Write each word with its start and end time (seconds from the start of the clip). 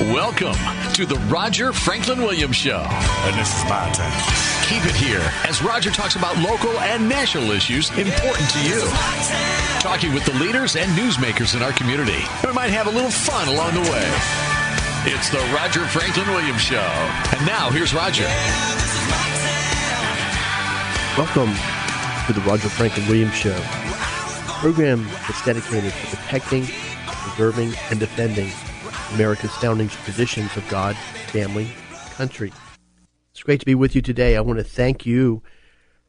Welcome 0.00 0.54
to 0.94 1.04
the 1.04 1.16
Roger 1.26 1.72
Franklin 1.72 2.20
Williams 2.20 2.54
Show. 2.54 2.86
And 2.86 3.34
this 3.36 3.48
is 3.48 3.64
my 3.64 3.90
time. 3.90 4.14
Keep 4.68 4.86
it 4.86 4.94
here 4.94 5.28
as 5.42 5.60
Roger 5.60 5.90
talks 5.90 6.14
about 6.14 6.38
local 6.38 6.70
and 6.78 7.08
national 7.08 7.50
issues 7.50 7.90
important 7.90 8.48
to 8.50 8.62
you. 8.62 8.80
Talking 9.80 10.14
with 10.14 10.24
the 10.24 10.34
leaders 10.34 10.76
and 10.76 10.88
newsmakers 10.96 11.56
in 11.56 11.64
our 11.64 11.72
community. 11.72 12.22
We 12.46 12.52
might 12.52 12.70
have 12.70 12.86
a 12.86 12.90
little 12.90 13.10
fun 13.10 13.48
along 13.48 13.74
the 13.74 13.80
way. 13.90 14.06
It's 15.12 15.30
the 15.30 15.42
Roger 15.52 15.84
Franklin 15.86 16.28
Williams 16.28 16.62
Show. 16.62 16.76
And 17.36 17.44
now 17.44 17.68
here's 17.70 17.92
Roger. 17.92 18.28
Welcome 21.18 21.52
to 22.28 22.32
the 22.32 22.46
Roger 22.46 22.68
Franklin 22.68 23.04
Williams 23.08 23.34
Show, 23.34 23.50
a 23.50 24.42
program 24.60 25.08
that's 25.26 25.44
dedicated 25.44 25.92
to 25.92 26.16
protecting, 26.16 26.68
preserving, 27.04 27.72
and 27.90 27.98
defending 27.98 28.52
America's 29.14 29.54
founding 29.56 29.88
traditions 29.88 30.56
of 30.56 30.68
God, 30.68 30.96
family, 31.28 31.68
country. 32.10 32.52
It's 33.30 33.42
great 33.42 33.60
to 33.60 33.66
be 33.66 33.74
with 33.74 33.94
you 33.94 34.02
today. 34.02 34.36
I 34.36 34.40
want 34.40 34.58
to 34.58 34.64
thank 34.64 35.06
you 35.06 35.42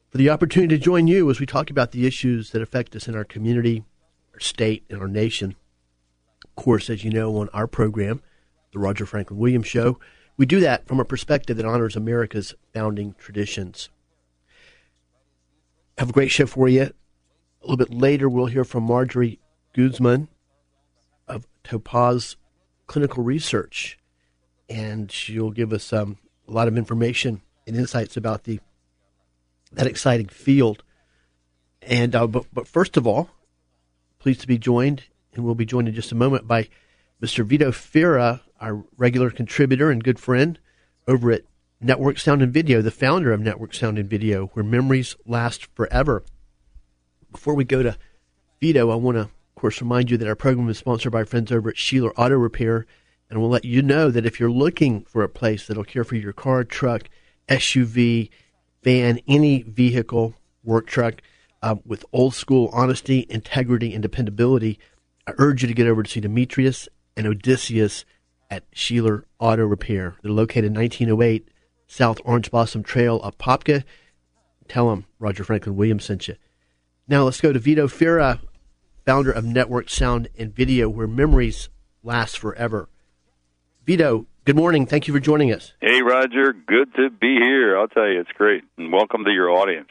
for 0.10 0.18
the 0.18 0.30
opportunity 0.30 0.78
to 0.78 0.84
join 0.84 1.08
you 1.08 1.30
as 1.30 1.40
we 1.40 1.46
talk 1.46 1.70
about 1.70 1.92
the 1.92 2.06
issues 2.06 2.52
that 2.52 2.62
affect 2.62 2.96
us 2.96 3.08
in 3.08 3.16
our 3.16 3.24
community, 3.24 3.84
our 4.34 4.40
state, 4.40 4.84
and 4.90 5.00
our 5.00 5.08
nation. 5.08 5.56
Of 6.44 6.56
course, 6.56 6.90
as 6.90 7.04
you 7.04 7.12
know, 7.12 7.38
on 7.38 7.50
our 7.54 7.68
program, 7.68 8.22
The 8.74 8.80
Roger 8.80 9.06
Franklin 9.06 9.40
Williams 9.40 9.68
Show, 9.68 10.00
we 10.36 10.46
do 10.46 10.60
that 10.62 10.88
from 10.88 11.00
a 11.00 11.06
perspective 11.06 11.58
that 11.58 11.66
honors 11.66 11.96
America's 11.96 12.56
founding 12.74 13.14
traditions. 13.18 13.90
Have 15.98 16.10
a 16.10 16.14
great 16.14 16.32
show 16.32 16.48
for 16.48 16.68
you. 16.68 16.84
A 16.84 16.94
little 17.62 17.78
bit 17.78 17.94
later, 17.94 18.30
we'll 18.30 18.48
hear 18.48 18.64
from 18.64 18.84
Marjorie 18.84 19.40
Guzman 19.74 20.30
of 21.28 21.46
Topaz 21.64 22.38
clinical 22.90 23.24
research, 23.24 24.00
and 24.68 25.12
she'll 25.12 25.52
give 25.52 25.72
us 25.72 25.94
um, 25.94 26.18
a 26.48 26.52
lot 26.52 26.68
of 26.68 26.76
information 26.76 27.42
and 27.68 27.78
insights 27.78 28.18
about 28.18 28.44
the 28.44 28.60
that 29.72 29.88
exciting 29.88 30.28
field. 30.28 30.84
And 31.84 32.16
uh, 32.16 32.28
but, 32.28 32.46
but 32.52 32.68
first 32.68 32.98
of 32.98 33.08
all, 33.08 33.30
pleased 34.18 34.42
to 34.42 34.48
be 34.48 34.58
joined, 34.58 35.04
and 35.34 35.46
we'll 35.46 35.56
be 35.56 35.68
joined 35.68 35.88
in 35.88 35.94
just 35.94 36.12
a 36.12 36.16
moment 36.16 36.48
by 36.48 36.68
Mr. 37.22 37.46
Vito 37.46 37.72
Fira, 37.72 38.42
our 38.60 38.84
regular 38.98 39.30
contributor 39.30 39.92
and 39.92 40.04
good 40.04 40.20
friend 40.20 40.60
over 41.08 41.32
at 41.32 41.44
Network 41.80 42.18
Sound 42.18 42.42
and 42.42 42.52
Video, 42.52 42.82
the 42.82 42.92
founder 42.92 43.32
of 43.32 43.40
Network 43.40 43.74
Sound 43.74 44.00
and 44.00 44.10
Video, 44.10 44.48
where 44.48 44.66
memories 44.66 45.16
last 45.28 45.68
forever. 45.76 46.24
Before 47.32 47.54
we 47.54 47.64
go 47.64 47.84
to 47.84 47.98
Vito, 48.60 48.90
I 48.90 48.96
want 48.96 49.18
to 49.18 49.30
course, 49.60 49.82
remind 49.82 50.10
you 50.10 50.18
that 50.18 50.28
our 50.28 50.36
program 50.36 50.70
is 50.70 50.78
sponsored 50.78 51.12
by 51.12 51.24
friends 51.24 51.52
over 51.52 51.70
at 51.70 51.76
Sheeler 51.76 52.12
Auto 52.18 52.36
Repair. 52.36 52.86
And 53.30 53.40
we'll 53.40 53.50
let 53.50 53.66
you 53.66 53.82
know 53.82 54.10
that 54.10 54.26
if 54.26 54.40
you're 54.40 54.50
looking 54.50 55.04
for 55.04 55.24
a 55.24 55.30
place 55.30 55.68
that'll 55.68 55.84
care 55.84 56.04
for 56.04 56.16
your 56.16 56.34
car, 56.34 56.64
truck, 56.64 57.10
SUV, 57.48 58.30
van, 58.84 59.20
any 59.28 59.62
vehicle, 59.64 60.34
work 60.64 60.88
truck, 60.88 61.22
uh, 61.62 61.76
with 61.86 62.06
old 62.14 62.34
school 62.34 62.70
honesty, 62.74 63.26
integrity, 63.30 63.94
and 63.94 64.02
dependability, 64.02 64.80
I 65.28 65.34
urge 65.38 65.62
you 65.62 65.68
to 65.68 65.74
get 65.74 65.88
over 65.88 66.04
to 66.04 66.10
see 66.10 66.22
Demetrius 66.22 66.88
and 67.16 67.28
Odysseus 67.28 68.06
at 68.50 68.70
Sheeler 68.72 69.24
Auto 69.40 69.66
Repair. 69.66 70.16
They're 70.24 70.32
located 70.32 70.76
1908 70.76 71.50
South 71.86 72.20
Orange 72.24 72.50
Blossom 72.50 72.84
Trail, 72.84 73.20
Apopka. 73.22 73.84
Tell 74.68 74.90
them 74.90 75.06
Roger 75.20 75.44
Franklin 75.44 75.76
Williams 75.76 76.06
sent 76.06 76.28
you. 76.28 76.36
Now 77.08 77.24
let's 77.24 77.42
go 77.42 77.52
to 77.52 77.60
Vito 77.60 77.88
Fira 77.88 78.40
founder 79.10 79.32
of 79.32 79.44
Network 79.44 79.90
Sound 79.90 80.28
and 80.38 80.54
Video, 80.54 80.88
where 80.88 81.08
memories 81.08 81.70
last 82.04 82.38
forever. 82.38 82.90
Vito, 83.84 84.28
good 84.46 84.56
morning. 84.56 84.86
Thank 84.86 85.08
you 85.08 85.16
for 85.16 85.20
joining 85.20 85.52
us. 85.52 85.74
Hey, 85.82 86.04
Roger. 86.04 86.54
Good 86.54 86.94
to 86.94 87.10
be 87.10 87.38
here. 87.42 87.76
I'll 87.76 87.88
tell 87.88 88.08
you, 88.08 88.20
it's 88.20 88.30
great. 88.34 88.62
And 88.78 88.94
welcome 88.94 89.26
to 89.26 89.32
your 89.32 89.50
audience. 89.50 89.90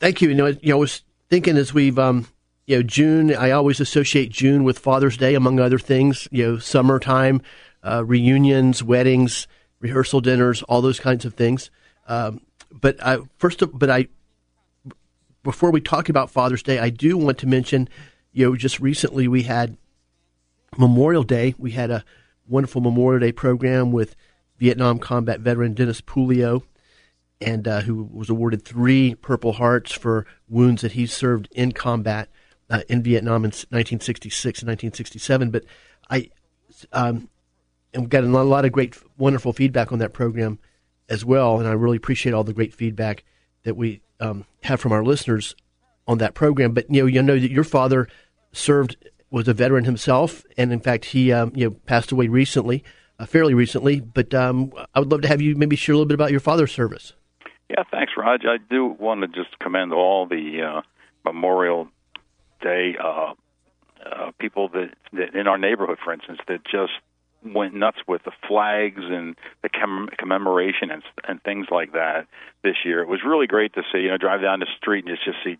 Thank 0.00 0.20
you. 0.20 0.30
You 0.30 0.34
know, 0.34 0.46
you 0.46 0.70
know 0.70 0.76
I 0.76 0.80
was 0.80 1.04
thinking 1.30 1.56
as 1.56 1.72
we've, 1.72 1.96
um, 2.00 2.26
you 2.66 2.78
know, 2.78 2.82
June, 2.82 3.32
I 3.32 3.52
always 3.52 3.78
associate 3.78 4.32
June 4.32 4.64
with 4.64 4.76
Father's 4.76 5.16
Day, 5.16 5.36
among 5.36 5.60
other 5.60 5.78
things, 5.78 6.26
you 6.32 6.44
know, 6.44 6.58
summertime, 6.58 7.42
uh, 7.84 8.04
reunions, 8.04 8.82
weddings, 8.82 9.46
rehearsal 9.78 10.20
dinners, 10.20 10.64
all 10.64 10.82
those 10.82 10.98
kinds 10.98 11.24
of 11.24 11.34
things. 11.34 11.70
Um, 12.08 12.40
but 12.72 13.00
I, 13.00 13.18
first, 13.36 13.62
of, 13.62 13.78
but 13.78 13.88
I, 13.88 14.08
before 15.44 15.70
we 15.70 15.80
talk 15.80 16.08
about 16.08 16.28
Father's 16.28 16.64
Day, 16.64 16.80
I 16.80 16.90
do 16.90 17.16
want 17.16 17.38
to 17.38 17.46
mention 17.46 17.88
you 18.32 18.46
know, 18.46 18.56
just 18.56 18.80
recently 18.80 19.28
we 19.28 19.42
had 19.42 19.76
Memorial 20.76 21.22
Day. 21.22 21.54
We 21.58 21.72
had 21.72 21.90
a 21.90 22.04
wonderful 22.48 22.80
Memorial 22.80 23.20
Day 23.20 23.32
program 23.32 23.92
with 23.92 24.16
Vietnam 24.58 24.98
combat 24.98 25.40
veteran 25.40 25.74
Dennis 25.74 26.00
Pulio, 26.00 26.62
and 27.40 27.68
uh, 27.68 27.82
who 27.82 28.08
was 28.12 28.30
awarded 28.30 28.64
three 28.64 29.14
Purple 29.14 29.54
Hearts 29.54 29.92
for 29.92 30.26
wounds 30.48 30.82
that 30.82 30.92
he 30.92 31.06
served 31.06 31.48
in 31.52 31.72
combat 31.72 32.28
uh, 32.70 32.82
in 32.88 33.02
Vietnam 33.02 33.44
in 33.44 33.50
1966 33.50 34.62
and 34.62 34.68
1967. 34.68 35.50
But 35.50 35.64
I, 36.08 36.30
um, 36.92 37.28
and 37.92 38.08
got 38.08 38.24
a 38.24 38.26
lot 38.26 38.64
of 38.64 38.72
great, 38.72 38.96
wonderful 39.18 39.52
feedback 39.52 39.92
on 39.92 39.98
that 39.98 40.14
program 40.14 40.58
as 41.08 41.24
well, 41.24 41.58
and 41.58 41.68
I 41.68 41.72
really 41.72 41.98
appreciate 41.98 42.32
all 42.32 42.44
the 42.44 42.54
great 42.54 42.72
feedback 42.72 43.24
that 43.64 43.76
we 43.76 44.00
um, 44.20 44.46
have 44.62 44.80
from 44.80 44.92
our 44.92 45.04
listeners 45.04 45.54
on 46.06 46.18
that 46.18 46.34
program. 46.34 46.72
But 46.72 46.90
you 46.90 47.02
know, 47.02 47.06
you 47.06 47.22
know 47.22 47.38
that 47.38 47.50
your 47.50 47.64
father 47.64 48.08
served 48.52 48.96
was 49.30 49.48
a 49.48 49.54
veteran 49.54 49.84
himself, 49.84 50.44
and 50.56 50.72
in 50.72 50.80
fact, 50.80 51.06
he 51.06 51.32
um, 51.32 51.52
you 51.54 51.68
know 51.68 51.76
passed 51.86 52.12
away 52.12 52.28
recently, 52.28 52.84
uh, 53.18 53.26
fairly 53.26 53.54
recently. 53.54 54.00
But 54.00 54.34
um, 54.34 54.72
I 54.94 55.00
would 55.00 55.10
love 55.10 55.22
to 55.22 55.28
have 55.28 55.40
you 55.40 55.56
maybe 55.56 55.76
share 55.76 55.94
a 55.94 55.96
little 55.96 56.08
bit 56.08 56.14
about 56.14 56.30
your 56.30 56.40
father's 56.40 56.72
service. 56.72 57.14
Yeah, 57.70 57.84
thanks, 57.90 58.12
Raj. 58.16 58.42
I 58.44 58.58
do 58.70 58.86
want 58.86 59.22
to 59.22 59.28
just 59.28 59.58
commend 59.58 59.94
all 59.94 60.26
the 60.26 60.60
uh, 60.62 60.82
Memorial 61.24 61.88
Day 62.60 62.94
uh, 63.02 63.32
uh, 64.04 64.30
people 64.38 64.68
that, 64.68 64.90
that 65.14 65.34
in 65.34 65.46
our 65.46 65.56
neighborhood, 65.56 65.98
for 66.04 66.12
instance, 66.12 66.38
that 66.48 66.64
just 66.64 66.92
went 67.44 67.74
nuts 67.74 67.98
with 68.06 68.22
the 68.24 68.30
flags 68.46 69.00
and 69.02 69.36
the 69.62 69.68
comm- 69.68 70.16
commemoration 70.16 70.90
and 70.90 71.02
and 71.26 71.42
things 71.42 71.66
like 71.70 71.92
that 71.92 72.26
this 72.62 72.76
year. 72.84 73.00
It 73.00 73.08
was 73.08 73.20
really 73.24 73.46
great 73.46 73.72
to 73.74 73.82
see. 73.92 74.00
You 74.00 74.10
know, 74.10 74.18
drive 74.18 74.42
down 74.42 74.60
the 74.60 74.66
street 74.76 75.06
and 75.06 75.18
just 75.24 75.38
see 75.42 75.56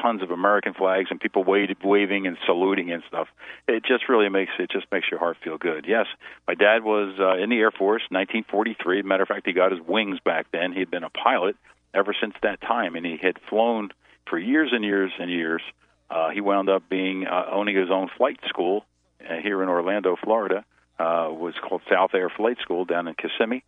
tons 0.00 0.22
of 0.22 0.30
American 0.30 0.74
flags 0.74 1.08
and 1.10 1.20
people 1.20 1.44
waving 1.44 2.26
and 2.26 2.36
saluting 2.46 2.92
and 2.92 3.02
stuff. 3.08 3.28
It 3.68 3.84
just 3.84 4.08
really 4.08 4.28
makes 4.28 4.52
it 4.58 4.70
just 4.70 4.86
makes 4.92 5.06
your 5.10 5.20
heart 5.20 5.36
feel 5.42 5.58
good. 5.58 5.86
Yes, 5.88 6.06
my 6.46 6.54
dad 6.54 6.84
was 6.84 7.14
uh, 7.18 7.42
in 7.42 7.50
the 7.50 7.58
Air 7.58 7.70
Force, 7.70 8.02
1943. 8.10 9.02
Matter 9.02 9.22
of 9.22 9.28
fact, 9.28 9.46
he 9.46 9.52
got 9.52 9.72
his 9.72 9.80
wings 9.80 10.18
back 10.24 10.46
then. 10.52 10.72
He 10.72 10.80
had 10.80 10.90
been 10.90 11.04
a 11.04 11.10
pilot 11.10 11.56
ever 11.92 12.14
since 12.18 12.34
that 12.42 12.60
time, 12.60 12.96
and 12.96 13.06
he 13.06 13.18
had 13.20 13.38
flown 13.48 13.90
for 14.28 14.38
years 14.38 14.70
and 14.72 14.84
years 14.84 15.12
and 15.18 15.30
years. 15.30 15.62
Uh, 16.10 16.30
he 16.30 16.40
wound 16.40 16.68
up 16.68 16.88
being 16.88 17.26
uh, 17.26 17.46
owning 17.50 17.76
his 17.76 17.90
own 17.90 18.08
flight 18.16 18.38
school 18.48 18.84
uh, 19.20 19.34
here 19.42 19.62
in 19.62 19.68
Orlando, 19.68 20.16
Florida. 20.22 20.64
Uh, 20.96 21.26
was 21.32 21.54
called 21.60 21.82
South 21.90 22.14
Air 22.14 22.30
Flight 22.30 22.56
School 22.62 22.84
down 22.84 23.08
in 23.08 23.14
Kissimmee 23.14 23.64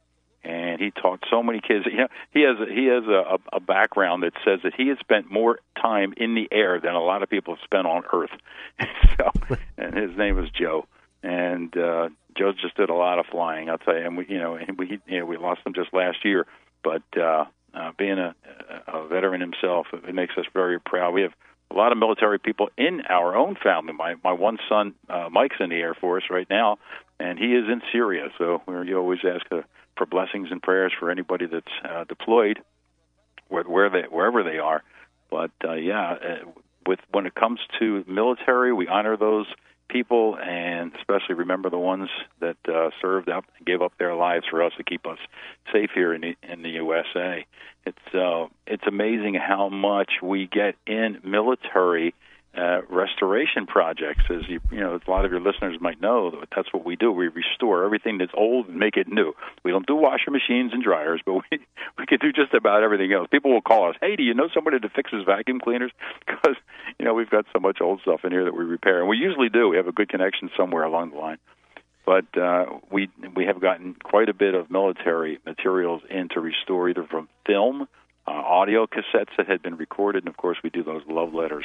and 0.46 0.80
he 0.80 0.92
taught 0.92 1.24
so 1.28 1.42
many 1.42 1.60
kids. 1.60 1.86
You 1.86 1.96
know, 1.96 2.08
he 2.30 2.42
has 2.42 2.56
he 2.68 2.86
has 2.86 3.04
a, 3.04 3.38
a 3.52 3.60
background 3.60 4.22
that 4.22 4.32
says 4.44 4.60
that 4.62 4.74
he 4.76 4.88
has 4.88 4.98
spent 5.00 5.30
more 5.30 5.58
time 5.80 6.14
in 6.16 6.34
the 6.34 6.48
air 6.52 6.80
than 6.80 6.94
a 6.94 7.02
lot 7.02 7.22
of 7.22 7.28
people 7.28 7.56
have 7.56 7.64
spent 7.64 7.86
on 7.86 8.04
Earth. 8.12 8.30
so, 9.18 9.56
and 9.76 9.96
his 9.96 10.16
name 10.16 10.38
is 10.38 10.48
Joe, 10.50 10.86
and 11.22 11.76
uh, 11.76 12.10
Joe 12.38 12.52
just 12.52 12.76
did 12.76 12.90
a 12.90 12.94
lot 12.94 13.18
of 13.18 13.26
flying. 13.26 13.68
I'll 13.68 13.78
tell 13.78 13.96
you, 13.96 14.04
and 14.04 14.16
we 14.16 14.26
you 14.28 14.38
know 14.38 14.54
and 14.54 14.78
we 14.78 15.00
you 15.06 15.18
know 15.18 15.26
we 15.26 15.36
lost 15.36 15.62
him 15.66 15.74
just 15.74 15.92
last 15.92 16.24
year, 16.24 16.46
but 16.84 17.02
uh, 17.16 17.46
uh, 17.74 17.92
being 17.98 18.18
a, 18.18 18.34
a 18.86 19.08
veteran 19.08 19.40
himself, 19.40 19.88
it 19.92 20.14
makes 20.14 20.36
us 20.38 20.44
very 20.54 20.78
proud. 20.78 21.12
We 21.12 21.22
have 21.22 21.34
a 21.72 21.74
lot 21.74 21.90
of 21.90 21.98
military 21.98 22.38
people 22.38 22.68
in 22.78 23.00
our 23.08 23.34
own 23.34 23.56
family. 23.60 23.94
My 23.94 24.14
my 24.22 24.32
one 24.32 24.58
son, 24.68 24.94
uh, 25.08 25.28
Mike's 25.28 25.56
in 25.58 25.70
the 25.70 25.76
Air 25.76 25.94
Force 25.94 26.24
right 26.30 26.48
now, 26.48 26.78
and 27.18 27.36
he 27.36 27.46
is 27.46 27.64
in 27.68 27.82
Syria. 27.90 28.28
So 28.38 28.62
we 28.66 28.94
always 28.94 29.20
ask 29.24 29.44
a 29.50 29.64
for 29.96 30.06
blessings 30.06 30.48
and 30.50 30.62
prayers 30.62 30.92
for 30.98 31.10
anybody 31.10 31.46
that's 31.46 31.66
uh, 31.84 32.04
deployed, 32.04 32.60
where, 33.48 33.64
where 33.64 33.90
they 33.90 34.02
wherever 34.10 34.42
they 34.42 34.58
are. 34.58 34.82
But 35.30 35.52
uh, 35.64 35.74
yeah, 35.74 36.12
uh, 36.12 36.50
with 36.86 37.00
when 37.10 37.26
it 37.26 37.34
comes 37.34 37.60
to 37.78 38.04
military, 38.06 38.72
we 38.72 38.88
honor 38.88 39.16
those 39.16 39.46
people, 39.88 40.36
and 40.36 40.92
especially 40.96 41.34
remember 41.36 41.70
the 41.70 41.78
ones 41.78 42.08
that 42.40 42.56
uh, 42.68 42.90
served 43.00 43.28
up 43.28 43.44
and 43.56 43.66
gave 43.66 43.82
up 43.82 43.92
their 43.98 44.14
lives 44.14 44.44
for 44.50 44.62
us 44.62 44.72
to 44.76 44.84
keep 44.84 45.06
us 45.06 45.18
safe 45.72 45.90
here 45.94 46.12
in 46.12 46.20
the, 46.20 46.36
in 46.42 46.62
the 46.62 46.70
USA. 46.70 47.46
It's 47.84 48.14
uh, 48.14 48.46
it's 48.66 48.86
amazing 48.86 49.34
how 49.34 49.68
much 49.68 50.14
we 50.22 50.48
get 50.48 50.74
in 50.86 51.18
military 51.24 52.14
uh, 52.56 52.80
restoration 52.88 53.66
projects. 53.66 54.22
As 54.30 54.48
you, 54.48 54.60
you 54.70 54.80
know, 54.80 54.98
a 55.06 55.10
lot 55.10 55.24
of 55.24 55.30
your 55.30 55.40
listeners 55.40 55.76
might 55.80 56.00
know, 56.00 56.42
that's 56.54 56.72
what 56.72 56.84
we 56.84 56.96
do. 56.96 57.12
We 57.12 57.28
restore 57.28 57.84
everything 57.84 58.18
that's 58.18 58.32
old 58.34 58.68
and 58.68 58.76
make 58.78 58.96
it 58.96 59.08
new. 59.08 59.34
We 59.64 59.70
don't 59.70 59.86
do 59.86 59.96
washer 59.96 60.30
machines 60.30 60.72
and 60.72 60.82
dryers, 60.82 61.20
but 61.24 61.34
we 61.34 61.42
we 61.98 62.06
can 62.06 62.18
do 62.18 62.32
just 62.32 62.54
about 62.54 62.82
everything 62.82 63.12
else. 63.12 63.28
People 63.30 63.52
will 63.52 63.62
call 63.62 63.90
us, 63.90 63.96
"Hey, 64.00 64.16
do 64.16 64.22
you 64.22 64.34
know 64.34 64.48
somebody 64.54 64.78
that 64.78 64.92
fixes 64.92 65.24
vacuum 65.24 65.60
cleaners?" 65.60 65.92
Because 66.26 66.56
you 66.98 67.04
know 67.04 67.14
we've 67.14 67.30
got 67.30 67.46
so 67.52 67.60
much 67.60 67.78
old 67.80 68.00
stuff 68.00 68.20
in 68.24 68.32
here 68.32 68.44
that 68.44 68.54
we 68.54 68.64
repair, 68.64 69.00
and 69.00 69.08
we 69.08 69.16
usually 69.16 69.48
do. 69.48 69.68
We 69.68 69.76
have 69.76 69.86
a 69.86 69.92
good 69.92 70.08
connection 70.08 70.50
somewhere 70.56 70.84
along 70.84 71.10
the 71.10 71.18
line. 71.18 71.38
But 72.04 72.26
uh, 72.38 72.66
we 72.90 73.10
we 73.34 73.46
have 73.46 73.60
gotten 73.60 73.94
quite 74.02 74.28
a 74.28 74.34
bit 74.34 74.54
of 74.54 74.70
military 74.70 75.38
materials 75.44 76.02
in 76.08 76.28
to 76.30 76.40
restore, 76.40 76.88
either 76.88 77.04
from 77.04 77.28
film, 77.46 77.88
uh, 78.26 78.30
audio 78.30 78.86
cassettes 78.86 79.36
that 79.36 79.48
had 79.48 79.62
been 79.62 79.76
recorded, 79.76 80.22
and 80.24 80.28
of 80.28 80.36
course 80.36 80.58
we 80.62 80.70
do 80.70 80.82
those 80.82 81.02
love 81.08 81.34
letters 81.34 81.64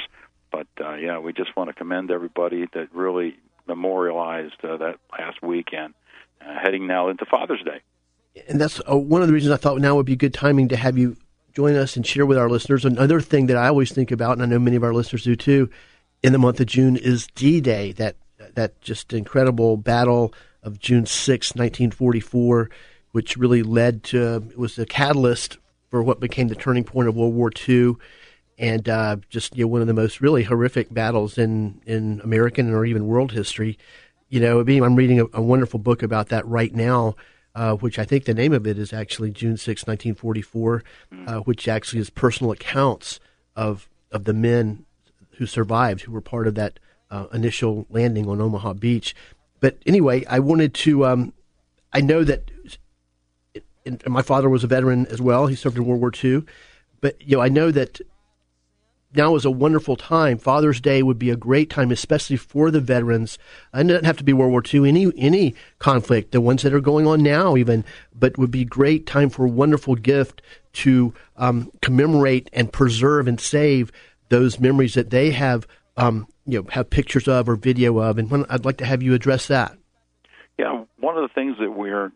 but 0.52 0.66
uh, 0.80 0.94
yeah, 0.94 1.18
we 1.18 1.32
just 1.32 1.56
want 1.56 1.70
to 1.70 1.74
commend 1.74 2.10
everybody 2.10 2.66
that 2.74 2.94
really 2.94 3.36
memorialized 3.66 4.62
uh, 4.62 4.76
that 4.76 4.98
last 5.18 5.42
weekend, 5.42 5.94
uh, 6.40 6.58
heading 6.62 6.86
now 6.86 7.08
into 7.08 7.24
Father's 7.24 7.62
Day. 7.64 7.80
And 8.48 8.60
that's 8.60 8.80
uh, 8.88 8.96
one 8.96 9.22
of 9.22 9.28
the 9.28 9.34
reasons 9.34 9.52
I 9.52 9.56
thought 9.56 9.80
now 9.80 9.96
would 9.96 10.06
be 10.06 10.16
good 10.16 10.34
timing 10.34 10.68
to 10.68 10.76
have 10.76 10.98
you 10.98 11.16
join 11.54 11.74
us 11.74 11.96
and 11.96 12.06
share 12.06 12.26
with 12.26 12.38
our 12.38 12.48
listeners. 12.48 12.84
Another 12.84 13.20
thing 13.20 13.46
that 13.46 13.56
I 13.56 13.68
always 13.68 13.92
think 13.92 14.10
about, 14.10 14.32
and 14.32 14.42
I 14.42 14.46
know 14.46 14.58
many 14.58 14.76
of 14.76 14.84
our 14.84 14.94
listeners 14.94 15.24
do 15.24 15.36
too, 15.36 15.70
in 16.22 16.32
the 16.32 16.38
month 16.38 16.60
of 16.60 16.66
June 16.66 16.96
is 16.96 17.26
D-Day, 17.34 17.92
that 17.92 18.16
that 18.54 18.80
just 18.80 19.12
incredible 19.12 19.76
battle 19.76 20.34
of 20.62 20.78
June 20.78 21.06
6, 21.06 21.50
1944, 21.54 22.70
which 23.12 23.36
really 23.36 23.62
led 23.62 24.02
to, 24.04 24.42
was 24.56 24.76
the 24.76 24.86
catalyst 24.86 25.58
for 25.90 26.02
what 26.02 26.20
became 26.20 26.48
the 26.48 26.54
turning 26.54 26.84
point 26.84 27.08
of 27.08 27.16
World 27.16 27.34
War 27.34 27.50
II 27.68 27.96
and 28.58 28.88
uh, 28.88 29.16
just 29.28 29.56
you 29.56 29.64
know 29.64 29.68
one 29.68 29.80
of 29.80 29.86
the 29.86 29.94
most 29.94 30.20
really 30.20 30.44
horrific 30.44 30.92
battles 30.92 31.38
in 31.38 31.80
in 31.86 32.20
American 32.22 32.72
or 32.72 32.84
even 32.84 33.06
world 33.06 33.32
history. 33.32 33.78
You 34.28 34.40
know, 34.40 34.60
I'm 34.60 34.96
reading 34.96 35.20
a, 35.20 35.26
a 35.34 35.42
wonderful 35.42 35.78
book 35.78 36.02
about 36.02 36.28
that 36.30 36.46
right 36.46 36.74
now, 36.74 37.16
uh, 37.54 37.74
which 37.74 37.98
I 37.98 38.04
think 38.04 38.24
the 38.24 38.32
name 38.32 38.52
of 38.54 38.66
it 38.66 38.78
is 38.78 38.92
actually 38.92 39.30
June 39.30 39.58
6, 39.58 39.82
1944, 39.82 40.82
mm. 41.12 41.28
uh, 41.28 41.40
which 41.40 41.68
actually 41.68 42.00
is 42.00 42.08
personal 42.08 42.52
accounts 42.52 43.20
of 43.56 43.88
of 44.10 44.24
the 44.24 44.32
men 44.32 44.86
who 45.36 45.46
survived, 45.46 46.02
who 46.02 46.12
were 46.12 46.20
part 46.20 46.46
of 46.46 46.54
that 46.54 46.78
uh, 47.10 47.26
initial 47.32 47.86
landing 47.90 48.28
on 48.28 48.40
Omaha 48.40 48.74
Beach. 48.74 49.14
But 49.60 49.78
anyway, 49.86 50.24
I 50.26 50.38
wanted 50.38 50.74
to. 50.74 51.06
Um, 51.06 51.32
I 51.92 52.00
know 52.00 52.24
that 52.24 52.50
my 54.06 54.22
father 54.22 54.48
was 54.48 54.64
a 54.64 54.66
veteran 54.66 55.06
as 55.06 55.20
well. 55.20 55.46
He 55.46 55.56
served 55.56 55.76
in 55.76 55.84
World 55.84 56.00
War 56.00 56.12
II. 56.22 56.44
But 57.00 57.20
you 57.20 57.36
know, 57.36 57.42
I 57.42 57.48
know 57.48 57.70
that 57.70 58.00
now 59.14 59.34
is 59.34 59.44
a 59.44 59.50
wonderful 59.50 59.96
time. 59.96 60.38
Father's 60.38 60.80
Day 60.80 61.02
would 61.02 61.18
be 61.18 61.30
a 61.30 61.36
great 61.36 61.70
time, 61.70 61.90
especially 61.90 62.36
for 62.36 62.70
the 62.70 62.80
veterans. 62.80 63.38
And 63.72 63.90
it 63.90 63.94
doesn't 63.94 64.06
have 64.06 64.16
to 64.18 64.24
be 64.24 64.32
World 64.32 64.52
War 64.52 64.62
II, 64.72 64.88
any 64.88 65.12
any 65.16 65.54
conflict, 65.78 66.32
the 66.32 66.40
ones 66.40 66.62
that 66.62 66.74
are 66.74 66.80
going 66.80 67.06
on 67.06 67.22
now, 67.22 67.56
even, 67.56 67.84
but 68.14 68.38
would 68.38 68.50
be 68.50 68.64
great 68.64 69.06
time 69.06 69.30
for 69.30 69.44
a 69.44 69.50
wonderful 69.50 69.94
gift 69.94 70.42
to 70.74 71.12
um, 71.36 71.70
commemorate 71.82 72.48
and 72.52 72.72
preserve 72.72 73.28
and 73.28 73.40
save 73.40 73.92
those 74.28 74.58
memories 74.58 74.94
that 74.94 75.10
they 75.10 75.30
have, 75.30 75.66
um, 75.96 76.26
you 76.46 76.60
know, 76.60 76.68
have 76.70 76.88
pictures 76.88 77.28
of 77.28 77.48
or 77.48 77.56
video 77.56 77.98
of. 77.98 78.18
And 78.18 78.30
when, 78.30 78.46
I'd 78.48 78.64
like 78.64 78.78
to 78.78 78.86
have 78.86 79.02
you 79.02 79.14
address 79.14 79.48
that. 79.48 79.76
Yeah, 80.58 80.84
one 80.98 81.16
of 81.16 81.22
the 81.22 81.34
things 81.34 81.56
that 81.60 81.70
we're 81.70 82.12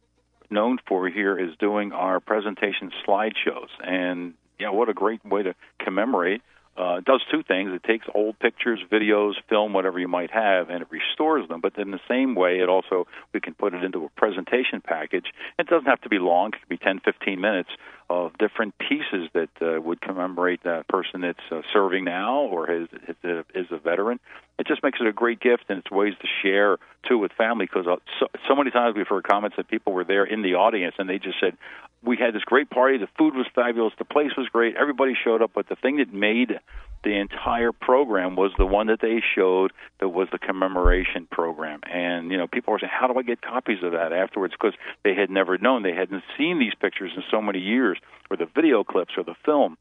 known 0.50 0.78
for 0.86 1.08
here 1.08 1.38
is 1.38 1.56
doing 1.58 1.92
our 1.92 2.20
presentation 2.20 2.92
slideshows, 3.06 3.68
and 3.84 4.34
yeah, 4.58 4.70
what 4.70 4.88
a 4.88 4.94
great 4.94 5.24
way 5.24 5.42
to 5.42 5.54
commemorate 5.78 6.42
uh, 6.76 7.00
does 7.00 7.22
two 7.30 7.42
things. 7.42 7.70
It 7.72 7.82
takes 7.84 8.06
old 8.14 8.38
pictures, 8.38 8.80
videos, 8.90 9.34
film, 9.48 9.72
whatever 9.72 9.98
you 9.98 10.08
might 10.08 10.30
have, 10.30 10.70
and 10.70 10.82
it 10.82 10.88
restores 10.90 11.48
them. 11.48 11.60
But 11.60 11.78
in 11.78 11.90
the 11.90 12.00
same 12.08 12.34
way, 12.34 12.60
it 12.60 12.68
also 12.68 13.06
we 13.32 13.40
can 13.40 13.54
put 13.54 13.74
it 13.74 13.82
into 13.82 14.04
a 14.04 14.08
presentation 14.10 14.80
package. 14.82 15.26
It 15.58 15.66
doesn't 15.66 15.86
have 15.86 16.00
to 16.02 16.08
be 16.08 16.18
long; 16.18 16.48
it 16.48 16.60
could 16.60 16.68
be 16.68 16.78
10, 16.78 17.00
15 17.04 17.40
minutes 17.40 17.70
of 18.08 18.36
different 18.38 18.74
pieces 18.78 19.28
that 19.34 19.48
uh, 19.60 19.80
would 19.80 20.00
commemorate 20.00 20.62
that 20.62 20.86
person 20.86 21.22
that's 21.22 21.38
uh, 21.50 21.62
serving 21.72 22.04
now 22.04 22.42
or 22.42 22.70
is, 22.70 22.88
is, 23.24 23.44
is 23.54 23.66
a 23.72 23.78
veteran. 23.78 24.20
It 24.58 24.66
just 24.66 24.82
makes 24.82 25.00
it 25.00 25.06
a 25.06 25.12
great 25.12 25.40
gift, 25.40 25.64
and 25.68 25.78
it's 25.78 25.90
ways 25.90 26.14
to 26.20 26.28
share 26.42 26.78
too 27.08 27.18
with 27.18 27.32
family. 27.32 27.66
Because 27.66 27.86
uh, 27.86 27.96
so, 28.20 28.26
so 28.48 28.54
many 28.54 28.70
times 28.70 28.96
we've 28.96 29.08
heard 29.08 29.24
comments 29.24 29.56
that 29.56 29.68
people 29.68 29.92
were 29.92 30.04
there 30.04 30.24
in 30.24 30.42
the 30.42 30.54
audience, 30.54 30.94
and 30.98 31.08
they 31.08 31.18
just 31.18 31.40
said, 31.40 31.56
"We 32.02 32.16
had 32.16 32.34
this 32.34 32.44
great 32.44 32.70
party. 32.70 32.98
The 32.98 33.08
food 33.18 33.34
was 33.34 33.46
fabulous. 33.54 33.94
The 33.98 34.04
place 34.04 34.32
was 34.36 34.48
great. 34.48 34.76
Everybody 34.76 35.14
showed 35.14 35.42
up." 35.42 35.52
But 35.54 35.68
the 35.68 35.76
thing 35.76 35.96
that 35.96 36.12
made 36.12 36.58
the 37.02 37.16
entire 37.16 37.72
program 37.72 38.36
was 38.36 38.52
the 38.58 38.66
one 38.66 38.88
that 38.88 39.00
they 39.00 39.22
showed 39.34 39.72
that 40.00 40.08
was 40.08 40.28
the 40.32 40.38
commemoration 40.38 41.26
program. 41.30 41.80
And 41.90 42.30
you 42.30 42.38
know, 42.38 42.46
people 42.46 42.72
were 42.72 42.78
saying, 42.78 42.92
"How 42.92 43.06
do 43.06 43.18
I 43.18 43.22
get 43.22 43.40
copies 43.40 43.82
of 43.82 43.92
that 43.92 44.12
afterwards?" 44.12 44.54
Because 44.54 44.74
they 45.04 45.14
had 45.14 45.30
never 45.30 45.58
known, 45.58 45.82
they 45.82 45.94
hadn't 45.94 46.24
seen 46.36 46.58
these 46.58 46.74
pictures 46.74 47.12
in 47.16 47.22
so 47.30 47.40
many 47.40 47.60
years, 47.60 47.98
or 48.30 48.36
the 48.36 48.46
video 48.46 48.84
clips, 48.84 49.14
or 49.16 49.24
the 49.24 49.36
film 49.44 49.76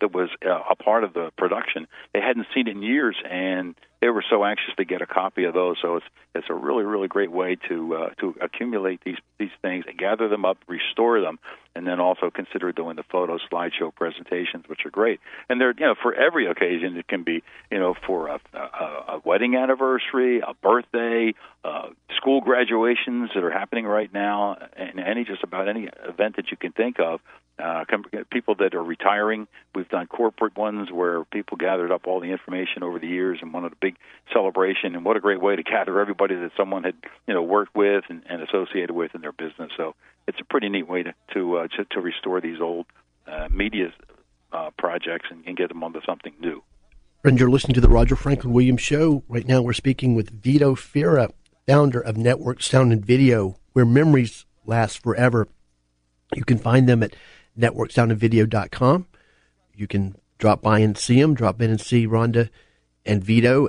that 0.00 0.12
was 0.12 0.30
uh, 0.46 0.60
a 0.70 0.76
part 0.76 1.04
of 1.04 1.12
the 1.12 1.30
production. 1.36 1.86
They 2.14 2.20
hadn't 2.20 2.46
seen 2.54 2.68
it 2.68 2.72
in 2.72 2.82
years, 2.82 3.16
and 3.28 3.74
they 4.00 4.08
were 4.08 4.24
so 4.28 4.44
anxious 4.44 4.74
to 4.76 4.84
get 4.84 5.02
a 5.02 5.06
copy 5.06 5.44
of 5.44 5.54
those. 5.54 5.76
So 5.82 5.96
it's 5.96 6.06
it's 6.34 6.46
a 6.50 6.54
really 6.54 6.84
really 6.84 7.08
great 7.08 7.30
way 7.30 7.56
to 7.68 7.94
uh, 7.94 8.10
to 8.20 8.34
accumulate 8.40 9.02
these 9.04 9.18
these 9.38 9.50
things 9.62 9.84
and 9.88 9.98
gather 9.98 10.28
them 10.28 10.44
up, 10.44 10.58
restore 10.68 11.20
them, 11.20 11.38
and 11.74 11.86
then 11.86 12.00
also 12.00 12.30
consider 12.30 12.72
doing 12.72 12.96
the 12.96 13.02
photo 13.04 13.38
slideshow 13.50 13.94
presentations, 13.94 14.64
which 14.66 14.80
are 14.84 14.90
great. 14.90 15.20
And 15.48 15.60
they're 15.60 15.74
you 15.76 15.86
know 15.86 15.94
for 16.00 16.14
every 16.14 16.46
occasion. 16.46 16.96
It 16.96 17.08
can 17.08 17.22
be 17.22 17.42
you 17.70 17.78
know 17.78 17.94
for 18.06 18.28
a, 18.28 18.40
a, 18.54 18.58
a 18.58 19.22
wedding 19.24 19.56
anniversary, 19.56 20.40
a 20.40 20.54
birthday, 20.54 21.34
uh, 21.64 21.88
school 22.16 22.40
graduations 22.40 23.30
that 23.34 23.44
are 23.44 23.50
happening 23.50 23.86
right 23.86 24.12
now, 24.12 24.56
and 24.76 24.98
any 25.00 25.24
just 25.24 25.42
about 25.42 25.68
any 25.68 25.88
event 26.08 26.36
that 26.36 26.50
you 26.50 26.56
can 26.56 26.72
think 26.72 26.98
of 27.00 27.20
uh, 27.58 27.84
people 28.30 28.54
that 28.56 28.74
are 28.74 28.82
retiring. 28.82 29.46
We've 29.74 29.88
done 29.88 30.06
corporate 30.06 30.56
ones 30.56 30.90
where 30.92 31.24
people 31.24 31.56
gathered 31.56 31.90
up 31.90 32.06
all 32.06 32.20
the 32.20 32.30
information 32.30 32.82
over 32.82 32.98
the 32.98 33.08
years 33.08 33.38
and 33.42 33.52
wanted 33.52 33.72
a 33.72 33.76
big 33.80 33.96
celebration. 34.32 34.94
And 34.94 35.04
what 35.04 35.16
a 35.16 35.20
great 35.20 35.40
way 35.40 35.56
to 35.56 35.62
gather 35.62 36.00
everybody 36.00 36.34
that 36.36 36.52
someone 36.56 36.84
had 36.84 36.94
you 37.26 37.34
know 37.34 37.42
worked 37.42 37.74
with 37.74 38.04
and, 38.08 38.22
and 38.28 38.42
associated 38.42 38.92
with 38.92 39.14
in 39.14 39.20
their 39.20 39.32
business. 39.32 39.70
So 39.76 39.94
it's 40.28 40.38
a 40.40 40.44
pretty 40.44 40.68
neat 40.68 40.86
way 40.86 41.02
to 41.02 41.14
to 41.32 41.58
uh, 41.58 41.68
to, 41.68 41.84
to 41.86 42.00
restore 42.00 42.40
these 42.40 42.60
old 42.60 42.86
uh, 43.26 43.48
media 43.50 43.92
uh, 44.52 44.70
projects 44.78 45.26
and, 45.30 45.42
and 45.46 45.56
get 45.56 45.68
them 45.68 45.82
onto 45.82 46.00
something 46.06 46.34
new. 46.38 46.62
Friends, 47.22 47.40
you're 47.40 47.50
listening 47.50 47.74
to 47.74 47.80
the 47.80 47.88
Roger 47.88 48.14
Franklin 48.14 48.52
Williams 48.52 48.82
Show. 48.82 49.24
Right 49.26 49.46
now, 49.46 49.62
we're 49.62 49.72
speaking 49.72 50.14
with 50.14 50.30
Vito 50.30 50.76
Fira, 50.76 51.32
founder 51.66 52.00
of 52.00 52.16
Network 52.16 52.62
Sound 52.62 52.92
and 52.92 53.04
Video, 53.04 53.56
where 53.72 53.84
memories 53.84 54.46
last 54.64 55.02
forever. 55.02 55.48
You 56.36 56.44
can 56.44 56.58
find 56.58 56.88
them 56.88 57.02
at 57.02 57.16
networksoundandvideo.com. 57.58 59.06
You 59.74 59.86
can 59.86 60.14
drop 60.38 60.62
by 60.62 60.78
and 60.80 60.96
see 60.96 61.20
them, 61.20 61.34
drop 61.34 61.60
in 61.60 61.70
and 61.70 61.80
see 61.80 62.06
Rhonda 62.06 62.50
and 63.04 63.24
Vito, 63.24 63.68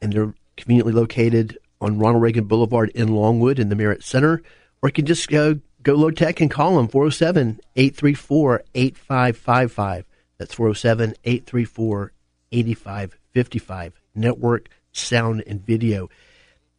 and 0.00 0.12
they're 0.12 0.34
conveniently 0.56 0.92
located 0.92 1.58
on 1.80 1.98
Ronald 1.98 2.22
Reagan 2.22 2.44
Boulevard 2.44 2.90
in 2.90 3.08
Longwood 3.08 3.58
in 3.58 3.70
the 3.70 3.74
Merritt 3.74 4.04
Center. 4.04 4.42
Or 4.82 4.88
you 4.88 4.92
can 4.92 5.06
just 5.06 5.28
go, 5.28 5.60
go 5.84 5.94
low 5.94 6.10
tech 6.10 6.40
and 6.40 6.50
call 6.50 6.76
them 6.76 6.88
407 6.88 7.60
834 7.76 8.64
8555. 8.74 10.06
That's 10.38 10.54
407 10.54 11.14
834 11.24 12.12
8555. 12.50 13.92
Network, 14.14 14.68
sound, 14.92 15.44
and 15.46 15.64
video. 15.64 16.08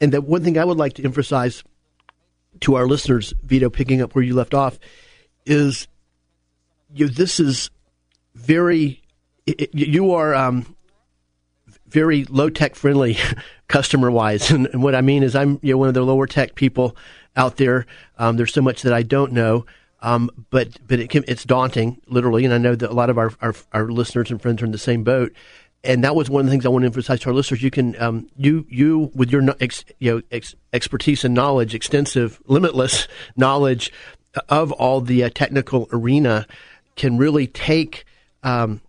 And 0.02 0.12
the 0.12 0.22
one 0.22 0.44
thing 0.44 0.58
I 0.58 0.66
would 0.66 0.78
like 0.78 0.94
to 0.94 1.04
emphasize 1.06 1.64
to 2.62 2.76
our 2.76 2.88
listeners, 2.88 3.34
Vito, 3.44 3.70
picking 3.70 4.02
up 4.02 4.16
where 4.16 4.24
you 4.24 4.34
left 4.34 4.54
off, 4.54 4.78
is 5.46 5.88
you, 6.94 7.08
this 7.08 7.40
is 7.40 7.70
very, 8.34 9.02
it, 9.46 9.74
you 9.74 10.14
are 10.14 10.34
um, 10.34 10.76
very 11.88 12.26
low 12.26 12.50
tech 12.50 12.76
friendly 12.76 13.18
customer 13.68 14.10
wise. 14.10 14.52
And, 14.52 14.68
and, 14.68 14.82
what 14.82 14.96
I 14.96 15.02
mean 15.02 15.24
is, 15.24 15.36
I'm 15.36 15.60
you 15.62 15.74
know, 15.74 15.78
one 15.78 15.88
of 15.88 15.94
the 15.94 16.02
lower 16.02 16.28
tech 16.28 16.56
people 16.56 16.96
out 17.36 17.58
there. 17.58 17.86
Um, 18.18 18.38
there's 18.38 18.54
so 18.54 18.62
much 18.62 18.82
that 18.84 18.94
I 18.94 19.04
don't 19.04 19.32
know. 19.32 19.66
Um, 20.02 20.30
but 20.52 20.78
but 20.88 21.00
it 21.00 21.10
can, 21.10 21.24
it's 21.28 21.44
daunting, 21.46 22.00
literally, 22.08 22.46
and 22.46 22.54
I 22.54 22.60
know 22.60 22.76
that 22.76 22.92
a 22.92 22.94
lot 22.94 23.10
of 23.10 23.18
our, 23.18 23.32
our, 23.42 23.56
our 23.74 23.88
listeners 23.88 24.30
and 24.30 24.40
friends 24.42 24.62
are 24.62 24.66
in 24.66 24.72
the 24.72 24.78
same 24.78 25.04
boat. 25.04 25.34
And 25.84 26.04
that 26.04 26.16
was 26.16 26.30
one 26.30 26.42
of 26.42 26.46
the 26.46 26.52
things 26.52 26.66
I 26.66 26.70
want 26.70 26.84
to 26.84 26.88
emphasize 26.88 27.20
to 27.22 27.30
our 27.30 27.36
listeners. 27.36 27.62
You 27.62 27.72
can 27.72 28.00
um, 28.02 28.28
you 28.36 28.66
you 28.70 29.12
with 29.16 29.32
your 29.32 29.44
ex, 29.60 29.86
you 30.00 30.16
know 30.16 30.22
ex, 30.32 30.56
expertise 30.74 31.24
and 31.24 31.34
knowledge, 31.34 31.74
extensive, 31.74 32.42
limitless 32.46 33.08
knowledge 33.36 33.92
of 34.50 34.72
all 34.74 35.02
the 35.02 35.24
uh, 35.24 35.30
technical 35.34 35.88
arena 35.92 36.46
can 36.96 37.18
really 37.18 37.48
take 37.48 38.06
um, 38.44 38.82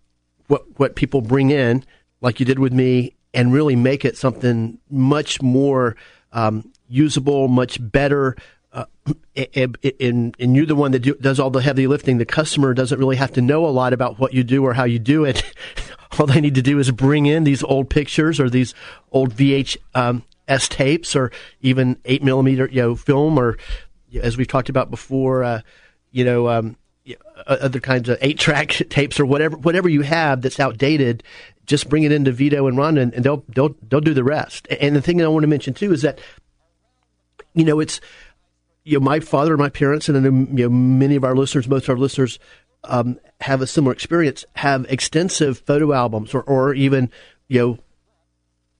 what 0.49 0.65
what 0.79 0.97
people 0.97 1.21
bring 1.21 1.51
in, 1.51 1.85
like 2.21 2.41
you 2.41 2.47
did 2.47 2.59
with 2.59 2.73
me, 2.73 3.15
and 3.33 3.53
really 3.53 3.77
make 3.77 4.05
it 4.05 4.17
something 4.17 4.79
much 4.91 5.43
more 5.43 5.97
um, 6.33 6.73
usable, 6.89 7.49
much 7.49 7.79
better. 7.81 8.37
Uh, 8.73 8.85
and, 9.55 10.37
and, 10.39 10.57
you're 10.57 10.67
the 10.67 10.75
one 10.75 10.93
that 10.93 11.01
do, 11.01 11.15
does 11.15 11.41
all 11.41 11.51
the 11.51 11.63
heavy 11.63 11.87
lifting. 11.87 12.19
The 12.19 12.27
customer 12.27 12.75
doesn't 12.75 12.99
really 12.99 13.17
have 13.17 13.33
to 13.33 13.41
know 13.41 13.65
a 13.67 13.69
lot 13.69 13.93
about 13.93 14.19
what 14.19 14.35
you 14.35 14.45
do 14.45 14.65
or 14.65 14.75
how 14.75 14.85
you 14.85 14.99
do 14.99 15.25
it. 15.25 15.43
all 16.19 16.27
they 16.27 16.41
need 16.41 16.55
to 16.57 16.63
do 16.63 16.79
is 16.79 16.91
bring 16.91 17.27
in 17.27 17.45
these 17.45 17.63
old 17.63 17.91
pictures 17.91 18.39
or 18.41 18.51
these 18.51 18.75
old 19.13 19.35
VHS 19.35 19.79
um, 19.95 20.23
tapes 20.47 21.17
or 21.17 21.33
even 21.61 21.99
eight 22.05 22.23
millimeter 22.23 22.69
you 22.71 22.83
know 22.83 22.95
film 22.95 23.39
or 23.39 23.59
as 24.21 24.37
we've 24.37 24.49
talked 24.49 24.69
about 24.69 24.91
before, 24.91 25.45
uh, 25.45 25.61
you 26.11 26.25
know. 26.25 26.49
Um, 26.49 26.77
other 27.47 27.79
kinds 27.79 28.09
of 28.09 28.19
eight 28.21 28.39
track 28.39 28.69
tapes 28.91 29.21
or 29.21 29.27
whatever 29.27 29.57
whatever 29.57 29.89
you 29.89 30.03
have 30.03 30.43
that's 30.43 30.59
outdated, 30.59 31.23
just 31.65 31.89
bring 31.89 32.03
it 32.03 32.13
into 32.13 32.33
Vito 32.33 32.67
and 32.67 32.77
Rhonda, 32.77 33.03
and, 33.03 33.15
and 33.15 33.25
they'll 33.25 33.45
they'll 33.49 33.77
they'll 33.89 34.01
do 34.01 34.15
the 34.15 34.25
rest. 34.25 34.67
And 34.81 34.97
the 34.97 35.03
thing 35.03 35.19
that 35.19 35.25
I 35.25 35.29
want 35.29 35.45
to 35.45 35.49
mention 35.49 35.75
too 35.75 35.93
is 35.93 36.03
that, 36.03 36.19
you 37.57 37.65
know, 37.65 37.81
it's 37.81 38.01
you 38.85 39.01
know 39.01 39.05
my 39.05 39.19
father, 39.19 39.55
and 39.55 39.61
my 39.61 39.71
parents, 39.71 40.09
and 40.09 40.57
you 40.57 40.69
know 40.69 40.71
many 40.71 41.17
of 41.17 41.25
our 41.25 41.35
listeners, 41.35 41.67
most 41.67 41.85
of 41.85 41.91
our 41.91 41.99
listeners 41.99 42.39
um, 42.89 43.19
have 43.41 43.61
a 43.61 43.67
similar 43.67 43.93
experience, 43.93 44.45
have 44.55 44.87
extensive 44.89 45.59
photo 45.59 45.93
albums 45.93 46.35
or, 46.35 46.43
or 46.43 46.75
even, 46.75 47.11
you 47.49 47.59
know, 47.61 47.79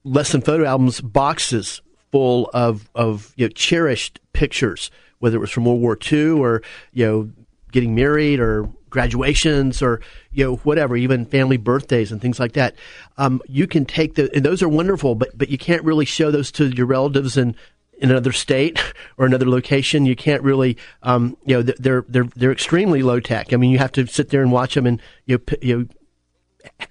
less 0.03 0.31
than 0.31 0.41
photo 0.41 0.65
albums, 0.65 1.01
boxes 1.01 1.81
full 2.11 2.49
of, 2.53 2.89
of 2.95 3.33
you 3.35 3.45
know, 3.45 3.49
cherished 3.49 4.19
pictures, 4.33 4.89
whether 5.19 5.37
it 5.37 5.41
was 5.41 5.51
from 5.51 5.65
World 5.65 5.81
War 5.81 5.97
II 6.11 6.31
or, 6.31 6.61
you 6.93 7.05
know, 7.05 7.29
getting 7.71 7.95
married 7.95 8.39
or 8.39 8.69
graduations 8.89 9.81
or, 9.81 9.99
you 10.31 10.45
know, 10.45 10.55
whatever, 10.57 10.95
even 10.95 11.25
family 11.25 11.57
birthdays 11.57 12.11
and 12.11 12.21
things 12.21 12.39
like 12.39 12.53
that. 12.53 12.75
Um, 13.17 13.41
you 13.47 13.67
can 13.67 13.85
take 13.85 14.15
the, 14.15 14.33
and 14.33 14.45
those 14.45 14.63
are 14.63 14.69
wonderful, 14.69 15.15
but, 15.15 15.37
but 15.37 15.49
you 15.49 15.57
can't 15.57 15.83
really 15.83 16.05
show 16.05 16.31
those 16.31 16.51
to 16.53 16.67
your 16.69 16.85
relatives 16.85 17.35
and 17.35 17.55
in 17.99 18.11
another 18.11 18.31
state 18.31 18.81
or 19.17 19.25
another 19.25 19.49
location. 19.49 20.05
You 20.05 20.15
can't 20.15 20.43
really, 20.43 20.77
um, 21.03 21.37
you 21.45 21.55
know, 21.55 21.61
they're 21.61 22.05
they're 22.07 22.29
they're 22.35 22.51
extremely 22.51 23.01
low 23.01 23.19
tech. 23.19 23.53
I 23.53 23.57
mean, 23.57 23.71
you 23.71 23.79
have 23.79 23.91
to 23.93 24.05
sit 24.07 24.29
there 24.29 24.41
and 24.41 24.51
watch 24.51 24.75
them 24.75 24.85
and 24.85 25.01
you 25.25 25.41
you 25.61 25.89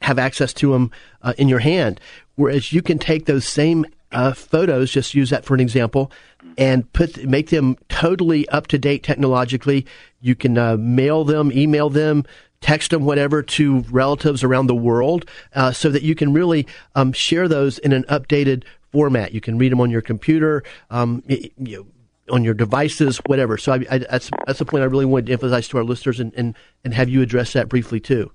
have 0.02 0.18
access 0.18 0.52
to 0.54 0.72
them 0.72 0.90
uh, 1.22 1.34
in 1.38 1.48
your 1.48 1.58
hand. 1.60 2.00
Whereas 2.34 2.72
you 2.72 2.82
can 2.82 2.98
take 2.98 3.26
those 3.26 3.46
same 3.46 3.86
uh, 4.12 4.32
photos, 4.32 4.90
just 4.90 5.14
use 5.14 5.30
that 5.30 5.44
for 5.44 5.54
an 5.54 5.60
example, 5.60 6.10
and 6.56 6.90
put 6.92 7.24
make 7.24 7.50
them 7.50 7.76
totally 7.88 8.48
up 8.48 8.66
to 8.68 8.78
date 8.78 9.02
technologically. 9.02 9.86
You 10.20 10.34
can 10.34 10.56
uh, 10.56 10.76
mail 10.78 11.24
them, 11.24 11.52
email 11.52 11.90
them, 11.90 12.24
text 12.60 12.90
them, 12.90 13.04
whatever, 13.04 13.42
to 13.42 13.80
relatives 13.90 14.44
around 14.44 14.66
the 14.66 14.74
world, 14.74 15.28
uh, 15.54 15.72
so 15.72 15.90
that 15.90 16.02
you 16.02 16.14
can 16.14 16.32
really 16.32 16.66
um, 16.94 17.12
share 17.12 17.48
those 17.48 17.78
in 17.78 17.92
an 17.92 18.04
updated 18.04 18.64
format. 18.96 19.34
You 19.34 19.42
can 19.42 19.58
read 19.58 19.72
them 19.72 19.80
on 19.82 19.90
your 19.90 20.00
computer, 20.00 20.62
um, 20.88 21.22
you 21.28 21.86
on 22.30 22.42
your 22.44 22.54
devices, 22.54 23.18
whatever. 23.26 23.58
So 23.58 23.72
I, 23.74 23.84
I, 23.90 23.98
that's 23.98 24.30
that's 24.46 24.58
the 24.58 24.64
point 24.64 24.82
I 24.82 24.86
really 24.86 25.04
wanted 25.04 25.26
to 25.26 25.32
emphasize 25.32 25.68
to 25.68 25.76
our 25.76 25.84
listeners, 25.84 26.18
and, 26.18 26.32
and, 26.34 26.56
and 26.82 26.94
have 26.94 27.10
you 27.10 27.20
address 27.20 27.52
that 27.52 27.68
briefly 27.68 28.00
too. 28.00 28.32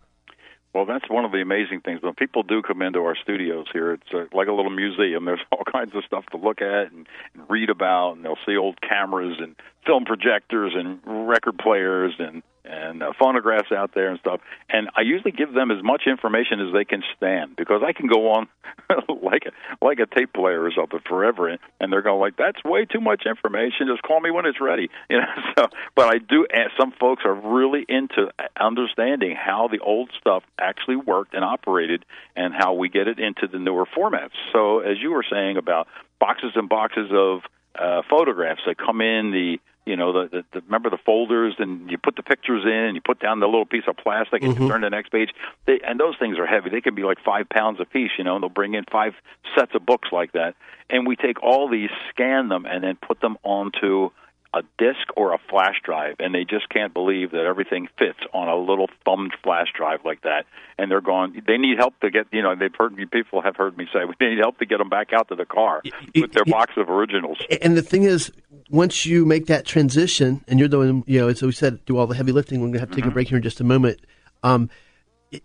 Well, 0.75 0.86
that's 0.86 1.10
one 1.10 1.25
of 1.25 1.32
the 1.32 1.41
amazing 1.41 1.82
things. 1.82 2.03
When 2.03 2.13
people 2.13 2.44
do 2.44 2.62
come 2.62 2.84
into 2.84 3.00
our 3.00 3.15
studios 3.15 3.65
here, 3.74 3.94
it's 3.94 4.13
uh, 4.13 4.25
like 4.34 4.48
a 4.48 4.53
little 4.53 4.70
museum. 4.70 5.25
There's 5.25 5.41
all 5.51 5.63
kinds 5.70 5.96
of 5.96 6.06
stuff 6.06 6.25
to 6.27 6.38
look 6.38 6.62
at 6.62 6.91
and, 6.91 7.08
and 7.34 7.50
read 7.50 7.72
about, 7.72 8.13
and 8.13 8.24
they'll 8.24 8.38
see 8.46 8.56
old 8.56 8.80
cameras 8.82 9.38
and 9.39 9.56
film 9.85 10.05
projectors 10.05 10.73
and 10.75 11.00
record 11.05 11.57
players 11.57 12.13
and 12.19 12.43
and 12.63 13.01
uh, 13.01 13.11
phonographs 13.19 13.71
out 13.71 13.91
there 13.95 14.09
and 14.09 14.19
stuff. 14.19 14.39
And 14.69 14.89
I 14.95 15.01
usually 15.01 15.31
give 15.31 15.53
them 15.53 15.71
as 15.71 15.83
much 15.83 16.03
information 16.05 16.59
as 16.59 16.73
they 16.73 16.85
can 16.85 17.03
stand 17.17 17.55
because 17.55 17.81
I 17.85 17.91
can 17.91 18.07
go 18.07 18.31
on 18.31 18.47
like 19.21 19.43
a, 19.45 19.85
like 19.85 20.00
a 20.00 20.05
tape 20.05 20.33
player 20.33 20.61
or 20.61 20.71
something 20.71 21.00
forever, 21.07 21.47
and, 21.47 21.59
and 21.79 21.91
they're 21.91 22.01
going 22.01 22.19
like, 22.19 22.38
"That's 22.38 22.63
way 22.63 22.85
too 22.85 23.01
much 23.01 23.23
information. 23.25 23.88
Just 23.88 24.03
call 24.03 24.19
me 24.19 24.31
when 24.31 24.45
it's 24.45 24.61
ready." 24.61 24.89
You 25.09 25.17
know. 25.17 25.25
So, 25.57 25.67
but 25.95 26.13
I 26.13 26.19
do. 26.19 26.47
And 26.53 26.69
some 26.79 26.93
folks 26.97 27.23
are 27.25 27.33
really 27.33 27.85
into 27.89 28.31
understanding 28.57 29.35
how 29.35 29.67
the 29.67 29.79
old 29.79 30.09
stuff 30.17 30.43
actually 30.57 30.95
worked 30.95 31.33
and 31.33 31.43
operated, 31.43 32.05
and 32.35 32.53
how 32.53 32.73
we 32.73 32.88
get 32.88 33.07
it 33.07 33.19
into 33.19 33.47
the 33.47 33.59
newer 33.59 33.85
formats. 33.85 34.38
So, 34.53 34.79
as 34.79 34.97
you 35.01 35.11
were 35.11 35.25
saying 35.29 35.57
about 35.57 35.88
boxes 36.19 36.51
and 36.55 36.69
boxes 36.69 37.11
of 37.11 37.41
uh, 37.75 38.03
photographs 38.09 38.61
that 38.65 38.77
come 38.77 39.01
in 39.01 39.31
the 39.31 39.59
you 39.85 39.95
know 39.95 40.13
the, 40.13 40.29
the, 40.29 40.45
the 40.53 40.61
remember 40.61 40.89
the 40.89 41.00
folders 41.05 41.55
and 41.59 41.89
you 41.89 41.97
put 41.97 42.15
the 42.15 42.23
pictures 42.23 42.63
in 42.65 42.71
and 42.71 42.95
you 42.95 43.01
put 43.01 43.19
down 43.19 43.39
the 43.39 43.47
little 43.47 43.65
piece 43.65 43.83
of 43.88 43.97
plastic 43.97 44.43
and 44.43 44.53
mm-hmm. 44.53 44.63
you 44.63 44.69
turn 44.69 44.81
to 44.81 44.85
the 44.85 44.89
next 44.89 45.09
page. 45.11 45.29
They, 45.65 45.79
and 45.85 46.00
those 46.00 46.15
things 46.17 46.38
are 46.38 46.45
heavy. 46.45 46.69
They 46.69 46.81
can 46.81 46.95
be 46.95 47.03
like 47.03 47.17
five 47.23 47.50
pounds 47.50 47.79
a 47.79 47.85
piece 47.85 48.11
you 48.17 48.23
know 48.23 48.35
and 48.35 48.43
they'll 48.43 48.50
bring 48.50 48.73
in 48.73 48.85
five 48.91 49.13
sets 49.57 49.73
of 49.75 49.85
books 49.85 50.09
like 50.11 50.33
that. 50.33 50.55
And 50.89 51.07
we 51.07 51.15
take 51.15 51.41
all 51.41 51.69
these 51.69 51.89
scan 52.09 52.50
them 52.50 52.65
and 52.65 52.83
then 52.83 52.97
put 52.97 53.21
them 53.21 53.38
onto 53.43 54.11
a 54.53 54.63
disk 54.77 55.08
or 55.15 55.34
a 55.34 55.38
flash 55.50 55.75
drive, 55.84 56.15
and 56.20 56.36
they 56.36 56.43
just 56.43 56.67
can't 56.70 56.93
believe 56.93 57.31
that 57.31 57.46
everything 57.46 57.88
fits 57.98 58.20
on 58.34 58.50
a 58.50 58.55
little 58.55 58.88
thumbed 59.05 59.34
flash 59.43 59.67
drive 59.75 60.00
like 60.03 60.22
that. 60.24 60.46
And 60.77 60.91
they're 60.91 61.01
going. 61.01 61.41
They 61.48 61.58
need 61.58 61.77
help 61.77 62.00
to 62.01 62.10
get. 62.10 62.27
You 62.31 62.41
know, 62.41 62.55
they've 62.55 62.74
heard 62.77 62.93
me. 62.96 63.05
People 63.05 63.41
have 63.41 63.55
heard 63.55 63.77
me 63.77 63.88
say 63.93 64.00
we 64.20 64.27
need 64.27 64.39
help 64.39 64.58
to 64.60 64.65
get 64.65 64.79
them 64.79 64.89
back 64.89 65.13
out 65.13 65.29
to 65.29 65.36
the 65.36 65.46
car 65.46 65.81
with 66.15 66.34
their 66.34 66.46
box 66.46 66.74
of 66.75 66.89
originals. 66.89 67.38
And 67.62 67.77
the 67.77 67.81
thing 67.81 68.03
is, 68.03 68.31
once 68.70 69.05
you 69.05 69.25
make 69.25 69.46
that 69.46 69.65
transition, 69.65 70.43
and 70.48 70.60
you're 70.60 70.67
the 70.67 70.79
one, 70.79 71.03
you 71.08 71.20
know, 71.20 71.29
as 71.29 71.41
we 71.41 71.51
said, 71.51 71.86
do 71.86 71.98
all 71.98 72.08
the 72.08 72.15
heavy 72.15 72.31
lifting. 72.31 72.60
We're 72.60 72.67
going 72.67 72.74
to 72.74 72.79
have 72.79 72.89
to 72.89 72.96
take 72.96 73.03
mm-hmm. 73.03 73.12
a 73.12 73.13
break 73.13 73.27
here 73.29 73.38
in 73.38 73.43
just 73.43 73.62
a 73.62 73.65
moment. 73.65 74.00
Um, 74.43 74.70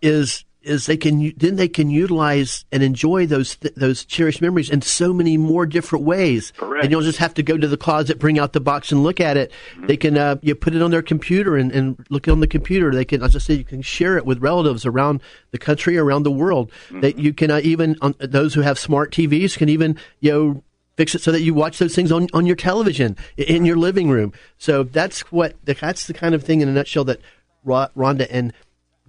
is 0.02 0.44
is 0.66 0.86
they 0.86 0.96
can 0.96 1.32
then 1.36 1.56
they 1.56 1.68
can 1.68 1.90
utilize 1.90 2.64
and 2.72 2.82
enjoy 2.82 3.26
those 3.26 3.56
th- 3.56 3.74
those 3.74 4.04
cherished 4.04 4.42
memories 4.42 4.68
in 4.68 4.82
so 4.82 5.12
many 5.12 5.36
more 5.36 5.66
different 5.66 6.04
ways. 6.04 6.52
Correct. 6.56 6.84
And 6.84 6.92
you'll 6.92 7.02
just 7.02 7.18
have 7.18 7.34
to 7.34 7.42
go 7.42 7.56
to 7.56 7.68
the 7.68 7.76
closet, 7.76 8.18
bring 8.18 8.38
out 8.38 8.52
the 8.52 8.60
box, 8.60 8.92
and 8.92 9.02
look 9.02 9.20
at 9.20 9.36
it. 9.36 9.52
Mm-hmm. 9.72 9.86
They 9.86 9.96
can 9.96 10.18
uh, 10.18 10.36
you 10.42 10.54
put 10.54 10.74
it 10.74 10.82
on 10.82 10.90
their 10.90 11.02
computer 11.02 11.56
and, 11.56 11.72
and 11.72 12.04
look 12.10 12.28
on 12.28 12.40
the 12.40 12.46
computer. 12.46 12.92
They 12.92 13.04
can, 13.04 13.22
as 13.22 13.36
I 13.36 13.38
said, 13.38 13.58
you 13.58 13.64
can 13.64 13.82
share 13.82 14.16
it 14.16 14.26
with 14.26 14.40
relatives 14.40 14.84
around 14.84 15.20
the 15.52 15.58
country, 15.58 15.96
around 15.96 16.24
the 16.24 16.30
world. 16.30 16.70
Mm-hmm. 16.88 17.00
That 17.00 17.18
you 17.18 17.32
can 17.32 17.50
uh, 17.50 17.60
even 17.62 17.96
um, 18.02 18.14
those 18.18 18.54
who 18.54 18.60
have 18.60 18.78
smart 18.78 19.12
TVs 19.12 19.56
can 19.56 19.68
even 19.68 19.96
you 20.20 20.32
know 20.32 20.62
fix 20.96 21.14
it 21.14 21.22
so 21.22 21.30
that 21.30 21.42
you 21.42 21.54
watch 21.54 21.78
those 21.78 21.94
things 21.94 22.10
on, 22.10 22.26
on 22.32 22.46
your 22.46 22.56
television 22.56 23.16
in 23.36 23.64
your 23.64 23.76
living 23.76 24.08
room. 24.08 24.32
So 24.58 24.82
that's 24.82 25.20
what 25.32 25.54
that's 25.64 26.06
the 26.06 26.14
kind 26.14 26.34
of 26.34 26.42
thing 26.42 26.60
in 26.60 26.68
a 26.68 26.72
nutshell 26.72 27.04
that 27.04 27.20
Rhonda 27.66 28.26
and 28.30 28.52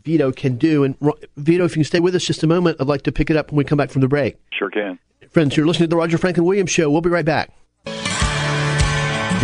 Vito 0.07 0.31
can 0.31 0.55
do. 0.55 0.85
And 0.85 0.95
Vito, 1.35 1.65
if 1.65 1.71
you 1.71 1.81
can 1.81 1.83
stay 1.83 1.99
with 1.99 2.15
us 2.15 2.23
just 2.23 2.41
a 2.41 2.47
moment, 2.47 2.77
I'd 2.79 2.87
like 2.87 3.01
to 3.03 3.11
pick 3.11 3.29
it 3.29 3.35
up 3.35 3.51
when 3.51 3.57
we 3.57 3.65
come 3.65 3.77
back 3.77 3.89
from 3.89 3.99
the 3.99 4.07
break. 4.07 4.37
Sure 4.53 4.69
can. 4.69 4.97
Friends, 5.29 5.57
you're 5.57 5.67
listening 5.67 5.89
to 5.89 5.95
the 5.95 5.97
Roger 5.97 6.17
Franklin 6.17 6.45
Williams 6.45 6.71
Show. 6.71 6.89
We'll 6.89 7.01
be 7.01 7.09
right 7.09 7.25
back. 7.25 7.51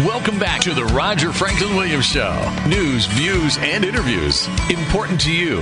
Welcome 0.06 0.40
back 0.40 0.62
to 0.62 0.74
the 0.74 0.86
Roger 0.86 1.34
Franklin 1.34 1.76
Williams 1.76 2.06
Show. 2.06 2.32
News, 2.66 3.08
views, 3.08 3.58
and 3.58 3.84
interviews 3.84 4.48
important 4.70 5.20
to 5.22 5.34
you. 5.34 5.60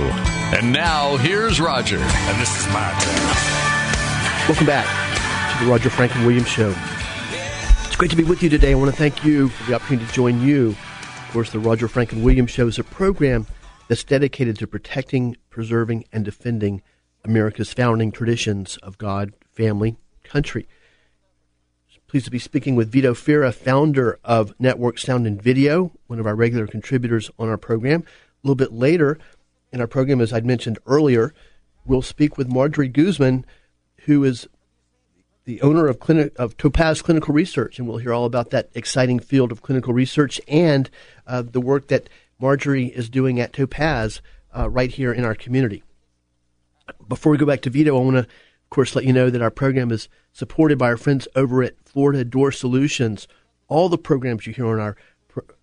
And 0.54 0.72
now, 0.72 1.16
here's 1.16 1.60
Roger. 1.60 1.98
And 1.98 2.40
this 2.40 2.56
is 2.56 2.72
my 2.72 2.88
turn. 3.00 4.48
Welcome 4.48 4.66
back 4.66 4.86
to 5.58 5.64
the 5.64 5.70
Roger 5.70 5.90
Franklin 5.90 6.24
Williams 6.24 6.48
Show. 6.48 6.72
It's 7.86 7.96
great 7.96 8.12
to 8.12 8.16
be 8.16 8.22
with 8.22 8.40
you 8.40 8.48
today. 8.48 8.70
I 8.70 8.74
want 8.76 8.92
to 8.92 8.96
thank 8.96 9.24
you 9.24 9.48
for 9.48 9.68
the 9.68 9.74
opportunity 9.74 10.06
to 10.06 10.12
join 10.12 10.40
you. 10.40 10.68
Of 10.68 11.30
course, 11.32 11.50
the 11.50 11.58
Roger 11.58 11.88
Franklin 11.88 12.22
Williams 12.22 12.52
Show 12.52 12.68
is 12.68 12.78
a 12.78 12.84
program 12.84 13.48
that's 13.88 14.04
dedicated 14.04 14.58
to 14.58 14.66
protecting, 14.66 15.36
preserving, 15.50 16.04
and 16.12 16.24
defending 16.24 16.82
America's 17.24 17.72
founding 17.72 18.10
traditions 18.12 18.76
of 18.78 18.98
God, 18.98 19.32
family, 19.52 19.96
country. 20.24 20.66
Pleased 22.12 22.26
to 22.26 22.30
be 22.30 22.38
speaking 22.38 22.76
with 22.76 22.92
Vito 22.92 23.14
Fira, 23.14 23.54
founder 23.54 24.18
of 24.22 24.54
Network 24.58 24.98
Sound 24.98 25.26
and 25.26 25.40
Video, 25.40 25.92
one 26.08 26.18
of 26.18 26.26
our 26.26 26.34
regular 26.34 26.66
contributors 26.66 27.30
on 27.38 27.48
our 27.48 27.56
program. 27.56 28.02
A 28.02 28.46
little 28.46 28.54
bit 28.54 28.70
later 28.70 29.18
in 29.72 29.80
our 29.80 29.86
program, 29.86 30.20
as 30.20 30.30
I'd 30.30 30.44
mentioned 30.44 30.78
earlier, 30.86 31.32
we'll 31.86 32.02
speak 32.02 32.36
with 32.36 32.48
Marjorie 32.48 32.88
Guzman, 32.88 33.46
who 34.04 34.24
is 34.24 34.46
the 35.46 35.62
owner 35.62 35.86
of, 35.86 36.00
clinic, 36.00 36.38
of 36.38 36.56
Topaz 36.58 37.00
Clinical 37.00 37.32
Research, 37.32 37.78
and 37.78 37.88
we'll 37.88 37.96
hear 37.96 38.12
all 38.12 38.26
about 38.26 38.50
that 38.50 38.68
exciting 38.74 39.18
field 39.18 39.50
of 39.50 39.62
clinical 39.62 39.94
research 39.94 40.38
and 40.46 40.90
uh, 41.26 41.40
the 41.40 41.62
work 41.62 41.88
that 41.88 42.10
Marjorie 42.42 42.86
is 42.86 43.08
doing 43.08 43.38
at 43.38 43.52
Topaz 43.52 44.20
uh, 44.54 44.68
right 44.68 44.90
here 44.90 45.12
in 45.12 45.24
our 45.24 45.36
community. 45.36 45.84
Before 47.08 47.30
we 47.30 47.38
go 47.38 47.46
back 47.46 47.62
to 47.62 47.70
Vito, 47.70 47.96
I 47.96 48.02
want 48.02 48.16
to, 48.16 48.20
of 48.20 48.68
course, 48.68 48.96
let 48.96 49.04
you 49.04 49.12
know 49.12 49.30
that 49.30 49.40
our 49.40 49.50
program 49.50 49.92
is 49.92 50.08
supported 50.32 50.76
by 50.76 50.88
our 50.88 50.96
friends 50.96 51.28
over 51.36 51.62
at 51.62 51.76
Florida 51.84 52.24
Door 52.24 52.50
Solutions. 52.52 53.28
All 53.68 53.88
the 53.88 53.96
programs 53.96 54.44
you 54.44 54.52
hear 54.52 54.66
on 54.66 54.80
our 54.80 54.96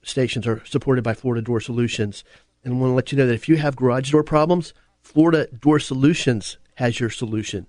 stations 0.01 0.47
are 0.47 0.63
supported 0.65 1.03
by 1.03 1.13
Florida 1.13 1.41
Door 1.41 1.59
Solutions. 1.59 2.23
And 2.63 2.73
I 2.73 2.77
want 2.77 2.91
to 2.91 2.95
let 2.95 3.11
you 3.11 3.17
know 3.17 3.27
that 3.27 3.33
if 3.33 3.49
you 3.49 3.57
have 3.57 3.75
garage 3.75 4.11
door 4.11 4.23
problems, 4.23 4.73
Florida 5.01 5.47
Door 5.47 5.79
Solutions 5.79 6.57
has 6.75 7.01
your 7.01 7.09
solution. 7.09 7.67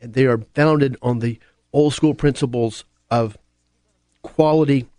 And 0.00 0.14
they 0.14 0.26
are 0.26 0.42
founded 0.56 0.96
on 1.00 1.20
the 1.20 1.38
old 1.72 1.94
school 1.94 2.14
principles 2.14 2.84
of 3.12 3.38
quality 4.22 4.89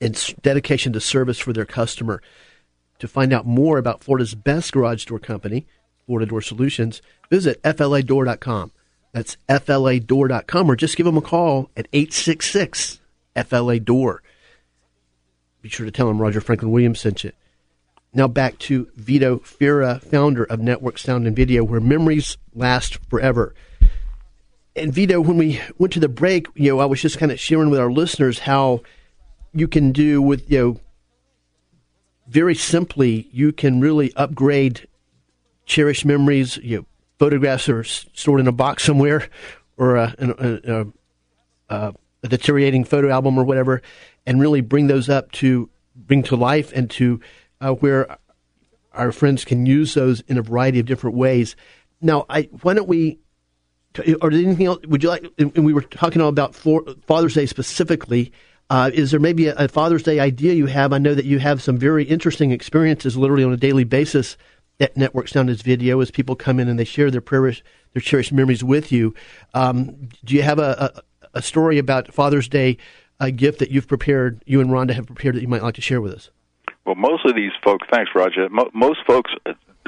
and 0.00 0.34
dedication 0.42 0.92
to 0.92 1.00
service 1.00 1.38
for 1.38 1.52
their 1.52 1.66
customer. 1.66 2.22
To 2.98 3.08
find 3.08 3.32
out 3.32 3.46
more 3.46 3.78
about 3.78 4.02
Florida's 4.02 4.34
best 4.34 4.72
garage 4.72 5.04
door 5.06 5.18
company, 5.18 5.66
Florida 6.06 6.28
Door 6.28 6.42
Solutions, 6.42 7.00
visit 7.30 7.62
fladoor.com. 7.62 8.72
That's 9.12 9.36
fladoor.com 9.48 10.70
or 10.70 10.76
just 10.76 10.96
give 10.96 11.06
them 11.06 11.16
a 11.16 11.22
call 11.22 11.70
at 11.76 11.88
866 11.92 13.00
FLA 13.46 13.80
Door. 13.80 14.22
Be 15.62 15.68
sure 15.68 15.86
to 15.86 15.92
tell 15.92 16.08
them 16.08 16.20
Roger 16.20 16.40
Franklin 16.40 16.70
Williams 16.70 17.00
sent 17.00 17.24
you. 17.24 17.32
Now 18.12 18.26
back 18.26 18.58
to 18.60 18.88
Vito 18.96 19.38
Fira, 19.38 20.02
founder 20.02 20.44
of 20.44 20.60
Network 20.60 20.98
Sound 20.98 21.26
and 21.26 21.36
Video, 21.36 21.62
where 21.62 21.80
memories 21.80 22.36
last 22.54 22.98
forever. 23.08 23.54
And 24.74 24.92
Vito, 24.92 25.20
when 25.20 25.36
we 25.36 25.60
went 25.78 25.92
to 25.92 26.00
the 26.00 26.08
break, 26.08 26.48
you 26.54 26.70
know, 26.70 26.80
I 26.80 26.86
was 26.86 27.02
just 27.02 27.18
kind 27.18 27.30
of 27.30 27.38
sharing 27.38 27.70
with 27.70 27.78
our 27.78 27.90
listeners 27.90 28.40
how 28.40 28.82
you 29.52 29.68
can 29.68 29.92
do 29.92 30.22
with, 30.22 30.50
you 30.50 30.58
know, 30.58 30.80
very 32.28 32.54
simply, 32.54 33.28
you 33.32 33.52
can 33.52 33.80
really 33.80 34.12
upgrade 34.14 34.86
cherished 35.66 36.04
memories, 36.04 36.56
you 36.58 36.78
know, 36.78 36.86
photographs 37.18 37.68
are 37.68 37.84
stored 37.84 38.40
in 38.40 38.48
a 38.48 38.52
box 38.52 38.84
somewhere 38.84 39.28
or 39.76 39.96
a, 39.96 40.14
a, 40.18 40.86
a, 41.68 41.94
a 42.22 42.28
deteriorating 42.28 42.84
photo 42.84 43.10
album 43.10 43.38
or 43.38 43.44
whatever, 43.44 43.82
and 44.26 44.40
really 44.40 44.60
bring 44.60 44.86
those 44.86 45.08
up 45.08 45.32
to 45.32 45.68
bring 45.94 46.22
to 46.22 46.36
life 46.36 46.72
and 46.72 46.90
to 46.90 47.20
uh, 47.60 47.72
where 47.72 48.16
our 48.92 49.12
friends 49.12 49.44
can 49.44 49.66
use 49.66 49.94
those 49.94 50.20
in 50.22 50.38
a 50.38 50.42
variety 50.42 50.78
of 50.78 50.86
different 50.86 51.16
ways. 51.16 51.56
Now, 52.00 52.26
I, 52.28 52.42
why 52.62 52.74
don't 52.74 52.88
we? 52.88 53.18
Or 54.22 54.30
anything 54.30 54.66
else? 54.66 54.86
Would 54.86 55.02
you 55.02 55.08
like? 55.08 55.26
And 55.38 55.64
we 55.64 55.72
were 55.72 55.82
talking 55.82 56.22
all 56.22 56.28
about 56.28 56.54
Father's 56.54 57.34
Day 57.34 57.46
specifically. 57.46 58.32
Uh, 58.70 58.88
is 58.94 59.10
there 59.10 59.18
maybe 59.18 59.48
a, 59.48 59.54
a, 59.56 59.68
Father's 59.68 60.04
Day 60.04 60.20
idea 60.20 60.54
you 60.54 60.66
have? 60.66 60.92
I 60.92 60.98
know 60.98 61.14
that 61.14 61.24
you 61.24 61.40
have 61.40 61.60
some 61.60 61.76
very 61.76 62.04
interesting 62.04 62.52
experiences, 62.52 63.16
literally 63.16 63.42
on 63.42 63.52
a 63.52 63.56
daily 63.56 63.82
basis, 63.82 64.36
at 64.78 64.96
Network 64.96 65.26
Sound 65.26 65.50
as 65.50 65.60
Video, 65.60 66.00
as 66.00 66.12
people 66.12 66.36
come 66.36 66.60
in 66.60 66.68
and 66.68 66.78
they 66.78 66.84
share 66.84 67.10
their 67.10 67.20
prayers, 67.20 67.62
their 67.92 68.00
cherished 68.00 68.32
memories 68.32 68.62
with 68.62 68.92
you. 68.92 69.12
Um, 69.54 70.08
do 70.24 70.36
you 70.36 70.42
have 70.42 70.60
a, 70.60 71.02
a, 71.32 71.38
a, 71.38 71.42
story 71.42 71.78
about 71.78 72.14
Father's 72.14 72.48
Day, 72.48 72.78
a 73.18 73.32
gift 73.32 73.58
that 73.58 73.72
you've 73.72 73.88
prepared, 73.88 74.40
you 74.46 74.60
and 74.60 74.70
Rhonda 74.70 74.92
have 74.92 75.06
prepared 75.06 75.34
that 75.34 75.42
you 75.42 75.48
might 75.48 75.62
like 75.62 75.74
to 75.74 75.82
share 75.82 76.00
with 76.00 76.14
us? 76.14 76.30
Well, 76.86 76.94
most 76.94 77.26
of 77.26 77.34
these 77.34 77.52
folks, 77.62 77.86
thanks, 77.90 78.12
Roger. 78.14 78.48
most 78.72 79.00
folks 79.04 79.32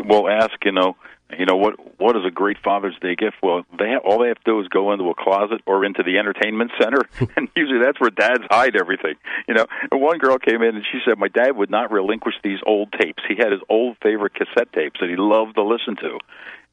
will 0.05 0.29
ask, 0.29 0.53
you 0.65 0.73
know, 0.73 0.97
you 1.39 1.47
know 1.47 1.57
what 1.57 1.75
what 1.99 2.17
is 2.17 2.25
a 2.27 2.31
great 2.31 2.59
Father's 2.63 2.97
Day 3.01 3.15
gift? 3.15 3.37
Well, 3.43 3.65
they 3.79 3.91
have, 3.91 4.03
all 4.05 4.21
they 4.21 4.29
have 4.29 4.39
to 4.39 4.45
do 4.45 4.61
is 4.61 4.69
go 4.69 4.93
into 4.93 5.09
a 5.11 5.15
closet 5.15 5.61
or 5.67 5.85
into 5.85 6.03
the 6.03 6.19
entertainment 6.19 6.73
center, 6.81 7.03
and 7.37 7.49
usually 7.57 7.81
that's 7.81 8.01
where 8.01 8.11
dads 8.11 8.45
hide 8.51 8.77
everything. 8.77 9.15
You 9.49 9.55
know, 9.55 9.67
and 9.91 10.01
one 10.01 10.19
girl 10.19 10.39
came 10.39 10.63
in 10.63 10.77
and 10.77 10.85
she 10.91 10.99
said 11.07 11.19
my 11.19 11.29
dad 11.29 11.57
would 11.57 11.71
not 11.71 11.91
relinquish 11.91 12.35
these 12.43 12.59
old 12.67 12.93
tapes. 12.93 13.23
He 13.29 13.37
had 13.37 13.53
his 13.53 13.61
old 13.69 13.97
favorite 14.03 14.35
cassette 14.35 14.73
tapes 14.73 15.01
that 15.01 15.09
he 15.09 15.17
loved 15.17 15.55
to 15.57 15.63
listen 15.63 15.97
to, 15.97 16.19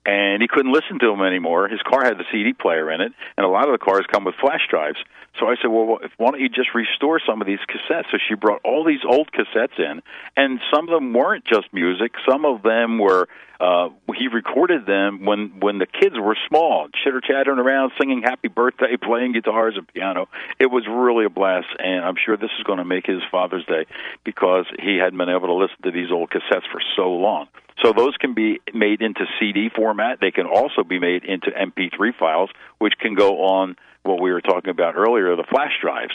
and 0.06 0.42
he 0.42 0.48
couldn't 0.48 0.72
listen 0.72 1.00
to 1.00 1.08
them 1.08 1.22
anymore. 1.22 1.68
His 1.68 1.82
car 1.82 2.04
had 2.04 2.18
the 2.18 2.26
CD 2.32 2.54
player 2.54 2.92
in 2.92 3.02
it, 3.02 3.12
and 3.38 3.46
a 3.46 3.50
lot 3.50 3.68
of 3.68 3.74
the 3.78 3.84
cars 3.84 4.06
come 4.12 4.26
with 4.26 4.36
flash 4.36 4.62
drives. 4.70 4.98
So 5.40 5.48
I 5.48 5.56
said, 5.62 5.68
well, 5.68 6.00
why 6.18 6.32
don't 6.32 6.40
you 6.40 6.50
just 6.50 6.74
restore 6.74 7.22
some 7.26 7.42
of 7.42 7.48
these 7.48 7.60
cassettes? 7.70 8.06
So 8.12 8.18
she 8.28 8.36
brought 8.36 8.62
all 8.64 8.84
these 8.84 9.02
old 9.08 9.30
cassettes 9.32 9.78
in, 9.78 10.02
and 10.36 10.60
some 10.74 10.90
of 10.90 10.94
them 10.94 11.14
weren't 11.14 11.46
just 11.46 11.72
music. 11.74 12.14
Some 12.28 12.46
of 12.46 12.64
them 12.64 12.98
were 12.98 13.28
uh, 13.60 13.90
he 14.16 14.30
recorded 14.30 14.86
them 14.86 15.26
when 15.26 15.60
when 15.60 15.80
the 15.80 15.86
kids 15.86 16.16
were 16.18 16.38
small, 16.48 16.88
chitter 17.04 17.20
chattering 17.20 17.60
around, 17.60 17.92
singing 18.00 18.22
"Happy 18.22 18.48
Birthday," 18.48 18.96
playing 19.02 19.34
guitars 19.34 19.76
and 19.76 19.86
piano. 19.88 20.30
It 20.60 20.68
was 20.68 20.86
really 20.88 21.26
a 21.26 21.30
blast, 21.30 21.68
and 21.78 22.06
I'm 22.06 22.16
sure 22.26 22.38
this 22.38 22.52
is 22.58 22.64
going 22.64 22.78
to 22.78 22.86
make 22.86 23.06
his 23.06 23.22
Father's 23.30 23.66
Day 23.66 23.86
because 24.24 24.66
he 24.82 24.98
hadn't 24.98 25.18
been 25.18 25.30
able 25.30 25.48
to 25.48 25.56
listen 25.56 25.76
to 25.84 25.92
these 25.92 26.10
old 26.10 26.30
cassettes 26.30 26.72
for 26.72 26.82
so 26.96 27.12
long. 27.12 27.48
So 27.82 27.94
those 27.94 28.16
can 28.18 28.34
be 28.34 28.60
made 28.74 29.02
into 29.02 29.26
CD 29.40 29.70
format. 29.74 30.20
They 30.20 30.32
can 30.32 30.46
also 30.46 30.84
be 30.84 31.00
made 31.00 31.24
into 31.24 31.52
MP3 31.52 32.16
files, 32.18 32.50
which 32.78 32.94
can 33.00 33.16
go 33.16 33.44
on 33.44 33.76
what 34.04 34.22
we 34.22 34.32
were 34.32 34.42
talking 34.42 34.70
about 34.70 34.96
earlier, 34.96 35.36
the 35.36 35.44
flash 35.44 35.74
drives. 35.82 36.14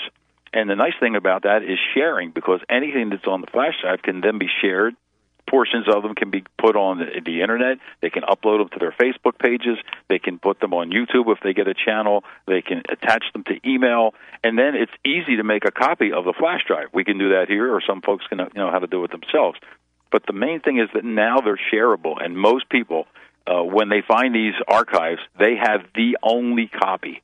And 0.52 0.70
the 0.70 0.76
nice 0.76 0.94
thing 1.00 1.16
about 1.16 1.42
that 1.42 1.62
is 1.62 1.78
sharing 1.94 2.30
because 2.30 2.60
anything 2.68 3.10
that's 3.10 3.26
on 3.26 3.40
the 3.40 3.46
flash 3.48 3.74
drive 3.82 4.02
can 4.02 4.20
then 4.20 4.38
be 4.38 4.48
shared 4.62 4.94
portions 5.48 5.86
of 5.88 6.02
them 6.02 6.14
can 6.14 6.30
be 6.30 6.44
put 6.58 6.76
on 6.76 6.98
the, 6.98 7.40
internet. 7.40 7.78
They 8.00 8.10
can 8.10 8.22
upload 8.22 8.58
them 8.58 8.68
to 8.70 8.78
their 8.78 8.92
Facebook 8.92 9.38
pages. 9.38 9.78
They 10.08 10.18
can 10.18 10.38
put 10.38 10.60
them 10.60 10.72
on 10.72 10.90
YouTube 10.90 11.30
if 11.30 11.38
they 11.42 11.52
get 11.52 11.68
a 11.68 11.74
channel. 11.74 12.24
They 12.46 12.62
can 12.62 12.82
attach 12.88 13.24
them 13.32 13.44
to 13.44 13.60
email, 13.68 14.14
and 14.42 14.58
then 14.58 14.74
it's 14.74 14.92
easy 15.04 15.36
to 15.36 15.44
make 15.44 15.64
a 15.64 15.70
copy 15.70 16.12
of 16.12 16.24
the 16.24 16.34
flash 16.36 16.62
drive. 16.66 16.88
We 16.92 17.04
can 17.04 17.18
do 17.18 17.30
that 17.30 17.46
here, 17.48 17.72
or 17.72 17.80
some 17.86 18.00
folks 18.00 18.26
can 18.26 18.38
know 18.38 18.70
how 18.70 18.78
to 18.78 18.86
do 18.86 19.04
it 19.04 19.10
themselves. 19.10 19.58
But 20.14 20.26
the 20.26 20.32
main 20.32 20.60
thing 20.60 20.78
is 20.78 20.88
that 20.94 21.04
now 21.04 21.40
they're 21.40 21.58
shareable, 21.72 22.24
and 22.24 22.38
most 22.38 22.68
people, 22.68 23.08
uh, 23.48 23.64
when 23.64 23.88
they 23.88 24.00
find 24.00 24.32
these 24.32 24.54
archives, 24.68 25.18
they 25.40 25.56
have 25.56 25.80
the 25.96 26.18
only 26.22 26.68
copy. 26.68 27.20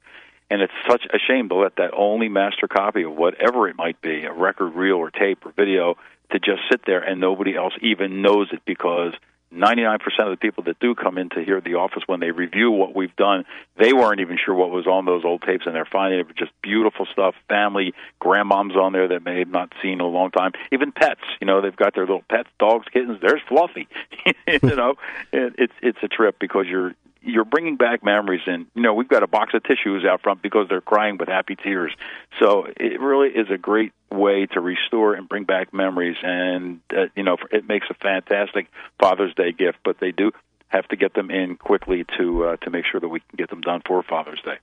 And 0.50 0.60
it's 0.60 0.72
such 0.88 1.04
a 1.04 1.18
shame 1.20 1.48
to 1.50 1.54
let 1.54 1.76
that 1.76 1.92
only 1.96 2.28
master 2.28 2.66
copy 2.66 3.04
of 3.04 3.12
whatever 3.12 3.68
it 3.68 3.76
might 3.76 4.02
be, 4.02 4.24
a 4.24 4.32
record, 4.32 4.70
reel, 4.70 4.96
or 4.96 5.12
tape, 5.12 5.46
or 5.46 5.52
video, 5.52 5.98
to 6.32 6.40
just 6.40 6.62
sit 6.68 6.80
there 6.84 6.98
and 6.98 7.20
nobody 7.20 7.54
else 7.54 7.74
even 7.80 8.22
knows 8.22 8.48
it 8.52 8.62
because 8.66 9.12
99% 9.52 9.96
of 10.20 10.30
the 10.30 10.36
people 10.36 10.64
that 10.64 10.78
do 10.78 10.94
come 10.94 11.18
into 11.18 11.42
here 11.42 11.56
at 11.56 11.64
the 11.64 11.74
office 11.74 12.02
when 12.06 12.20
they 12.20 12.30
review 12.30 12.70
what 12.70 12.94
we've 12.94 13.14
done, 13.16 13.44
they 13.76 13.92
weren't 13.92 14.20
even 14.20 14.38
sure 14.42 14.54
what 14.54 14.70
was 14.70 14.86
on 14.86 15.06
those 15.06 15.24
old 15.24 15.42
tapes, 15.42 15.66
and 15.66 15.74
they're 15.74 15.88
finding 15.90 16.20
it 16.20 16.26
just 16.36 16.52
beautiful 16.62 17.06
stuff. 17.12 17.34
Family, 17.48 17.92
grandmoms 18.20 18.76
on 18.76 18.92
there 18.92 19.08
that 19.08 19.24
may 19.24 19.40
have 19.40 19.48
not 19.48 19.72
seen 19.82 19.94
in 19.94 20.00
a 20.00 20.06
long 20.06 20.30
time. 20.30 20.52
Even 20.70 20.92
pets, 20.92 21.20
you 21.40 21.46
know, 21.46 21.60
they've 21.60 21.74
got 21.74 21.94
their 21.94 22.04
little 22.04 22.24
pets, 22.28 22.48
dogs, 22.58 22.86
kittens. 22.92 23.18
There's 23.20 23.40
Fluffy. 23.48 23.88
you 24.46 24.76
know, 24.76 24.94
it, 25.32 25.54
it's 25.58 25.74
it's 25.82 25.98
a 26.02 26.08
trip 26.08 26.36
because 26.38 26.66
you're 26.68 26.94
you're 27.22 27.44
bringing 27.44 27.76
back 27.76 28.02
memories 28.04 28.40
and 28.46 28.66
you 28.74 28.82
know 28.82 28.94
we've 28.94 29.08
got 29.08 29.22
a 29.22 29.26
box 29.26 29.52
of 29.54 29.62
tissues 29.62 30.04
out 30.04 30.22
front 30.22 30.42
because 30.42 30.66
they're 30.68 30.80
crying 30.80 31.16
with 31.18 31.28
happy 31.28 31.56
tears 31.56 31.92
so 32.40 32.66
it 32.76 33.00
really 33.00 33.28
is 33.28 33.48
a 33.50 33.58
great 33.58 33.92
way 34.10 34.46
to 34.46 34.60
restore 34.60 35.14
and 35.14 35.28
bring 35.28 35.44
back 35.44 35.72
memories 35.72 36.16
and 36.22 36.80
uh, 36.96 37.06
you 37.14 37.22
know 37.22 37.36
it 37.50 37.66
makes 37.68 37.86
a 37.90 37.94
fantastic 37.94 38.68
father's 39.00 39.34
day 39.34 39.52
gift 39.52 39.78
but 39.84 39.98
they 40.00 40.12
do 40.12 40.30
have 40.68 40.86
to 40.88 40.96
get 40.96 41.14
them 41.14 41.30
in 41.30 41.56
quickly 41.56 42.04
to 42.16 42.44
uh, 42.44 42.56
to 42.56 42.70
make 42.70 42.84
sure 42.90 43.00
that 43.00 43.08
we 43.08 43.20
can 43.20 43.36
get 43.36 43.50
them 43.50 43.60
done 43.60 43.82
for 43.86 44.02
father's 44.02 44.40
day 44.42 44.56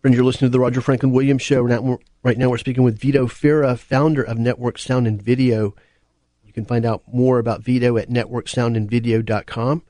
Friends, 0.00 0.16
you're 0.16 0.24
listening 0.24 0.50
to 0.50 0.52
the 0.52 0.58
Roger 0.58 0.80
Franklin 0.80 1.12
Williams 1.12 1.42
Show. 1.42 1.62
Right 1.62 2.36
now, 2.36 2.50
we're 2.50 2.58
speaking 2.58 2.82
with 2.82 2.98
Vito 2.98 3.28
Fira, 3.28 3.78
founder 3.78 4.20
of 4.20 4.36
Network 4.36 4.76
Sound 4.76 5.06
and 5.06 5.22
Video. 5.22 5.76
You 6.44 6.52
can 6.52 6.64
find 6.64 6.84
out 6.84 7.04
more 7.06 7.38
about 7.38 7.62
Vito 7.62 7.96
at 7.96 8.08
networksoundandvideo.com. 8.08 9.82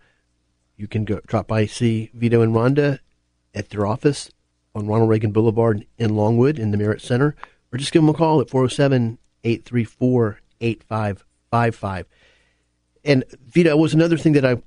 You 0.77 0.89
can 0.89 1.05
go 1.05 1.21
drop 1.27 1.49
by 1.49 1.67
see 1.67 2.11
Vito 2.15 2.43
and 2.43 2.55
Rhonda 2.55 2.99
at 3.55 3.71
their 3.71 3.87
office 3.87 4.31
on 4.75 4.87
Ronald 4.87 5.11
Reagan 5.11 5.33
Boulevard 5.33 5.87
in 5.99 6.17
Longwood 6.17 6.59
in 6.59 6.71
the 6.71 6.77
Merritt 6.77 7.03
Center, 7.03 7.37
or 7.73 7.79
just 7.79 7.93
give 7.93 8.03
them 8.03 8.09
a 8.09 8.15
call 8.15 8.41
at 8.41 8.51
407 8.51 9.19
834 9.45 10.41
8555. 10.61 12.07
And 13.05 13.25
Vito 13.47 13.77
was 13.77 13.95
another 13.95 14.17
thing 14.17 14.33
that 14.33 14.45
I 14.45 14.63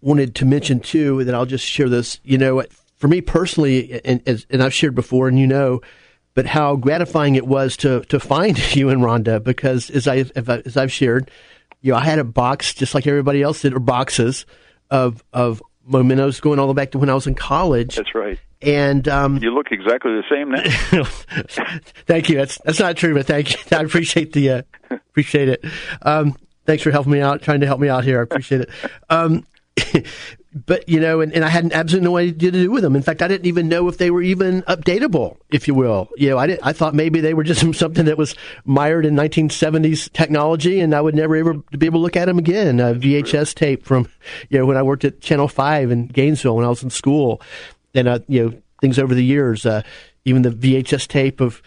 wanted 0.00 0.34
to 0.36 0.44
mention 0.44 0.80
too, 0.80 1.24
that 1.24 1.34
I'll 1.34 1.46
just 1.46 1.64
share 1.64 1.88
this. 1.88 2.20
You 2.24 2.38
know, 2.38 2.62
for 2.96 3.08
me 3.08 3.20
personally, 3.20 4.00
and, 4.04 4.22
and 4.50 4.62
I've 4.62 4.74
shared 4.74 4.94
before, 4.94 5.28
and 5.28 5.38
you 5.38 5.46
know, 5.46 5.80
but 6.34 6.46
how 6.46 6.76
gratifying 6.76 7.34
it 7.36 7.46
was 7.46 7.76
to 7.78 8.00
to 8.06 8.20
find 8.20 8.58
you 8.76 8.90
and 8.90 9.02
Rhonda 9.02 9.42
because 9.42 9.90
as 9.90 10.06
I 10.06 10.24
as 10.34 10.76
I've 10.76 10.92
shared, 10.92 11.30
you 11.80 11.92
know, 11.92 11.98
I 11.98 12.04
had 12.04 12.18
a 12.18 12.24
box 12.24 12.74
just 12.74 12.94
like 12.94 13.06
everybody 13.06 13.42
else 13.42 13.62
did, 13.62 13.74
or 13.74 13.80
boxes 13.80 14.44
of 14.92 15.24
of 15.32 15.62
mementos 15.86 16.38
going 16.38 16.58
all 16.58 16.66
the 16.66 16.72
way 16.72 16.82
back 16.84 16.92
to 16.92 16.98
when 16.98 17.08
I 17.08 17.14
was 17.14 17.26
in 17.26 17.34
college. 17.34 17.96
That's 17.96 18.14
right. 18.14 18.38
And 18.60 19.08
um, 19.08 19.38
you 19.42 19.52
look 19.52 19.72
exactly 19.72 20.12
the 20.12 20.22
same 20.30 20.50
now. 20.50 21.04
thank 22.06 22.28
you. 22.28 22.36
That's 22.36 22.58
that's 22.58 22.78
not 22.78 22.96
true, 22.96 23.14
but 23.14 23.26
thank 23.26 23.52
you. 23.52 23.58
I 23.76 23.82
appreciate 23.82 24.32
the 24.32 24.50
uh, 24.50 24.62
appreciate 24.90 25.48
it. 25.48 25.64
Um, 26.02 26.36
thanks 26.66 26.84
for 26.84 26.92
helping 26.92 27.12
me 27.12 27.20
out, 27.20 27.42
trying 27.42 27.60
to 27.60 27.66
help 27.66 27.80
me 27.80 27.88
out 27.88 28.04
here. 28.04 28.20
I 28.20 28.22
appreciate 28.22 28.60
it. 28.60 28.70
Um, 29.10 29.44
but 30.54 30.88
you 30.88 31.00
know, 31.00 31.20
and, 31.20 31.32
and 31.32 31.44
I 31.44 31.48
had 31.48 31.72
absolutely 31.72 32.08
no 32.08 32.16
idea 32.16 32.50
to 32.50 32.62
do 32.62 32.70
with 32.70 32.82
them. 32.82 32.94
In 32.94 33.02
fact, 33.02 33.22
I 33.22 33.28
didn't 33.28 33.46
even 33.46 33.68
know 33.68 33.88
if 33.88 33.98
they 33.98 34.10
were 34.10 34.22
even 34.22 34.62
updatable, 34.62 35.38
if 35.50 35.66
you 35.66 35.74
will. 35.74 36.10
You 36.16 36.30
know, 36.30 36.38
I 36.38 36.46
didn't, 36.46 36.66
I 36.66 36.72
thought 36.72 36.94
maybe 36.94 37.20
they 37.20 37.34
were 37.34 37.44
just 37.44 37.74
something 37.78 38.04
that 38.04 38.18
was 38.18 38.34
mired 38.64 39.06
in 39.06 39.14
1970s 39.14 40.12
technology, 40.12 40.80
and 40.80 40.94
I 40.94 41.00
would 41.00 41.14
never 41.14 41.36
ever 41.36 41.54
be 41.54 41.86
able 41.86 42.00
to 42.00 42.02
look 42.02 42.16
at 42.16 42.26
them 42.26 42.38
again. 42.38 42.80
A 42.80 42.94
VHS 42.94 43.54
tape 43.54 43.84
from 43.84 44.08
you 44.50 44.58
know 44.58 44.66
when 44.66 44.76
I 44.76 44.82
worked 44.82 45.04
at 45.04 45.20
Channel 45.20 45.48
Five 45.48 45.90
in 45.90 46.06
Gainesville 46.06 46.56
when 46.56 46.66
I 46.66 46.68
was 46.68 46.82
in 46.82 46.90
school, 46.90 47.40
and 47.94 48.08
uh, 48.08 48.18
you 48.28 48.44
know 48.44 48.62
things 48.80 48.98
over 48.98 49.14
the 49.14 49.24
years. 49.24 49.64
Uh, 49.64 49.82
even 50.24 50.42
the 50.42 50.50
VHS 50.50 51.08
tape 51.08 51.40
of 51.40 51.62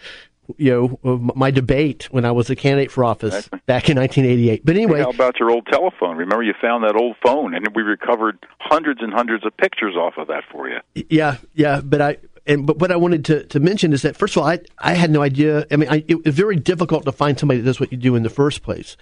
you 0.56 0.98
know 1.04 1.32
my 1.34 1.50
debate 1.50 2.08
when 2.10 2.24
I 2.24 2.32
was 2.32 2.50
a 2.50 2.56
candidate 2.56 2.90
for 2.90 3.04
office 3.04 3.48
back 3.66 3.88
in 3.88 3.96
1988. 3.96 4.64
But 4.64 4.76
anyway, 4.76 5.00
how 5.00 5.10
about 5.10 5.38
your 5.38 5.50
old 5.50 5.66
telephone? 5.66 6.16
Remember 6.16 6.42
you 6.42 6.54
found 6.60 6.84
that 6.84 6.96
old 6.96 7.16
phone, 7.24 7.54
and 7.54 7.66
we 7.74 7.82
recovered 7.82 8.38
hundreds 8.58 9.02
and 9.02 9.12
hundreds 9.12 9.44
of 9.44 9.56
pictures 9.56 9.96
off 9.96 10.14
of 10.18 10.28
that 10.28 10.44
for 10.50 10.68
you. 10.68 10.78
Yeah, 11.08 11.36
yeah. 11.54 11.80
But 11.82 12.00
I 12.02 12.16
and 12.46 12.66
but 12.66 12.78
what 12.78 12.92
I 12.92 12.96
wanted 12.96 13.24
to, 13.26 13.44
to 13.44 13.60
mention 13.60 13.92
is 13.92 14.02
that 14.02 14.16
first 14.16 14.36
of 14.36 14.42
all, 14.42 14.48
I 14.48 14.60
I 14.78 14.94
had 14.94 15.10
no 15.10 15.22
idea. 15.22 15.66
I 15.70 15.76
mean, 15.76 15.88
I, 15.88 16.04
it 16.06 16.24
was 16.24 16.34
very 16.34 16.56
difficult 16.56 17.04
to 17.04 17.12
find 17.12 17.38
somebody 17.38 17.60
that 17.60 17.66
does 17.66 17.80
what 17.80 17.92
you 17.92 17.98
do 17.98 18.14
in 18.14 18.22
the 18.22 18.30
first 18.30 18.62
place. 18.62 18.96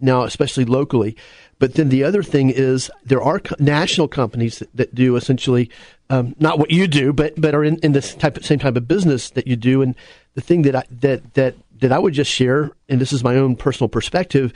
Now, 0.00 0.22
especially 0.22 0.64
locally, 0.64 1.16
but 1.58 1.74
then 1.74 1.90
the 1.90 2.04
other 2.04 2.22
thing 2.22 2.48
is 2.48 2.90
there 3.04 3.22
are 3.22 3.38
co- 3.38 3.54
national 3.58 4.08
companies 4.08 4.60
that, 4.60 4.74
that 4.74 4.94
do 4.94 5.14
essentially 5.14 5.70
um, 6.08 6.34
not 6.38 6.58
what 6.58 6.70
you 6.70 6.88
do, 6.88 7.12
but 7.12 7.38
but 7.40 7.54
are 7.54 7.64
in, 7.64 7.78
in 7.78 7.92
this 7.92 8.14
type 8.14 8.36
of, 8.36 8.44
same 8.44 8.58
type 8.58 8.76
of 8.76 8.88
business 8.88 9.30
that 9.30 9.46
you 9.46 9.56
do. 9.56 9.82
And 9.82 9.94
the 10.34 10.40
thing 10.40 10.62
that 10.62 10.74
I, 10.74 10.84
that 10.90 11.34
that 11.34 11.54
that 11.80 11.92
I 11.92 11.98
would 11.98 12.14
just 12.14 12.30
share, 12.30 12.70
and 12.88 13.00
this 13.00 13.12
is 13.12 13.22
my 13.22 13.36
own 13.36 13.56
personal 13.56 13.88
perspective, 13.88 14.52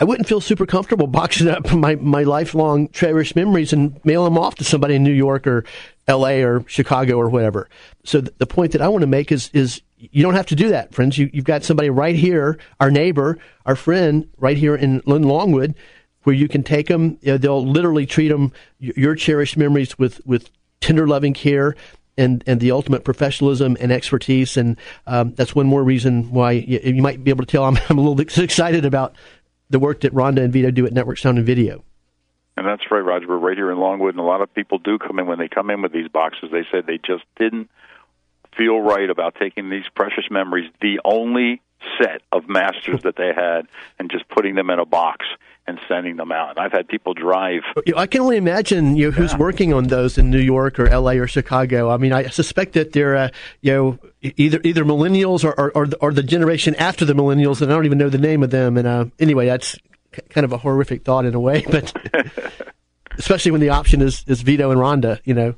I 0.00 0.04
wouldn't 0.04 0.28
feel 0.28 0.40
super 0.40 0.66
comfortable 0.66 1.06
boxing 1.20 1.48
up 1.48 1.70
my, 1.72 1.94
my 1.96 2.22
lifelong 2.22 2.88
cherished 2.88 3.36
memories 3.36 3.72
and 3.72 4.02
mail 4.04 4.24
them 4.24 4.38
off 4.38 4.54
to 4.56 4.64
somebody 4.64 4.94
in 4.94 5.02
New 5.02 5.12
York 5.12 5.46
or 5.46 5.64
L.A. 6.10 6.42
or 6.42 6.64
Chicago 6.66 7.16
or 7.16 7.30
whatever. 7.30 7.68
So 8.04 8.20
th- 8.20 8.34
the 8.38 8.46
point 8.46 8.72
that 8.72 8.82
I 8.82 8.88
want 8.88 9.02
to 9.02 9.06
make 9.06 9.32
is 9.32 9.48
is 9.54 9.80
you 9.96 10.22
don't 10.22 10.34
have 10.34 10.46
to 10.46 10.56
do 10.56 10.68
that, 10.70 10.92
friends. 10.94 11.16
You, 11.16 11.30
you've 11.32 11.44
got 11.44 11.62
somebody 11.62 11.88
right 11.88 12.16
here, 12.16 12.58
our 12.80 12.90
neighbor, 12.90 13.38
our 13.64 13.76
friend, 13.76 14.28
right 14.38 14.56
here 14.56 14.74
in 14.74 15.02
Lynn 15.06 15.22
Longwood, 15.22 15.74
where 16.24 16.34
you 16.34 16.48
can 16.48 16.62
take 16.62 16.88
them. 16.88 17.18
You 17.22 17.32
know, 17.32 17.38
they'll 17.38 17.66
literally 17.66 18.06
treat 18.06 18.28
them 18.28 18.52
your 18.78 19.14
cherished 19.14 19.56
memories 19.56 19.98
with 19.98 20.20
with 20.26 20.50
tender, 20.80 21.06
loving 21.06 21.34
care 21.34 21.76
and 22.18 22.42
and 22.46 22.60
the 22.60 22.72
ultimate 22.72 23.04
professionalism 23.04 23.76
and 23.80 23.92
expertise. 23.92 24.56
And 24.56 24.76
um, 25.06 25.32
that's 25.34 25.54
one 25.54 25.66
more 25.66 25.84
reason 25.84 26.30
why 26.30 26.52
you, 26.52 26.80
you, 26.82 27.02
might 27.02 27.22
be 27.22 27.30
able 27.30 27.44
to 27.44 27.50
tell 27.50 27.64
I'm, 27.64 27.78
I'm 27.88 27.98
a 27.98 28.02
little 28.02 28.20
excited 28.20 28.84
about 28.84 29.16
the 29.70 29.78
work 29.78 30.00
that 30.00 30.12
Rhonda 30.12 30.42
and 30.42 30.52
Vito 30.52 30.70
do 30.70 30.86
at 30.86 30.92
Network 30.92 31.18
Sound 31.18 31.38
and 31.38 31.46
Video. 31.46 31.84
And 32.60 32.68
that's 32.68 32.82
right, 32.90 32.98
Roger. 32.98 33.26
We're 33.26 33.38
right 33.38 33.56
here 33.56 33.72
in 33.72 33.78
Longwood, 33.78 34.12
and 34.12 34.20
a 34.20 34.22
lot 34.22 34.42
of 34.42 34.52
people 34.52 34.76
do 34.76 34.98
come 34.98 35.18
in 35.18 35.24
when 35.24 35.38
they 35.38 35.48
come 35.48 35.70
in 35.70 35.80
with 35.80 35.92
these 35.92 36.08
boxes. 36.08 36.50
They 36.52 36.66
said 36.70 36.84
they 36.86 36.98
just 36.98 37.24
didn't 37.38 37.70
feel 38.54 38.78
right 38.78 39.08
about 39.08 39.34
taking 39.40 39.70
these 39.70 39.84
precious 39.94 40.24
memories, 40.30 40.70
the 40.82 41.00
only 41.02 41.62
set 41.96 42.20
of 42.30 42.50
masters 42.50 43.00
that 43.04 43.16
they 43.16 43.32
had, 43.34 43.62
and 43.98 44.10
just 44.10 44.28
putting 44.28 44.56
them 44.56 44.68
in 44.68 44.78
a 44.78 44.84
box 44.84 45.24
and 45.66 45.78
sending 45.88 46.16
them 46.16 46.32
out. 46.32 46.50
And 46.50 46.58
I've 46.58 46.72
had 46.72 46.86
people 46.86 47.14
drive. 47.14 47.62
I 47.96 48.06
can 48.06 48.20
only 48.20 48.36
imagine 48.36 48.94
you 48.94 49.06
know, 49.06 49.12
who's 49.12 49.32
yeah. 49.32 49.38
working 49.38 49.72
on 49.72 49.84
those 49.84 50.18
in 50.18 50.30
New 50.30 50.38
York 50.38 50.78
or 50.78 50.86
L.A. 50.86 51.16
or 51.18 51.26
Chicago. 51.26 51.88
I 51.88 51.96
mean, 51.96 52.12
I 52.12 52.28
suspect 52.28 52.74
that 52.74 52.92
they're 52.92 53.16
uh, 53.16 53.28
you 53.62 53.72
know 53.72 53.98
either 54.20 54.60
either 54.64 54.84
millennials 54.84 55.44
or 55.44 55.58
or, 55.58 55.72
or, 55.74 55.86
the, 55.86 55.96
or 55.96 56.12
the 56.12 56.22
generation 56.22 56.74
after 56.74 57.06
the 57.06 57.14
millennials, 57.14 57.62
and 57.62 57.72
I 57.72 57.74
don't 57.74 57.86
even 57.86 57.96
know 57.96 58.10
the 58.10 58.18
name 58.18 58.42
of 58.42 58.50
them. 58.50 58.76
And 58.76 58.86
uh, 58.86 59.06
anyway, 59.18 59.46
that's 59.46 59.78
kind 60.30 60.44
of 60.44 60.52
a 60.52 60.58
horrific 60.58 61.04
thought 61.04 61.24
in 61.24 61.34
a 61.34 61.40
way, 61.40 61.64
but 61.70 61.92
especially 63.18 63.52
when 63.52 63.60
the 63.60 63.70
option 63.70 64.02
is 64.02 64.24
is 64.26 64.42
Vito 64.42 64.70
and 64.70 64.80
Rhonda, 64.80 65.20
you 65.24 65.34
know. 65.34 65.54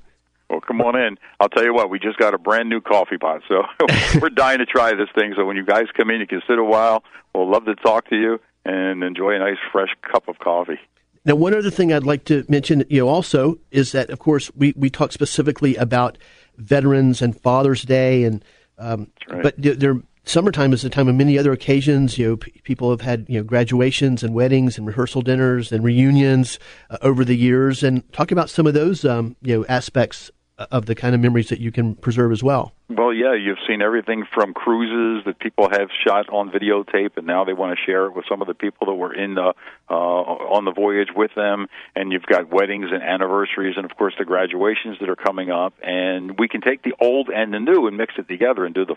Well, 0.50 0.60
come 0.60 0.82
on 0.82 0.96
in. 0.96 1.16
I'll 1.40 1.48
tell 1.48 1.64
you 1.64 1.72
what, 1.72 1.88
we 1.88 1.98
just 1.98 2.18
got 2.18 2.34
a 2.34 2.38
brand 2.38 2.68
new 2.68 2.82
coffee 2.82 3.16
pot, 3.16 3.40
so 3.48 3.62
we're 4.20 4.28
dying 4.28 4.58
to 4.58 4.66
try 4.66 4.92
this 4.92 5.08
thing. 5.14 5.32
So 5.34 5.46
when 5.46 5.56
you 5.56 5.64
guys 5.64 5.86
come 5.96 6.10
in, 6.10 6.20
you 6.20 6.26
can 6.26 6.42
sit 6.46 6.58
a 6.58 6.64
while. 6.64 7.04
We'll 7.34 7.50
love 7.50 7.64
to 7.64 7.74
talk 7.74 8.08
to 8.10 8.16
you 8.16 8.38
and 8.64 9.02
enjoy 9.02 9.34
a 9.34 9.38
nice 9.38 9.56
fresh 9.72 9.88
cup 10.02 10.28
of 10.28 10.38
coffee. 10.38 10.78
Now, 11.24 11.36
one 11.36 11.54
other 11.54 11.70
thing 11.70 11.92
I'd 11.92 12.04
like 12.04 12.24
to 12.24 12.44
mention, 12.48 12.84
you 12.90 13.00
know, 13.00 13.08
also 13.08 13.58
is 13.70 13.92
that, 13.92 14.10
of 14.10 14.18
course, 14.18 14.50
we, 14.56 14.74
we 14.76 14.90
talk 14.90 15.12
specifically 15.12 15.76
about 15.76 16.18
veterans 16.56 17.22
and 17.22 17.40
Father's 17.40 17.82
Day, 17.82 18.24
and 18.24 18.44
um, 18.76 19.10
right. 19.30 19.42
but 19.42 19.54
there, 19.56 19.96
summertime 20.24 20.72
is 20.72 20.84
a 20.84 20.90
time 20.90 21.08
of 21.08 21.14
many 21.14 21.38
other 21.38 21.52
occasions. 21.52 22.18
You 22.18 22.28
know, 22.28 22.36
p- 22.36 22.60
people 22.62 22.90
have 22.90 23.00
had 23.00 23.26
you 23.28 23.38
know 23.38 23.44
graduations 23.44 24.22
and 24.22 24.34
weddings 24.34 24.78
and 24.78 24.86
rehearsal 24.86 25.22
dinners 25.22 25.72
and 25.72 25.84
reunions 25.84 26.58
uh, 26.90 26.98
over 27.02 27.24
the 27.24 27.36
years, 27.36 27.82
and 27.82 28.10
talk 28.12 28.30
about 28.30 28.50
some 28.50 28.66
of 28.66 28.74
those 28.74 29.04
um, 29.04 29.36
you 29.42 29.56
know 29.56 29.66
aspects 29.66 30.30
of 30.70 30.86
the 30.86 30.94
kind 30.94 31.14
of 31.14 31.20
memories 31.20 31.48
that 31.48 31.60
you 31.60 31.72
can 31.72 31.94
preserve 31.96 32.32
as 32.32 32.42
well. 32.42 32.72
Well, 32.88 33.14
yeah, 33.14 33.34
you've 33.34 33.58
seen 33.66 33.80
everything 33.80 34.24
from 34.34 34.52
cruises 34.52 35.24
that 35.24 35.38
people 35.38 35.68
have 35.70 35.88
shot 36.06 36.28
on 36.28 36.50
videotape, 36.50 37.16
and 37.16 37.26
now 37.26 37.44
they 37.44 37.52
want 37.52 37.78
to 37.78 37.84
share 37.86 38.06
it 38.06 38.14
with 38.14 38.26
some 38.28 38.42
of 38.42 38.48
the 38.48 38.54
people 38.54 38.86
that 38.88 38.94
were 38.94 39.14
in 39.14 39.34
the 39.34 39.54
uh, 39.88 39.94
on 39.94 40.64
the 40.64 40.72
voyage 40.72 41.08
with 41.14 41.30
them. 41.34 41.68
And 41.94 42.12
you've 42.12 42.26
got 42.26 42.50
weddings 42.50 42.86
and 42.92 43.02
anniversaries, 43.02 43.74
and 43.76 43.84
of 43.84 43.96
course 43.96 44.14
the 44.18 44.24
graduations 44.24 44.98
that 45.00 45.08
are 45.08 45.16
coming 45.16 45.50
up. 45.50 45.74
And 45.82 46.38
we 46.38 46.48
can 46.48 46.60
take 46.60 46.82
the 46.82 46.94
old 47.00 47.30
and 47.30 47.54
the 47.54 47.60
new 47.60 47.86
and 47.86 47.96
mix 47.96 48.14
it 48.18 48.28
together 48.28 48.66
and 48.66 48.74
do 48.74 48.84
the 48.84 48.96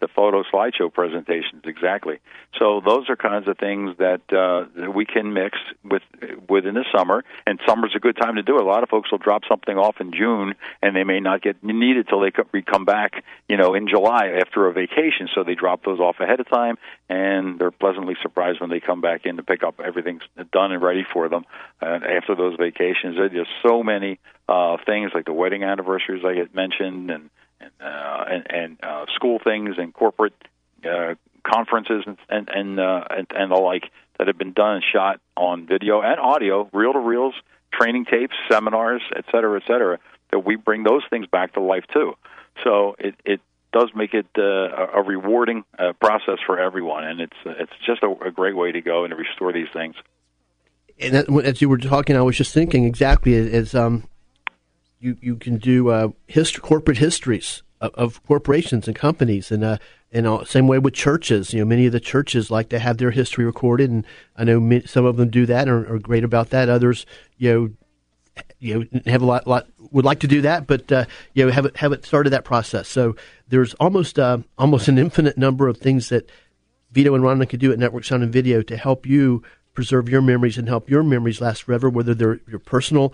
the 0.00 0.08
photo 0.08 0.42
slideshow 0.44 0.92
presentations 0.92 1.62
exactly. 1.64 2.20
So 2.58 2.80
those 2.84 3.10
are 3.10 3.16
kinds 3.16 3.48
of 3.48 3.58
things 3.58 3.96
that 3.98 4.22
uh, 4.32 4.66
that 4.80 4.94
we 4.94 5.04
can 5.04 5.32
mix 5.32 5.58
with 5.84 6.02
within 6.48 6.74
the 6.74 6.84
summer. 6.96 7.24
And 7.46 7.60
summer's 7.66 7.92
a 7.96 8.00
good 8.00 8.16
time 8.16 8.36
to 8.36 8.42
do 8.42 8.56
it. 8.56 8.62
A 8.62 8.66
lot 8.66 8.82
of 8.82 8.88
folks 8.88 9.10
will 9.10 9.18
drop 9.18 9.42
something 9.48 9.76
off 9.76 9.96
in 10.00 10.12
June, 10.12 10.54
and 10.80 10.96
they 10.96 11.04
may 11.04 11.20
not 11.20 11.42
get 11.42 11.62
needed 11.62 12.08
till 12.08 12.20
they 12.20 12.30
come 12.30 12.84
back 12.84 13.23
you 13.48 13.56
know, 13.56 13.74
in 13.74 13.88
July 13.88 14.38
after 14.40 14.66
a 14.66 14.72
vacation. 14.72 15.28
So 15.34 15.44
they 15.44 15.54
drop 15.54 15.84
those 15.84 16.00
off 16.00 16.16
ahead 16.20 16.40
of 16.40 16.48
time, 16.48 16.76
and 17.08 17.58
they're 17.58 17.70
pleasantly 17.70 18.16
surprised 18.22 18.60
when 18.60 18.70
they 18.70 18.80
come 18.80 19.00
back 19.00 19.26
in 19.26 19.36
to 19.36 19.42
pick 19.42 19.62
up 19.62 19.80
everything's 19.80 20.22
done 20.52 20.72
and 20.72 20.82
ready 20.82 21.04
for 21.12 21.28
them 21.28 21.44
uh, 21.82 21.86
after 21.86 22.34
those 22.34 22.56
vacations. 22.56 23.16
There's 23.16 23.32
just 23.32 23.50
so 23.62 23.82
many 23.82 24.18
uh, 24.48 24.76
things 24.86 25.12
like 25.14 25.24
the 25.24 25.32
wedding 25.32 25.62
anniversaries 25.62 26.24
I 26.24 26.34
get 26.34 26.54
mentioned, 26.54 27.10
and 27.10 27.30
and 27.60 27.70
uh, 27.80 28.24
and, 28.28 28.46
and 28.50 28.78
uh, 28.82 29.06
school 29.14 29.38
things 29.42 29.76
and 29.78 29.92
corporate 29.92 30.34
uh, 30.84 31.14
conferences 31.46 32.04
and 32.06 32.18
and 32.28 32.48
and, 32.48 32.80
uh, 32.80 33.04
and 33.10 33.26
and 33.30 33.50
the 33.50 33.56
like 33.56 33.90
that 34.18 34.28
have 34.28 34.38
been 34.38 34.52
done 34.52 34.76
and 34.76 34.84
shot 34.92 35.20
on 35.36 35.66
video 35.66 36.00
and 36.00 36.20
audio, 36.20 36.68
reel 36.72 36.92
to 36.92 37.00
reels, 37.00 37.34
training 37.72 38.04
tapes, 38.04 38.34
seminars, 38.50 39.02
et 39.16 39.24
cetera, 39.32 39.60
et 39.60 39.66
cetera. 39.66 39.98
That 40.34 40.40
we 40.44 40.56
bring 40.56 40.82
those 40.82 41.02
things 41.08 41.28
back 41.28 41.52
to 41.52 41.60
life 41.60 41.84
too. 41.92 42.14
So 42.64 42.96
it 42.98 43.14
it 43.24 43.40
does 43.72 43.90
make 43.94 44.14
it 44.14 44.26
uh, 44.36 44.42
a 44.42 45.00
rewarding 45.00 45.64
uh, 45.78 45.92
process 46.00 46.38
for 46.44 46.58
everyone, 46.58 47.04
and 47.04 47.20
it's 47.20 47.36
it's 47.44 47.72
just 47.86 48.02
a, 48.02 48.10
a, 48.26 48.32
great 48.32 48.56
way 48.56 48.72
to 48.72 48.80
go 48.80 49.04
and 49.04 49.12
to 49.12 49.16
restore 49.16 49.52
these 49.52 49.68
things. 49.72 49.94
And 50.98 51.14
that, 51.14 51.44
as 51.44 51.62
you 51.62 51.68
were 51.68 51.78
talking, 51.78 52.16
I 52.16 52.22
was 52.22 52.36
just 52.36 52.52
thinking 52.52 52.84
exactly 52.84 53.34
as 53.34 53.76
um, 53.76 54.08
you 54.98 55.16
you 55.20 55.36
can 55.36 55.58
do 55.58 55.90
uh, 55.90 56.08
history, 56.26 56.62
corporate 56.62 56.98
histories 56.98 57.62
of, 57.80 57.94
of, 57.94 58.26
corporations 58.26 58.88
and 58.88 58.96
companies, 58.96 59.52
and 59.52 59.62
uh, 59.62 59.78
and 60.12 60.26
uh, 60.26 60.44
same 60.44 60.66
way 60.66 60.78
with 60.78 60.94
churches. 60.94 61.52
You 61.52 61.60
know, 61.60 61.66
many 61.66 61.86
of 61.86 61.92
the 61.92 62.00
churches 62.00 62.50
like 62.50 62.70
to 62.70 62.78
have 62.78 62.98
their 62.98 63.10
history 63.12 63.44
recorded, 63.44 63.90
and 63.90 64.04
I 64.36 64.44
know 64.44 64.80
some 64.86 65.04
of 65.04 65.16
them 65.16 65.30
do 65.30 65.46
that 65.46 65.68
and 65.68 65.70
are, 65.70 65.94
are 65.94 65.98
great 65.98 66.24
about 66.24 66.50
that. 66.50 66.68
Others, 66.68 67.06
you 67.38 67.52
know, 67.52 67.70
you 68.64 68.88
know 68.90 69.00
have 69.06 69.22
a 69.22 69.26
lot, 69.26 69.46
lot 69.46 69.66
would 69.90 70.04
like 70.04 70.20
to 70.20 70.26
do 70.26 70.40
that, 70.40 70.66
but 70.66 70.90
uh, 70.90 71.04
you 71.34 71.44
know 71.44 71.52
have 71.52 71.66
it 71.66 71.76
have 71.76 71.92
it 71.92 72.04
started 72.04 72.30
that 72.30 72.44
process. 72.44 72.88
So 72.88 73.14
there's 73.48 73.74
almost 73.74 74.18
uh, 74.18 74.38
almost 74.58 74.88
an 74.88 74.98
infinite 74.98 75.36
number 75.36 75.68
of 75.68 75.76
things 75.76 76.08
that 76.08 76.28
Vito 76.90 77.14
and 77.14 77.22
Rhonda 77.22 77.48
could 77.48 77.60
do 77.60 77.72
at 77.72 77.78
Network 77.78 78.04
Sound 78.04 78.22
and 78.22 78.32
Video 78.32 78.62
to 78.62 78.76
help 78.76 79.06
you 79.06 79.42
preserve 79.74 80.08
your 80.08 80.22
memories 80.22 80.56
and 80.56 80.68
help 80.68 80.88
your 80.88 81.02
memories 81.02 81.40
last 81.40 81.64
forever, 81.64 81.90
whether 81.90 82.14
they're 82.14 82.40
your 82.48 82.58
personal, 82.58 83.12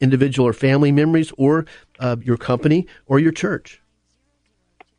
individual, 0.00 0.48
or 0.48 0.52
family 0.52 0.90
memories, 0.90 1.32
or 1.38 1.66
uh, 2.00 2.16
your 2.22 2.36
company 2.36 2.86
or 3.06 3.20
your 3.20 3.32
church. 3.32 3.80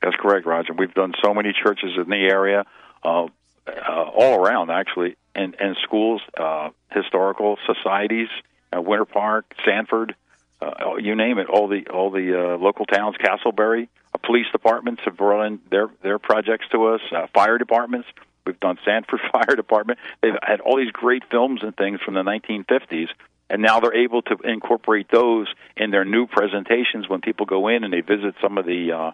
That's 0.01 0.15
correct, 0.15 0.45
Roger. 0.45 0.73
We've 0.73 0.93
done 0.93 1.13
so 1.23 1.33
many 1.33 1.53
churches 1.53 1.91
in 1.97 2.09
the 2.09 2.27
area, 2.31 2.65
uh, 3.03 3.25
uh, 3.67 4.03
all 4.15 4.39
around 4.39 4.71
actually, 4.71 5.17
and 5.35 5.55
and 5.59 5.75
schools, 5.83 6.21
uh, 6.39 6.69
historical 6.91 7.57
societies 7.67 8.29
uh, 8.75 8.81
Winter 8.81 9.05
Park, 9.05 9.53
Sanford, 9.65 10.15
uh, 10.61 10.95
you 10.97 11.15
name 11.15 11.39
it. 11.39 11.47
All 11.47 11.67
the 11.67 11.87
all 11.87 12.11
the 12.11 12.39
uh, 12.39 12.57
local 12.57 12.85
towns, 12.85 13.15
Casselberry, 13.17 13.87
uh, 14.13 14.17
police 14.19 14.45
departments 14.51 15.01
have 15.05 15.17
brought 15.17 15.45
in 15.45 15.59
their 15.69 15.89
their 16.03 16.19
projects 16.19 16.67
to 16.71 16.85
us. 16.87 17.01
Uh, 17.11 17.27
fire 17.33 17.57
departments. 17.57 18.07
We've 18.45 18.59
done 18.59 18.77
Sanford 18.85 19.19
Fire 19.31 19.55
Department. 19.55 19.99
They've 20.21 20.33
had 20.41 20.61
all 20.61 20.77
these 20.77 20.91
great 20.91 21.23
films 21.29 21.61
and 21.63 21.75
things 21.75 21.99
from 22.01 22.15
the 22.15 22.23
1950s, 22.23 23.09
and 23.49 23.61
now 23.61 23.79
they're 23.79 23.95
able 23.95 24.21
to 24.23 24.37
incorporate 24.43 25.07
those 25.11 25.47
in 25.77 25.91
their 25.91 26.05
new 26.05 26.25
presentations 26.27 27.07
when 27.07 27.21
people 27.21 27.45
go 27.45 27.67
in 27.67 27.83
and 27.83 27.93
they 27.93 28.01
visit 28.01 28.35
some 28.41 28.57
of 28.57 28.65
the 28.65 28.91
uh, 28.91 29.11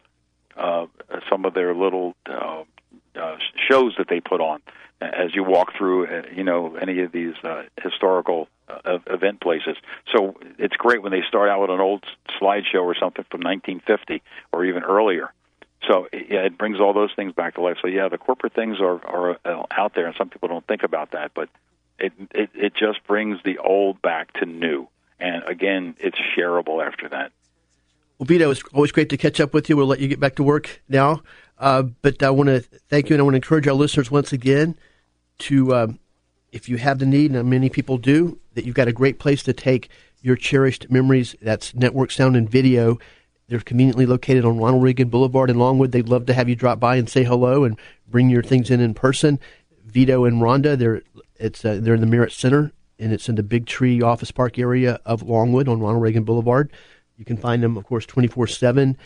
uh, 0.58 0.86
some 1.30 1.46
of 1.46 1.54
their 1.54 1.74
little 1.74 2.16
uh, 2.26 2.64
uh, 3.16 3.38
shows 3.70 3.96
that 3.98 4.08
they 4.10 4.20
put 4.20 4.42
on 4.42 4.62
as 5.02 5.36
you 5.36 5.44
walk 5.44 5.74
through, 5.78 6.08
uh, 6.08 6.22
you 6.34 6.44
know, 6.44 6.76
any 6.76 7.02
of 7.02 7.12
these 7.12 7.36
uh, 7.44 7.64
historical 7.82 8.48
uh, 8.68 9.00
event 9.08 9.42
places. 9.42 9.78
So 10.16 10.36
it's 10.58 10.76
great 10.76 11.02
when 11.02 11.12
they 11.12 11.22
start 11.28 11.50
out 11.50 11.62
with 11.62 11.70
an 11.70 11.80
old 11.80 12.04
slideshow 12.42 12.84
or 12.84 12.96
something 12.96 13.26
from 13.30 13.42
1950 13.42 14.22
or 14.52 14.66
even 14.66 14.84
earlier. 14.84 15.32
So 15.88 16.08
yeah, 16.12 16.42
it 16.42 16.58
brings 16.58 16.80
all 16.80 16.94
those 16.94 17.12
things 17.16 17.34
back 17.34 17.56
to 17.56 17.62
life. 17.62 17.78
So 17.82 17.88
yeah, 17.88 18.10
the 18.10 18.18
corporate 18.18 18.54
things 18.54 18.80
are 18.80 19.06
are 19.06 19.38
uh, 19.46 19.64
out 19.72 19.94
there, 19.94 20.08
and 20.08 20.16
some 20.18 20.30
people 20.30 20.50
don't 20.50 20.66
think 20.66 20.84
about 20.84 21.12
that, 21.12 21.32
but 21.34 21.50
it 22.00 22.14
it 22.34 22.50
it 22.56 22.74
just 22.76 23.06
brings 23.06 23.38
the 23.44 23.60
old 23.60 24.02
back 24.02 24.34
to 24.34 24.46
new, 24.46 24.88
and 25.20 25.44
again, 25.44 25.96
it's 26.00 26.18
shareable 26.36 26.86
after 26.86 27.10
that. 27.10 27.32
Vito, 28.20 28.50
it's 28.50 28.64
always 28.74 28.92
great 28.92 29.10
to 29.10 29.18
catch 29.18 29.40
up 29.40 29.54
with 29.54 29.70
you. 29.70 29.78
We'll 29.78 29.88
let 29.88 30.00
you 30.00 30.08
get 30.08 30.20
back 30.20 30.36
to 30.36 30.44
work 30.44 30.82
now. 30.90 31.22
Uh, 31.60 31.84
but 32.02 32.22
I 32.24 32.30
want 32.30 32.48
to 32.48 32.62
thank 32.62 33.10
you, 33.10 33.16
and 33.16 33.22
I 33.22 33.24
want 33.24 33.34
to 33.34 33.38
encourage 33.38 33.68
our 33.68 33.74
listeners 33.74 34.10
once 34.12 34.34
again 34.34 34.76
to, 35.40 35.74
uh, 35.74 35.88
if 36.52 36.68
you 36.70 36.78
have 36.78 37.00
the 37.00 37.06
need, 37.06 37.32
and 37.32 37.50
many 37.50 37.70
people 37.70 37.98
do, 37.98 38.40
that 38.54 38.66
you've 38.66 38.76
got 38.76 38.88
a 38.88 38.94
great 38.94 39.20
place 39.20 39.44
to 39.44 39.54
take 39.54 39.90
your 40.22 40.36
cherished 40.36 40.90
memories. 40.90 41.36
That's 41.42 41.76
network 41.76 42.12
sound 42.12 42.36
and 42.36 42.50
video 42.50 42.98
They're 43.48 43.60
conveniently 43.60 44.06
located 44.06 44.44
on 44.44 44.58
Ronald 44.58 44.84
Reagan 44.84 45.08
Boulevard 45.10 45.50
in 45.50 45.58
Longwood. 45.58 45.92
They'd 45.92 46.10
love 46.10 46.26
to 46.26 46.34
have 46.34 46.50
you 46.50 46.56
drop 46.56 46.80
by 46.80 46.98
and 46.98 47.10
say 47.10 47.24
hello 47.24 47.64
and 47.64 47.80
bring 48.08 48.30
your 48.30 48.44
things 48.44 48.70
in 48.70 48.82
in 48.82 48.94
person. 48.94 49.40
Vito 49.86 50.26
and 50.26 50.42
Rhonda, 50.42 50.78
they're 50.78 51.02
it's 51.38 51.64
uh, 51.64 51.80
they're 51.82 51.96
in 51.96 52.02
the 52.02 52.08
Merritt 52.08 52.34
Center 52.34 52.74
and 53.00 53.14
it's 53.14 53.30
in 53.30 53.36
the 53.36 53.44
Big 53.44 53.66
Tree 53.66 54.02
Office 54.02 54.32
Park 54.32 54.60
area 54.60 55.00
of 55.06 55.24
Longwood 55.24 55.70
on 55.70 55.80
Ronald 55.80 56.04
Reagan 56.04 56.24
Boulevard. 56.24 56.72
You 57.18 57.26
can 57.26 57.38
find 57.38 57.64
them, 57.64 57.78
of 57.78 57.86
course, 57.86 58.06
24 58.06 58.48
7 58.48 58.98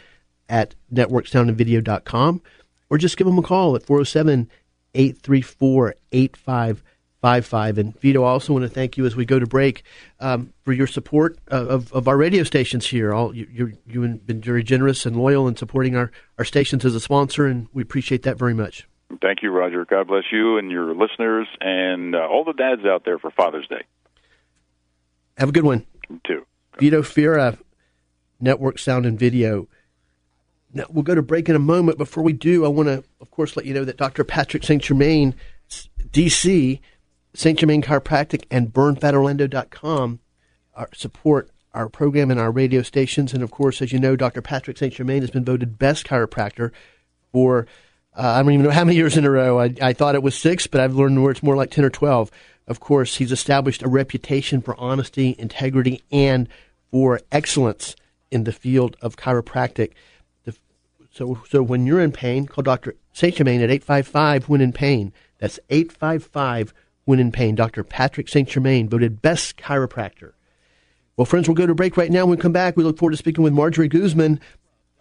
at 0.50 0.76
networksoundandvideo.com 0.94 2.42
or 2.90 2.98
just 2.98 3.18
give 3.18 3.26
them 3.26 3.40
a 3.40 3.42
call 3.42 3.76
at 3.76 3.84
407 3.84 4.50
834 4.94 5.96
8555. 6.12 7.78
And 7.78 8.00
Vito, 8.00 8.24
I 8.24 8.30
also 8.30 8.54
want 8.54 8.64
to 8.64 8.70
thank 8.70 8.98
you 8.98 9.06
as 9.06 9.16
we 9.16 9.26
go 9.26 9.40
to 9.40 9.48
break 9.48 9.84
um, 10.20 10.54
for 10.64 10.74
your 10.74 10.88
support 10.88 11.38
of, 11.48 11.92
of 11.94 12.08
our 12.08 12.18
radio 12.18 12.44
stations 12.44 12.88
here. 12.88 13.14
All 13.14 13.34
you, 13.34 13.48
you, 13.50 13.78
you've 13.88 14.28
been 14.28 14.42
very 14.42 14.64
generous 14.64 15.06
and 15.06 15.16
loyal 15.16 15.48
in 15.48 15.56
supporting 15.56 15.96
our, 15.96 16.12
our 16.38 16.44
stations 16.44 16.84
as 16.84 16.94
a 16.94 17.00
sponsor, 17.00 17.48
and 17.48 17.68
we 17.74 17.82
appreciate 17.82 18.24
that 18.24 18.38
very 18.38 18.54
much. 18.54 18.88
Thank 19.22 19.42
you, 19.42 19.52
Roger. 19.52 19.86
God 19.86 20.08
bless 20.08 20.26
you 20.32 20.58
and 20.58 20.70
your 20.70 20.94
listeners 20.94 21.48
and 21.60 22.16
uh, 22.16 22.20
all 22.20 22.44
the 22.44 22.54
dads 22.54 22.86
out 22.86 23.04
there 23.06 23.20
for 23.20 23.32
Father's 23.32 23.68
Day. 23.68 23.84
Have 25.38 25.50
a 25.50 25.52
good 25.52 25.64
one. 25.64 25.86
You 26.10 26.20
too. 26.26 26.46
Vito 26.78 27.02
Fira, 27.02 27.58
Network 28.42 28.80
Sound 28.80 29.06
and 29.06 29.18
Video. 29.18 29.68
Now, 30.74 30.86
we'll 30.90 31.04
go 31.04 31.16
to 31.16 31.22
break 31.22 31.50
in 31.50 31.56
a 31.56 31.60
moment. 31.60 31.98
Before 31.98 32.24
we 32.24 32.34
do, 32.34 32.66
I 32.66 32.70
want 32.70 32.88
to, 32.88 33.04
of 33.20 33.32
course, 33.32 33.56
let 33.58 33.66
you 33.66 33.74
know 33.74 33.84
that 33.84 33.98
Dr. 33.98 34.24
Patrick 34.24 34.64
St. 34.64 34.82
Germain, 34.82 35.36
DC, 36.12 36.80
St. 37.34 37.60
Germain 37.60 37.82
Chiropractic, 37.82 38.46
and 38.50 38.74
BurnFatOrlando.com 38.74 40.20
are, 40.76 40.90
support 40.94 41.50
our 41.74 41.90
program 41.90 42.32
and 42.32 42.40
our 42.40 42.52
radio 42.52 42.82
stations. 42.82 43.34
And, 43.34 43.44
of 43.44 43.52
course, 43.52 43.82
as 43.82 43.92
you 43.92 44.00
know, 44.00 44.16
Dr. 44.16 44.42
Patrick 44.42 44.78
St. 44.78 44.94
Germain 44.94 45.22
has 45.22 45.32
been 45.32 45.46
voted 45.46 45.78
best 45.78 46.08
chiropractor 46.08 46.72
for 47.34 47.68
uh, 48.16 48.22
I 48.24 48.44
don't 48.44 48.52
even 48.52 48.66
know 48.66 48.72
how 48.72 48.84
many 48.84 48.98
years 48.98 49.16
in 49.16 49.26
a 49.26 49.32
row. 49.32 49.60
I, 49.60 49.74
I 49.82 49.94
thought 49.94 50.16
it 50.16 50.24
was 50.24 50.38
six, 50.38 50.68
but 50.68 50.82
I've 50.82 50.96
learned 50.96 51.22
where 51.24 51.32
it's 51.32 51.44
more 51.44 51.56
like 51.56 51.72
10 51.72 51.86
or 51.86 51.90
12. 51.90 52.30
Of 52.68 52.80
course, 52.80 53.16
he's 53.16 53.32
established 53.32 53.84
a 53.84 53.88
reputation 53.88 54.62
for 54.62 54.76
honesty, 54.78 55.36
integrity, 55.40 56.04
and 56.12 56.50
for 56.92 57.22
excellence 57.32 57.96
in 58.32 58.46
the 58.46 58.52
field 58.52 58.98
of 59.02 59.18
chiropractic. 59.18 59.92
So, 61.14 61.42
so 61.50 61.62
when 61.62 61.86
you're 61.86 62.00
in 62.00 62.14
pain, 62.14 62.46
call 62.46 62.64
Dr. 62.64 62.96
St. 63.12 63.36
Germain 63.36 63.62
at 63.62 63.70
855 63.70 64.48
when 64.48 64.62
in 64.62 64.72
pain. 64.72 65.12
That's 65.40 65.60
855 65.70 66.74
when 67.04 67.20
in 67.20 67.32
pain. 67.34 67.56
Dr. 67.56 67.84
Patrick 67.84 68.30
St. 68.30 68.48
Germain, 68.48 68.88
voted 68.88 69.22
best 69.22 69.58
chiropractor. 69.58 70.32
Well, 71.18 71.26
friends, 71.26 71.48
we'll 71.48 71.56
go 71.56 71.68
to 71.68 71.76
break 71.76 71.98
right 71.98 72.10
now. 72.10 72.26
When 72.26 72.38
we 72.38 72.42
come 72.42 72.54
back, 72.54 72.78
we 72.78 72.84
look 72.84 72.98
forward 72.98 73.12
to 73.12 73.18
speaking 73.18 73.44
with 73.44 73.52
Marjorie 73.52 73.90
Guzman 73.90 74.40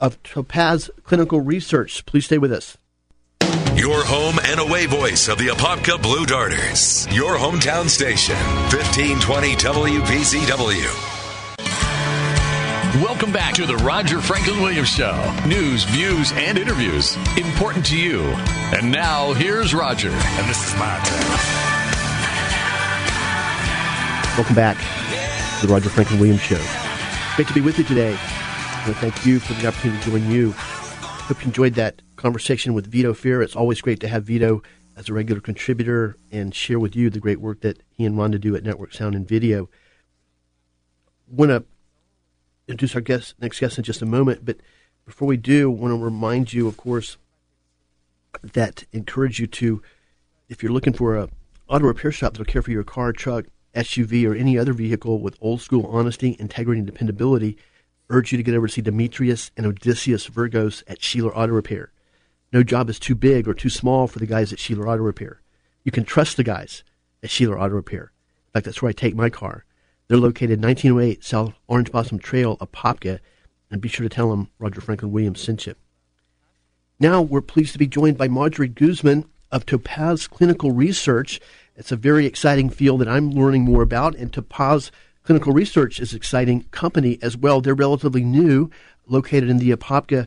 of 0.00 0.20
Topaz 0.24 0.90
Clinical 1.04 1.40
Research. 1.40 2.04
Please 2.06 2.24
stay 2.24 2.38
with 2.38 2.52
us. 2.52 2.76
Your 3.76 4.04
home 4.04 4.38
and 4.44 4.60
away 4.60 4.86
voice 4.86 5.28
of 5.28 5.38
the 5.38 5.46
Apopka 5.48 6.02
Blue 6.02 6.26
Darters. 6.26 7.06
Your 7.12 7.38
hometown 7.38 7.88
station, 7.88 8.36
1520 8.70 9.54
WPCW. 9.54 11.09
Welcome 12.96 13.30
back 13.30 13.54
to 13.54 13.66
the 13.66 13.76
Roger 13.76 14.20
Franklin 14.20 14.60
Williams 14.60 14.88
Show. 14.88 15.32
News, 15.46 15.84
views, 15.84 16.32
and 16.32 16.58
interviews 16.58 17.16
important 17.36 17.86
to 17.86 17.96
you. 17.96 18.20
And 18.74 18.90
now, 18.90 19.32
here's 19.32 19.72
Roger. 19.72 20.10
And 20.10 20.50
this 20.50 20.66
is 20.66 20.74
my 20.74 20.98
turn. 21.04 21.20
Welcome 24.36 24.56
back 24.56 24.76
to 25.60 25.68
the 25.68 25.72
Roger 25.72 25.88
Franklin 25.88 26.18
Williams 26.18 26.40
Show. 26.40 26.60
Great 27.36 27.46
to 27.46 27.54
be 27.54 27.60
with 27.60 27.78
you 27.78 27.84
today. 27.84 28.18
I 28.18 28.82
want 28.84 28.96
to 28.96 29.00
thank 29.00 29.24
you 29.24 29.38
for 29.38 29.52
the 29.52 29.68
opportunity 29.68 30.02
to 30.02 30.10
join 30.10 30.28
you. 30.28 30.50
Hope 30.50 31.42
you 31.42 31.46
enjoyed 31.46 31.74
that 31.74 32.02
conversation 32.16 32.74
with 32.74 32.88
Vito 32.88 33.14
Fear. 33.14 33.40
It's 33.42 33.54
always 33.54 33.80
great 33.80 34.00
to 34.00 34.08
have 34.08 34.24
Vito 34.24 34.64
as 34.96 35.08
a 35.08 35.14
regular 35.14 35.40
contributor 35.40 36.16
and 36.32 36.52
share 36.52 36.80
with 36.80 36.96
you 36.96 37.08
the 37.08 37.20
great 37.20 37.40
work 37.40 37.60
that 37.60 37.84
he 37.92 38.04
and 38.04 38.16
Rhonda 38.16 38.40
do 38.40 38.56
at 38.56 38.64
Network 38.64 38.92
Sound 38.94 39.14
and 39.14 39.28
Video. 39.28 39.68
Want 41.28 41.50
to 41.50 41.64
introduce 42.70 42.94
our 42.94 43.00
guest, 43.00 43.34
next 43.40 43.60
guest 43.60 43.78
in 43.78 43.84
just 43.84 44.02
a 44.02 44.06
moment, 44.06 44.44
but 44.44 44.58
before 45.04 45.26
we 45.28 45.36
do, 45.36 45.70
I 45.70 45.74
want 45.74 45.92
to 45.92 46.04
remind 46.04 46.52
you, 46.52 46.68
of 46.68 46.76
course, 46.76 47.16
that 48.42 48.84
encourage 48.92 49.40
you 49.40 49.46
to, 49.48 49.82
if 50.48 50.62
you're 50.62 50.72
looking 50.72 50.92
for 50.92 51.16
a 51.16 51.28
auto 51.68 51.86
repair 51.86 52.12
shop 52.12 52.32
that'll 52.32 52.44
care 52.44 52.62
for 52.62 52.70
your 52.70 52.84
car, 52.84 53.12
truck, 53.12 53.46
SUV, 53.74 54.28
or 54.28 54.34
any 54.34 54.58
other 54.58 54.72
vehicle 54.72 55.20
with 55.20 55.36
old 55.40 55.60
school 55.60 55.86
honesty, 55.86 56.36
integrity, 56.38 56.78
and 56.78 56.86
dependability, 56.86 57.56
urge 58.08 58.32
you 58.32 58.38
to 58.38 58.42
get 58.42 58.54
over 58.54 58.66
to 58.66 58.72
see 58.72 58.82
Demetrius 58.82 59.50
and 59.56 59.66
Odysseus 59.66 60.28
Virgos 60.28 60.82
at 60.88 61.00
Sheeler 61.00 61.32
Auto 61.34 61.52
Repair. 61.52 61.92
No 62.52 62.62
job 62.62 62.90
is 62.90 62.98
too 62.98 63.14
big 63.14 63.46
or 63.46 63.54
too 63.54 63.70
small 63.70 64.08
for 64.08 64.18
the 64.18 64.26
guys 64.26 64.52
at 64.52 64.58
Sheeler 64.58 64.86
Auto 64.86 65.02
Repair. 65.02 65.40
You 65.84 65.92
can 65.92 66.04
trust 66.04 66.36
the 66.36 66.44
guys 66.44 66.82
at 67.22 67.30
Sheeler 67.30 67.60
Auto 67.60 67.74
Repair. 67.74 68.12
In 68.48 68.52
fact, 68.52 68.66
that's 68.66 68.82
where 68.82 68.90
I 68.90 68.92
take 68.92 69.14
my 69.14 69.30
car. 69.30 69.64
They're 70.10 70.18
located 70.18 70.60
1908 70.60 71.22
South 71.22 71.54
Orange 71.68 71.92
Blossom 71.92 72.18
Trail, 72.18 72.56
Apopka, 72.56 73.20
and 73.70 73.80
be 73.80 73.88
sure 73.88 74.02
to 74.02 74.12
tell 74.12 74.30
them 74.30 74.50
Roger 74.58 74.80
Franklin 74.80 75.12
Williams 75.12 75.40
sent 75.40 75.68
you. 75.68 75.76
Now 76.98 77.22
we're 77.22 77.40
pleased 77.40 77.74
to 77.74 77.78
be 77.78 77.86
joined 77.86 78.18
by 78.18 78.26
Marjorie 78.26 78.66
Guzman 78.66 79.26
of 79.52 79.64
Topaz 79.64 80.26
Clinical 80.26 80.72
Research. 80.72 81.40
It's 81.76 81.92
a 81.92 81.96
very 81.96 82.26
exciting 82.26 82.70
field 82.70 83.02
that 83.02 83.08
I'm 83.08 83.30
learning 83.30 83.62
more 83.62 83.82
about, 83.82 84.16
and 84.16 84.32
Topaz 84.32 84.90
Clinical 85.22 85.52
Research 85.52 86.00
is 86.00 86.10
an 86.10 86.16
exciting 86.16 86.64
company 86.72 87.20
as 87.22 87.36
well. 87.36 87.60
They're 87.60 87.72
relatively 87.76 88.24
new, 88.24 88.68
located 89.06 89.48
in 89.48 89.58
the 89.58 89.70
Apopka 89.70 90.26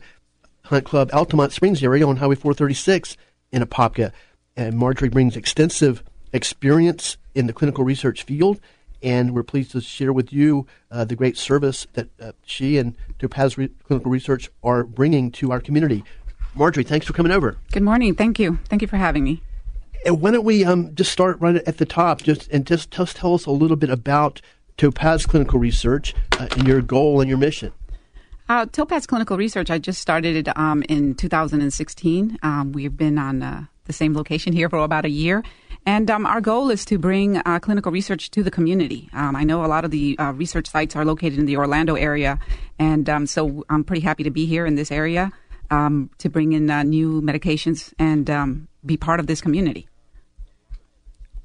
Hunt 0.62 0.86
Club 0.86 1.10
Altamonte 1.10 1.52
Springs 1.52 1.84
area 1.84 2.08
on 2.08 2.16
Highway 2.16 2.36
436 2.36 3.18
in 3.52 3.62
Apopka. 3.62 4.12
And 4.56 4.78
Marjorie 4.78 5.10
brings 5.10 5.36
extensive 5.36 6.02
experience 6.32 7.18
in 7.34 7.46
the 7.46 7.52
clinical 7.52 7.84
research 7.84 8.22
field 8.22 8.58
and 9.04 9.34
we're 9.34 9.44
pleased 9.44 9.70
to 9.72 9.80
share 9.80 10.12
with 10.12 10.32
you 10.32 10.66
uh, 10.90 11.04
the 11.04 11.14
great 11.14 11.36
service 11.36 11.86
that 11.92 12.08
uh, 12.20 12.32
she 12.44 12.78
and 12.78 12.96
Topaz 13.18 13.56
Re- 13.56 13.68
Clinical 13.84 14.10
Research 14.10 14.50
are 14.64 14.82
bringing 14.82 15.30
to 15.32 15.52
our 15.52 15.60
community. 15.60 16.02
Marjorie, 16.54 16.84
thanks 16.84 17.06
for 17.06 17.12
coming 17.12 17.30
over. 17.30 17.58
Good 17.72 17.82
morning. 17.82 18.14
Thank 18.14 18.38
you. 18.38 18.58
Thank 18.68 18.80
you 18.80 18.88
for 18.88 18.96
having 18.96 19.22
me. 19.22 19.42
And 20.06 20.20
why 20.20 20.30
don't 20.30 20.44
we 20.44 20.64
um, 20.64 20.94
just 20.94 21.12
start 21.12 21.40
right 21.40 21.56
at 21.56 21.78
the 21.78 21.86
top, 21.86 22.22
just 22.22 22.48
and 22.50 22.66
just, 22.66 22.90
just 22.90 23.16
tell 23.16 23.34
us 23.34 23.46
a 23.46 23.50
little 23.50 23.76
bit 23.76 23.90
about 23.90 24.40
Topaz 24.76 25.26
Clinical 25.26 25.58
Research 25.58 26.14
uh, 26.38 26.48
and 26.52 26.66
your 26.66 26.80
goal 26.80 27.20
and 27.20 27.28
your 27.28 27.38
mission. 27.38 27.72
Uh, 28.48 28.66
Topaz 28.66 29.06
Clinical 29.06 29.36
Research, 29.36 29.70
I 29.70 29.78
just 29.78 30.00
started 30.00 30.36
it 30.36 30.58
um, 30.58 30.82
in 30.88 31.14
2016. 31.14 32.38
Um, 32.42 32.72
we've 32.72 32.96
been 32.96 33.18
on 33.18 33.42
uh, 33.42 33.64
the 33.86 33.92
same 33.92 34.14
location 34.14 34.52
here 34.52 34.68
for 34.68 34.78
about 34.78 35.04
a 35.04 35.10
year. 35.10 35.42
And 35.86 36.10
um, 36.10 36.24
our 36.24 36.40
goal 36.40 36.70
is 36.70 36.84
to 36.86 36.98
bring 36.98 37.36
uh, 37.36 37.58
clinical 37.60 37.92
research 37.92 38.30
to 38.30 38.42
the 38.42 38.50
community. 38.50 39.10
Um, 39.12 39.36
I 39.36 39.44
know 39.44 39.64
a 39.64 39.68
lot 39.68 39.84
of 39.84 39.90
the 39.90 40.18
uh, 40.18 40.32
research 40.32 40.66
sites 40.68 40.96
are 40.96 41.04
located 41.04 41.38
in 41.38 41.44
the 41.44 41.58
Orlando 41.58 41.94
area, 41.94 42.38
and 42.78 43.08
um, 43.08 43.26
so 43.26 43.64
I'm 43.68 43.84
pretty 43.84 44.00
happy 44.00 44.22
to 44.22 44.30
be 44.30 44.46
here 44.46 44.64
in 44.64 44.76
this 44.76 44.90
area 44.90 45.30
um, 45.70 46.10
to 46.18 46.30
bring 46.30 46.52
in 46.52 46.70
uh, 46.70 46.82
new 46.82 47.20
medications 47.20 47.92
and 47.98 48.30
um, 48.30 48.68
be 48.84 48.96
part 48.96 49.20
of 49.20 49.26
this 49.26 49.40
community. 49.40 49.88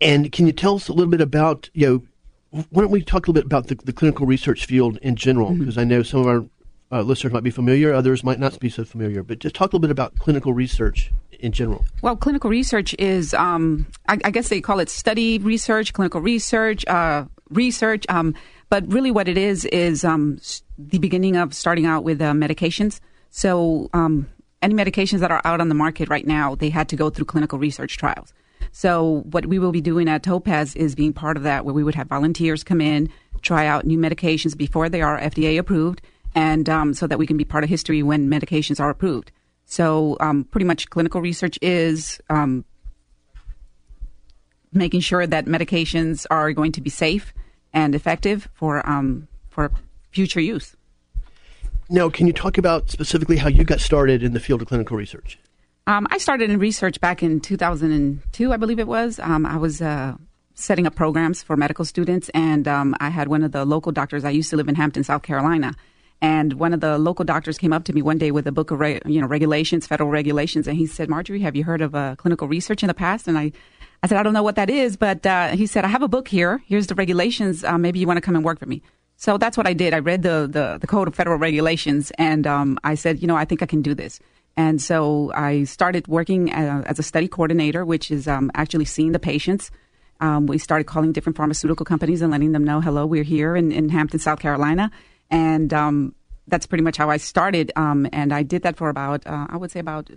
And 0.02 0.32
can 0.32 0.46
you 0.46 0.54
tell 0.54 0.76
us 0.76 0.88
a 0.88 0.94
little 0.94 1.12
bit 1.12 1.22
about, 1.22 1.70
you 1.74 1.88
know, 1.88 2.64
why 2.70 2.82
don't 2.82 2.92
we 2.92 3.04
talk 3.04 3.28
a 3.28 3.32
little 3.32 3.34
bit 3.34 3.46
about 3.46 3.68
the, 3.68 3.76
the 3.76 3.94
clinical 3.94 4.26
research 4.26 4.66
field 4.66 4.98
in 5.02 5.16
general? 5.16 5.52
Because 5.52 5.76
mm-hmm. 5.76 5.82
I 5.82 5.84
know 5.84 6.04
some 6.04 6.22
of 6.22 6.28
our 6.28 6.46
uh, 6.92 7.02
listeners 7.02 7.34
might 7.34 7.44
be 7.44 7.52
familiar, 7.52 7.94
others 7.94 8.24
might 8.24 8.40
not 8.40 8.58
be 8.60 8.70
so 8.70 8.86
familiar. 8.86 9.22
But 9.22 9.40
just 9.40 9.56
talk 9.56 9.74
a 9.74 9.76
little 9.76 9.82
bit 9.82 9.92
about 9.92 10.18
clinical 10.18 10.54
research 10.54 11.12
in 11.40 11.52
general. 11.52 11.86
Well, 12.02 12.16
clinical 12.16 12.50
research 12.50 12.96
is, 13.00 13.34
um, 13.34 13.88
I, 14.08 14.18
I, 14.24 14.32
guess 14.32 14.50
they 14.50 14.62
call 14.62 14.80
it 14.80 14.90
study 14.90 15.38
research, 15.40 15.94
clinical 15.94 16.22
research, 16.22 16.86
uh, 16.88 17.26
research. 17.50 18.06
Um, 18.10 18.36
but 18.70 18.92
really, 18.92 19.12
what 19.12 19.28
it 19.28 19.38
is 19.38 19.66
is 19.66 20.04
um, 20.04 20.40
the 20.78 21.00
beginning 21.00 21.36
of 21.36 21.54
starting 21.54 21.86
out 21.86 22.04
with 22.04 22.22
uh, 22.22 22.34
medications. 22.34 23.00
So, 23.32 23.90
um, 23.94 24.28
any 24.62 24.74
medications 24.74 25.20
that 25.20 25.32
are 25.32 25.42
out 25.46 25.62
on 25.62 25.70
the 25.70 25.76
market 25.76 26.10
right 26.10 26.28
now, 26.28 26.56
they 26.56 26.70
had 26.70 26.90
to 26.90 26.96
go 26.96 27.10
through 27.10 27.26
clinical 27.26 27.58
research 27.58 27.98
trials. 27.98 28.34
So, 28.72 29.24
what 29.32 29.46
we 29.46 29.58
will 29.58 29.72
be 29.72 29.82
doing 29.82 30.08
at 30.08 30.24
Topaz 30.24 30.76
is 30.76 30.94
being 30.96 31.14
part 31.14 31.38
of 31.38 31.44
that, 31.44 31.66
where 31.66 31.74
we 31.74 31.84
would 31.84 31.96
have 31.96 32.08
volunteers 32.08 32.64
come 32.64 32.82
in, 32.82 33.10
try 33.42 33.66
out 33.66 33.86
new 33.86 33.98
medications 33.98 34.56
before 34.56 34.90
they 34.90 35.02
are 35.02 35.20
FDA 35.20 35.58
approved 35.58 36.02
and 36.36 36.70
um, 36.70 36.94
so 36.94 37.08
that 37.08 37.18
we 37.18 37.26
can 37.26 37.38
be 37.38 37.46
part 37.46 37.64
of 37.64 37.70
history 37.70 38.04
when 38.04 38.30
medications 38.30 38.80
are 38.80 38.90
approved. 38.90 39.32
So, 39.70 40.18
um, 40.20 40.46
pretty 40.46 40.66
much 40.66 40.90
clinical 40.90 41.22
research 41.22 41.60
is 41.62 42.20
um, 42.28 42.66
making 44.74 45.02
sure 45.02 45.28
that 45.28 45.46
medications 45.46 46.26
are 46.32 46.52
going 46.54 46.72
to 46.72 46.82
be 46.82 46.90
safe 46.90 47.36
and 47.72 47.94
effective 47.94 48.50
for 48.56 48.88
um, 48.90 49.28
for 49.50 49.72
future 50.10 50.42
use. 50.42 50.76
Now, 51.88 52.10
can 52.10 52.26
you 52.26 52.34
talk 52.34 52.58
about 52.58 52.90
specifically 52.90 53.38
how 53.38 53.48
you 53.48 53.64
got 53.64 53.80
started 53.80 54.24
in 54.24 54.34
the 54.34 54.40
field 54.40 54.64
of 54.64 54.68
clinical 54.68 54.98
research? 54.98 55.38
Um, 55.86 56.08
I 56.10 56.18
started 56.18 56.50
in 56.50 56.58
research 56.58 57.00
back 57.00 57.22
in 57.22 57.40
2002, 57.40 58.52
I 58.52 58.58
believe 58.58 58.80
it 58.80 58.88
was. 58.88 59.20
Um, 59.20 59.46
I 59.46 59.58
was 59.58 59.84
uh, 59.84 60.16
setting 60.56 60.88
up 60.88 60.96
programs 60.96 61.44
for 61.44 61.56
medical 61.56 61.86
students, 61.86 62.30
and 62.34 62.68
I 62.68 63.10
had 63.10 63.28
one 63.28 63.44
of 63.44 63.52
the 63.52 63.66
local 63.66 63.92
doctors. 63.92 64.26
I 64.26 64.32
used 64.32 64.50
to 64.50 64.58
live 64.58 64.68
in 64.68 64.74
Hampton, 64.74 65.04
South 65.04 65.22
Carolina 65.22 65.74
And 66.22 66.54
one 66.54 66.74
of 66.74 66.82
the 66.82 66.98
local 66.98 67.24
doctors 67.24 67.58
came 67.58 67.72
up 67.72 67.86
to 67.86 67.94
me 67.94 68.02
one 68.02 68.18
day 68.18 68.32
with 68.32 68.46
a 68.46 68.52
book 68.52 68.72
of 68.72 68.80
re- 68.80 69.00
you 69.06 69.22
know 69.22 69.28
regulations, 69.28 69.88
federal 69.88 70.10
regulations, 70.10 70.68
and 70.68 70.78
he 70.78 70.86
said, 70.86 71.10
"Marjorie, 71.10 71.40
have 71.42 71.56
you 71.56 71.64
heard 71.64 71.82
of 71.82 71.96
uh, 71.96 72.16
clinical 72.18 72.48
research 72.48 72.84
in 72.84 72.88
the 72.88 72.94
past?" 72.94 73.28
And 73.28 73.38
I, 73.38 73.52
I 74.04 74.08
said, 74.08 74.18
"I 74.18 74.24
don't 74.24 74.34
know 74.34 74.44
what 74.44 74.56
that 74.56 74.70
is," 74.70 74.98
but 74.98 75.26
uh, 75.26 75.50
he 75.50 75.66
said, 75.66 75.86
"I 75.86 75.88
have 75.88 76.02
a 76.02 76.10
book 76.10 76.28
here. 76.28 76.62
Here's 76.66 76.88
the 76.88 76.96
regulations. 76.96 77.64
Uh, 77.64 77.78
maybe 77.78 78.00
you 78.00 78.08
want 78.08 78.18
to 78.18 78.22
come 78.22 78.36
and 78.36 78.44
work 78.44 78.60
for 78.60 78.66
me." 78.66 78.82
So 79.16 79.38
that's 79.38 79.58
what 79.58 79.68
I 79.68 79.74
did. 79.74 79.94
I 79.94 80.00
read 80.00 80.24
the 80.24 80.50
the, 80.52 80.78
the 80.80 80.88
code 80.88 81.08
of 81.08 81.16
federal 81.16 81.38
regulations, 81.38 82.12
and 82.18 82.46
um, 82.46 82.78
I 82.84 82.96
said, 82.96 83.22
"You 83.22 83.28
know, 83.28 83.38
I 83.38 83.46
think 83.46 83.62
I 83.64 83.66
can 83.66 83.82
do 83.82 83.94
this." 83.94 84.20
And 84.58 84.82
so 84.82 85.32
I 85.36 85.64
started 85.64 86.06
working 86.10 86.52
uh, 86.52 86.84
as 86.86 87.00
a 87.00 87.04
study 87.04 87.30
coordinator, 87.30 87.86
which 87.86 88.12
is 88.12 88.28
um, 88.28 88.52
actually 88.56 88.84
seeing 88.84 89.14
the 89.14 89.20
patients. 89.20 89.72
Um, 90.20 90.48
we 90.48 90.58
started 90.58 90.84
calling 90.84 91.14
different 91.14 91.38
pharmaceutical 91.38 91.86
companies 91.86 92.22
and 92.22 92.30
letting 92.30 92.52
them 92.52 92.66
know, 92.66 92.82
hello, 92.82 93.06
we're 93.06 93.24
here 93.24 93.56
in, 93.56 93.72
in 93.72 93.88
Hampton, 93.88 94.20
South 94.20 94.40
Carolina. 94.40 94.92
And 95.32 95.74
um, 95.74 96.16
that's 96.48 96.66
pretty 96.66 96.84
much 96.84 96.98
how 96.98 97.10
I 97.10 97.18
started. 97.18 97.72
Um, 97.76 98.08
and 98.12 98.34
I 98.34 98.44
did 98.44 98.64
that 98.64 98.78
for 98.78 98.90
about, 98.90 99.26
uh, 99.28 99.48
I 99.50 99.58
would 99.58 99.72
say, 99.72 99.80
about 99.80 100.10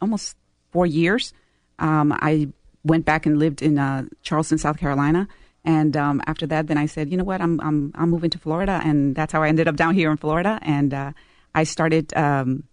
almost 0.00 0.36
four 0.72 0.86
years. 0.86 1.32
Um, 1.78 2.12
I 2.12 2.48
went 2.84 3.04
back 3.04 3.26
and 3.26 3.38
lived 3.38 3.62
in 3.62 3.78
uh, 3.78 4.04
Charleston, 4.22 4.58
South 4.58 4.78
Carolina. 4.78 5.28
And 5.64 5.96
um, 5.96 6.22
after 6.26 6.46
that, 6.46 6.68
then 6.68 6.78
I 6.78 6.86
said, 6.86 7.10
you 7.10 7.16
know 7.16 7.24
what, 7.24 7.40
I'm, 7.40 7.60
I'm, 7.60 7.92
I'm 7.96 8.10
moving 8.10 8.30
to 8.30 8.38
Florida. 8.38 8.80
And 8.84 9.14
that's 9.16 9.32
how 9.32 9.42
I 9.42 9.48
ended 9.48 9.66
up 9.68 9.76
down 9.76 9.94
here 9.94 10.10
in 10.10 10.16
Florida. 10.16 10.58
And 10.62 10.94
uh, 10.94 11.12
I 11.54 11.64
started 11.64 12.16
um, 12.16 12.64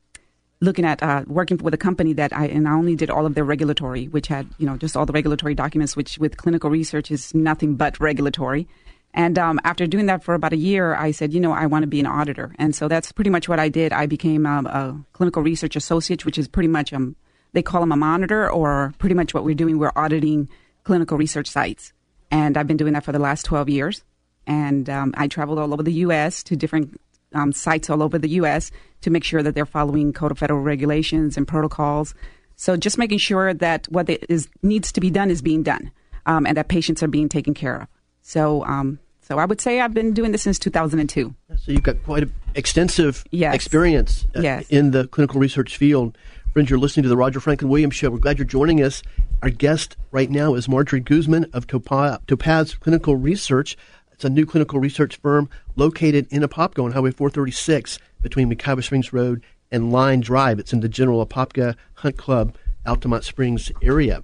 looking 0.64 0.86
at 0.86 1.04
uh, 1.04 1.24
working 1.28 1.58
with 1.58 1.74
a 1.74 1.78
company 1.78 2.14
that 2.14 2.32
I 2.34 2.48
and 2.48 2.68
I 2.68 2.72
only 2.72 2.96
did 2.96 3.10
all 3.10 3.26
of 3.26 3.36
their 3.36 3.44
regulatory, 3.44 4.06
which 4.06 4.28
had 4.28 4.48
you 4.58 4.66
know 4.66 4.78
just 4.78 4.96
all 4.96 5.06
the 5.06 5.14
regulatory 5.14 5.54
documents, 5.56 5.96
which 5.96 6.18
with 6.18 6.38
clinical 6.38 6.70
research 6.70 7.12
is 7.12 7.36
nothing 7.36 7.76
but 7.76 8.00
regulatory. 8.00 8.68
And 9.14 9.38
um, 9.38 9.60
after 9.64 9.86
doing 9.86 10.08
that 10.08 10.24
for 10.24 10.34
about 10.34 10.54
a 10.54 10.58
year, 10.58 10.96
I 10.96 11.12
said, 11.12 11.34
you 11.34 11.40
know, 11.40 11.52
I 11.52 11.68
want 11.68 11.84
to 11.84 11.88
be 11.88 12.00
an 12.00 12.08
auditor. 12.08 12.56
And 12.58 12.76
so 12.76 12.88
that's 12.88 13.12
pretty 13.12 13.30
much 13.30 13.48
what 13.48 13.60
I 13.60 13.70
did. 13.70 13.94
I 13.94 14.08
became 14.08 14.46
um, 14.46 14.66
a 14.66 15.00
clinical 15.14 15.44
research 15.44 15.76
associate, 15.76 16.26
which 16.26 16.38
is 16.38 16.48
pretty 16.48 16.68
much, 16.68 16.94
um, 16.94 17.16
they 17.54 17.62
call 17.62 17.82
them 17.82 17.92
a 17.92 17.96
monitor, 17.96 18.50
or 18.50 18.94
pretty 18.98 19.14
much 19.14 19.34
what 19.34 19.44
we're 19.44 19.54
doing, 19.54 19.78
we're 19.78 19.92
auditing 19.96 20.50
clinical 20.84 21.18
research 21.18 21.48
sites. 21.48 21.94
And 22.32 22.58
I've 22.58 22.68
been 22.68 22.78
doing 22.78 22.94
that 22.94 23.06
for 23.06 23.12
the 23.12 23.20
last 23.20 23.46
12 23.46 23.70
years. 23.70 24.04
And 24.48 24.90
um, 24.90 25.14
I 25.16 25.28
traveled 25.28 25.60
all 25.60 25.74
over 25.74 25.84
the 25.84 25.94
U.S. 25.94 26.42
to 26.44 26.56
different 26.56 27.00
um, 27.34 27.52
sites 27.52 27.90
all 27.90 28.02
over 28.02 28.18
the 28.18 28.30
U.S. 28.30 28.72
to 29.02 29.12
make 29.12 29.24
sure 29.24 29.44
that 29.44 29.54
they're 29.54 29.66
following 29.66 30.12
Code 30.14 30.32
of 30.32 30.40
Federal 30.40 30.62
Regulations 30.62 31.38
and 31.38 31.48
protocols. 31.48 32.16
So 32.56 32.78
just 32.78 32.98
making 32.98 33.20
sure 33.20 33.54
that 33.54 33.88
what 33.90 34.10
is, 34.10 34.50
needs 34.62 34.92
to 34.94 35.02
be 35.02 35.10
done 35.10 35.30
is 35.30 35.42
being 35.42 35.64
done, 35.64 35.92
um, 36.26 36.46
and 36.46 36.58
that 36.58 36.68
patients 36.68 37.04
are 37.04 37.08
being 37.08 37.30
taken 37.30 37.54
care 37.54 37.82
of. 37.82 37.88
So, 38.24 38.66
um, 38.66 38.98
so 39.22 39.38
I 39.38 39.46
would 39.46 39.62
say 39.62 39.80
I've 39.80 39.94
been 39.94 40.14
doing 40.14 40.32
this 40.32 40.42
since 40.42 40.58
2002. 40.58 41.36
So 41.56 41.72
you've 41.72 41.84
got 41.84 42.02
quite 42.04 42.24
an 42.24 42.34
extensive 42.56 43.24
yes. 43.30 43.54
experience 43.54 44.26
uh, 44.36 44.42
yes. 44.42 44.68
in 44.70 44.92
the 44.92 45.08
clinical 45.08 45.40
research 45.40 45.78
field. 45.78 46.18
Friends, 46.54 46.70
you're 46.70 46.80
listening 46.80 47.04
to 47.04 47.10
the 47.10 47.18
Roger 47.18 47.40
Franklin 47.40 47.70
Williams 47.70 47.96
Show. 47.96 48.10
We're 48.10 48.18
glad 48.18 48.38
you're 48.38 48.46
joining 48.46 48.82
us. 48.82 49.04
Our 49.42 49.50
guest 49.50 49.98
right 50.12 50.30
now 50.30 50.56
is 50.56 50.70
Marjorie 50.70 51.02
Guzman 51.02 51.48
of 51.54 51.68
Topaz, 51.68 52.20
Topaz 52.28 52.76
Clinical 52.76 53.16
Research. 53.16 53.76
It's 54.12 54.24
a 54.24 54.30
new 54.30 54.46
clinical 54.46 54.80
research 54.80 55.18
firm 55.18 55.50
located 55.76 56.28
in 56.30 56.44
Apopka 56.44 56.84
on 56.84 56.92
Highway 56.92 57.12
436 57.12 58.00
between 58.22 58.50
Wekiwa 58.50 58.84
Springs 58.84 59.12
Road 59.12 59.44
and 59.72 59.92
Line 59.92 60.22
Drive. 60.22 60.60
It's 60.60 60.72
in 60.72 60.80
the 60.80 60.88
General 60.88 61.26
Apopka 61.26 61.76
Hunt 61.96 62.18
Club, 62.18 62.56
Altamonte 62.86 63.24
Springs 63.24 63.72
area. 63.82 64.24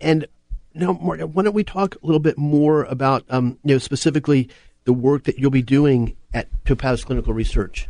And 0.00 0.26
now, 0.74 0.92
Marta, 0.92 1.26
why 1.26 1.42
don't 1.42 1.54
we 1.54 1.64
talk 1.64 1.96
a 1.96 2.06
little 2.06 2.20
bit 2.20 2.38
more 2.38 2.84
about, 2.84 3.24
um, 3.28 3.58
you 3.64 3.74
know, 3.74 3.78
specifically 3.78 4.48
the 4.84 4.92
work 4.92 5.24
that 5.24 5.38
you'll 5.38 5.50
be 5.50 5.62
doing 5.62 6.16
at 6.32 6.48
Topaz 6.64 7.04
Clinical 7.04 7.32
Research? 7.32 7.88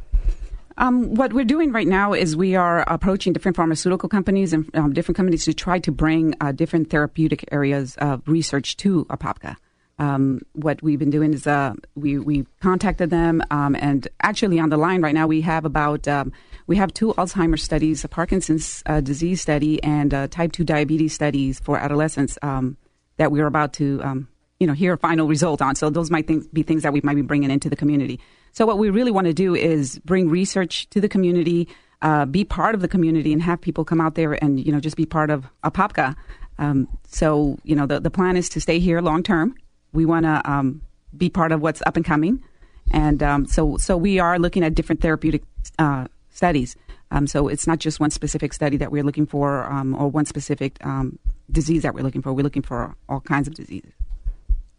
Um, 0.78 1.14
what 1.14 1.32
we're 1.32 1.44
doing 1.44 1.72
right 1.72 1.86
now 1.86 2.12
is 2.12 2.34
we 2.34 2.56
are 2.56 2.80
approaching 2.88 3.32
different 3.32 3.56
pharmaceutical 3.56 4.08
companies 4.08 4.52
and 4.52 4.68
um, 4.74 4.92
different 4.92 5.16
companies 5.16 5.44
to 5.44 5.54
try 5.54 5.78
to 5.80 5.92
bring 5.92 6.34
uh, 6.40 6.52
different 6.52 6.90
therapeutic 6.90 7.44
areas 7.52 7.96
of 7.98 8.22
research 8.26 8.76
to 8.78 9.04
Apopka. 9.06 9.56
Um, 9.98 10.40
what 10.54 10.82
we've 10.82 10.98
been 10.98 11.10
doing 11.10 11.34
is 11.34 11.46
uh, 11.46 11.74
we 11.94 12.18
we 12.18 12.46
contacted 12.60 13.10
them, 13.10 13.42
um, 13.50 13.76
and 13.76 14.08
actually 14.22 14.58
on 14.58 14.70
the 14.70 14.78
line 14.78 15.02
right 15.02 15.14
now 15.14 15.26
we 15.26 15.42
have 15.42 15.64
about 15.64 16.08
um, 16.08 16.32
we 16.72 16.78
have 16.78 16.94
two 16.94 17.12
Alzheimer's 17.18 17.62
studies, 17.62 18.02
a 18.02 18.08
Parkinson's 18.08 18.82
uh, 18.86 19.02
disease 19.02 19.42
study, 19.42 19.82
and 19.82 20.10
type 20.30 20.52
two 20.52 20.64
diabetes 20.64 21.12
studies 21.12 21.60
for 21.60 21.76
adolescents 21.76 22.38
um, 22.40 22.78
that 23.18 23.30
we're 23.30 23.46
about 23.46 23.74
to 23.74 24.00
um, 24.02 24.26
you 24.58 24.66
know 24.66 24.72
hear 24.72 24.94
a 24.94 24.96
final 24.96 25.28
result 25.28 25.60
on. 25.60 25.74
So 25.74 25.90
those 25.90 26.10
might 26.10 26.26
think, 26.26 26.50
be 26.50 26.62
things 26.62 26.82
that 26.84 26.94
we 26.94 27.02
might 27.04 27.16
be 27.16 27.20
bringing 27.20 27.50
into 27.50 27.68
the 27.68 27.76
community. 27.76 28.20
So 28.52 28.64
what 28.64 28.78
we 28.78 28.88
really 28.88 29.10
want 29.10 29.26
to 29.26 29.34
do 29.34 29.54
is 29.54 29.98
bring 30.06 30.30
research 30.30 30.88
to 30.88 30.98
the 31.02 31.10
community, 31.10 31.68
uh, 32.00 32.24
be 32.24 32.42
part 32.42 32.74
of 32.74 32.80
the 32.80 32.88
community, 32.88 33.34
and 33.34 33.42
have 33.42 33.60
people 33.60 33.84
come 33.84 34.00
out 34.00 34.14
there 34.14 34.42
and 34.42 34.58
you 34.58 34.72
know 34.72 34.80
just 34.80 34.96
be 34.96 35.04
part 35.04 35.28
of 35.28 35.44
Apopka. 35.62 36.16
Um, 36.58 36.88
so 37.06 37.58
you 37.64 37.76
know 37.76 37.84
the 37.84 38.00
the 38.00 38.10
plan 38.10 38.38
is 38.38 38.48
to 38.48 38.62
stay 38.62 38.78
here 38.78 39.02
long 39.02 39.22
term 39.22 39.54
we 39.92 40.06
want 40.06 40.24
to 40.24 40.40
um, 40.50 40.80
be 41.14 41.28
part 41.28 41.52
of 41.52 41.60
what's 41.60 41.82
up 41.84 41.96
and 41.96 42.04
coming, 42.06 42.42
and 42.90 43.22
um, 43.22 43.44
so 43.44 43.76
so 43.76 43.94
we 43.94 44.18
are 44.18 44.38
looking 44.38 44.64
at 44.64 44.74
different 44.74 45.02
therapeutic 45.02 45.42
uh, 45.78 46.06
studies. 46.32 46.76
Um, 47.10 47.26
so 47.26 47.48
it's 47.48 47.66
not 47.66 47.78
just 47.78 48.00
one 48.00 48.10
specific 48.10 48.52
study 48.52 48.76
that 48.78 48.90
we're 48.90 49.02
looking 49.02 49.26
for, 49.26 49.64
um, 49.64 49.94
or 49.94 50.08
one 50.08 50.24
specific 50.24 50.84
um, 50.84 51.18
disease 51.50 51.82
that 51.82 51.94
we're 51.94 52.02
looking 52.02 52.22
for. 52.22 52.32
We're 52.32 52.42
looking 52.42 52.62
for 52.62 52.96
all 53.08 53.20
kinds 53.20 53.46
of 53.46 53.54
diseases. 53.54 53.92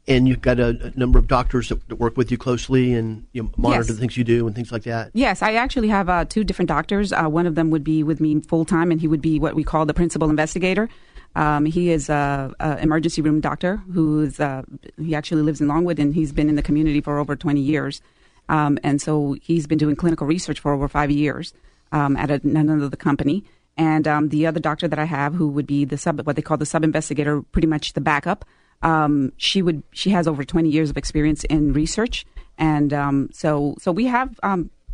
And 0.06 0.28
you've 0.28 0.42
got 0.42 0.60
a, 0.60 0.92
a 0.94 1.00
number 1.00 1.18
of 1.18 1.28
doctors 1.28 1.70
that, 1.70 1.88
that, 1.88 1.96
work 1.96 2.18
with 2.18 2.30
you 2.30 2.38
closely 2.38 2.94
and 2.94 3.26
you 3.32 3.44
know, 3.44 3.52
monitor 3.56 3.84
yes. 3.84 3.88
the 3.88 3.94
things 3.94 4.18
you 4.18 4.26
do 4.26 4.46
and 4.46 4.56
things 4.56 4.70
like 4.70 4.84
that. 4.84 5.12
Yes, 5.14 5.42
I 5.42 5.54
actually 5.54 5.88
have 5.88 6.10
uh, 6.10 6.26
two 6.26 6.44
different 6.44 6.68
doctors. 6.68 7.14
Uh, 7.14 7.28
one 7.28 7.48
of 7.48 7.56
them 7.56 7.70
would 7.70 7.86
be 7.86 8.04
with 8.04 8.20
me 8.20 8.42
full 8.42 8.66
time, 8.66 8.92
and 8.92 9.00
he 9.00 9.08
would 9.08 9.22
be 9.22 9.40
what 9.40 9.56
we 9.56 9.64
call 9.64 9.86
the 9.86 9.94
principal 9.94 10.30
investigator. 10.30 10.90
Um, 11.36 11.66
he 11.66 11.90
is 11.90 12.10
a, 12.10 12.54
a, 12.60 12.78
emergency 12.80 13.22
room 13.22 13.40
doctor 13.40 13.78
who's 13.94 14.40
uh, 14.40 14.64
he 14.98 15.16
actually 15.16 15.42
lives 15.42 15.62
in 15.62 15.68
Longwood 15.68 15.98
and 15.98 16.14
he's 16.14 16.32
been 16.32 16.48
in 16.48 16.56
the 16.56 16.62
community 16.62 17.02
for 17.02 17.18
over 17.18 17.36
20 17.36 17.60
years. 17.60 18.02
Um, 18.50 18.78
and 18.84 19.02
so 19.02 19.36
he's 19.42 19.68
been 19.68 19.78
doing 19.78 19.96
clinical 19.96 20.28
research 20.28 20.60
for 20.60 20.74
over 20.74 20.88
five 20.88 21.12
years 21.12 21.54
um, 21.92 22.16
at 22.18 22.30
a, 22.32 22.42
another 22.44 22.96
company. 22.96 23.44
And 23.78 24.08
um, 24.08 24.30
the 24.30 24.46
other 24.46 24.60
doctor 24.60 24.88
that 24.88 25.00
I 25.00 25.06
have, 25.06 25.34
who 25.34 25.48
would 25.50 25.66
be 25.66 25.86
the 25.86 25.98
sub, 25.98 26.22
what 26.26 26.36
they 26.36 26.42
call 26.42 26.58
the 26.58 26.66
sub 26.66 26.84
investigator, 26.84 27.42
pretty 27.42 27.68
much 27.68 27.94
the 27.94 28.02
backup. 28.02 28.46
Um, 28.82 29.32
she 29.38 29.62
would 29.62 29.82
she 29.92 30.10
has 30.10 30.28
over 30.28 30.44
20 30.44 30.70
years 30.70 30.90
of 30.90 30.98
experience 30.98 31.46
in 31.46 31.72
research, 31.72 32.26
and 32.58 32.94
um, 32.94 33.30
so 33.32 33.76
so 33.80 33.94
we 33.94 34.06
have 34.06 34.38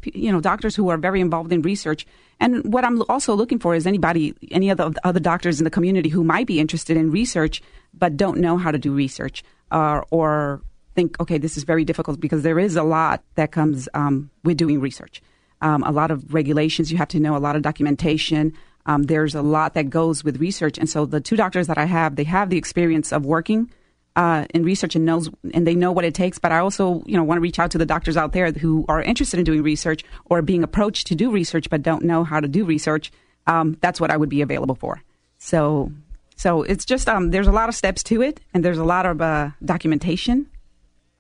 you 0.04 0.32
know 0.32 0.40
doctors 0.40 0.76
who 0.76 0.90
are 0.90 0.98
very 0.98 1.20
involved 1.20 1.52
in 1.52 1.64
research 1.64 2.06
and 2.40 2.72
what 2.72 2.86
I'm 2.86 3.02
also 3.10 3.36
looking 3.36 3.60
for 3.60 3.76
is 3.76 3.86
anybody, 3.86 4.34
any 4.52 4.72
other 4.72 4.92
other 5.04 5.20
doctors 5.20 5.60
in 5.60 5.66
the 5.66 5.70
community 5.70 6.10
who 6.10 6.24
might 6.24 6.48
be 6.48 6.60
interested 6.60 6.96
in 6.96 7.12
research 7.12 7.62
but 7.94 8.16
don't 8.16 8.40
know 8.40 8.58
how 8.58 8.72
to 8.72 8.78
do 8.78 8.94
research, 8.94 9.44
uh, 9.72 10.02
or 10.12 10.62
think, 11.00 11.18
okay, 11.22 11.38
this 11.38 11.56
is 11.56 11.64
very 11.64 11.86
difficult 11.86 12.20
because 12.20 12.44
there 12.44 12.60
is 12.60 12.76
a 12.76 12.84
lot 12.84 13.24
that 13.36 13.54
comes 13.54 13.88
um, 13.94 14.30
with 14.44 14.58
doing 14.58 14.82
research. 14.82 15.22
Um, 15.62 15.82
a 15.84 15.92
lot 15.92 16.12
of 16.12 16.34
regulations 16.34 16.92
you 16.92 16.98
have 16.98 17.08
to 17.10 17.20
know, 17.22 17.38
a 17.38 17.46
lot 17.48 17.56
of 17.56 17.62
documentation. 17.62 18.54
Um, 18.86 19.04
there's 19.04 19.34
a 19.34 19.42
lot 19.42 19.76
that 19.76 19.90
goes 19.90 20.26
with 20.26 20.42
research, 20.42 20.78
and 20.78 20.90
so 20.90 21.06
the 21.06 21.22
two 21.22 21.38
doctors 21.38 21.68
that 21.68 21.78
I 21.78 21.86
have, 21.86 22.18
they 22.18 22.26
have 22.26 22.50
the 22.50 22.58
experience 22.58 23.14
of 23.14 23.26
working 23.26 23.72
uh, 24.18 24.46
in 24.54 24.64
research 24.64 24.96
and 24.98 25.06
knows 25.06 25.30
and 25.54 25.66
they 25.66 25.76
know 25.76 25.94
what 25.94 26.04
it 26.04 26.14
takes. 26.14 26.38
But 26.38 26.52
I 26.52 26.60
also, 26.60 27.02
you 27.06 27.16
know, 27.16 27.24
want 27.24 27.38
to 27.38 27.42
reach 27.42 27.60
out 27.60 27.72
to 27.72 27.78
the 27.78 27.86
doctors 27.86 28.18
out 28.18 28.34
there 28.34 28.52
who 28.52 28.86
are 28.90 29.02
interested 29.02 29.40
in 29.40 29.46
doing 29.46 29.64
research 29.64 30.04
or 30.26 30.42
being 30.42 30.64
approached 30.64 31.08
to 31.08 31.16
do 31.16 31.32
research 31.32 31.70
but 31.70 31.82
don't 31.82 32.04
know 32.04 32.26
how 32.26 32.42
to 32.42 32.48
do 32.48 32.66
research. 32.66 33.12
Um, 33.48 33.78
that's 33.80 34.02
what 34.02 34.12
I 34.12 34.18
would 34.18 34.30
be 34.30 34.42
available 34.42 34.76
for. 34.76 35.02
So, 35.38 35.94
so 36.36 36.64
it's 36.64 36.84
just 36.84 37.08
um, 37.08 37.32
there's 37.32 37.48
a 37.48 37.54
lot 37.54 37.70
of 37.70 37.76
steps 37.76 38.04
to 38.04 38.22
it, 38.22 38.42
and 38.54 38.66
there's 38.66 38.78
a 38.78 38.90
lot 38.96 39.06
of 39.06 39.22
uh, 39.22 39.52
documentation 39.64 40.48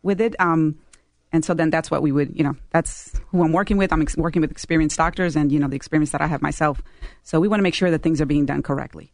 with 0.04 0.22
it. 0.22 0.36
Um, 0.40 0.80
and 1.32 1.46
so 1.46 1.54
then 1.54 1.70
that's 1.70 1.92
what 1.92 2.02
we 2.02 2.12
would, 2.12 2.36
you 2.36 2.44
know, 2.44 2.56
that's 2.72 3.20
who 3.28 3.44
I'm 3.44 3.52
working 3.52 3.78
with. 3.78 3.94
I'm 3.94 4.02
ex- 4.02 4.18
working 4.18 4.42
with 4.42 4.52
experienced 4.52 4.98
doctors, 4.98 5.36
and 5.36 5.52
you 5.52 5.60
know, 5.60 5.68
the 5.68 5.76
experience 5.76 6.12
that 6.12 6.22
I 6.22 6.28
have 6.28 6.42
myself. 6.42 6.82
So 7.24 7.40
we 7.40 7.48
want 7.48 7.60
to 7.60 7.64
make 7.64 7.76
sure 7.76 7.92
that 7.92 8.02
things 8.02 8.20
are 8.20 8.26
being 8.26 8.46
done 8.46 8.64
correctly 8.64 9.14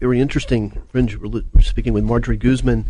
very 0.00 0.20
interesting. 0.20 0.82
We're 0.92 1.62
speaking 1.62 1.92
with 1.92 2.04
Marjorie 2.04 2.36
Guzman, 2.36 2.86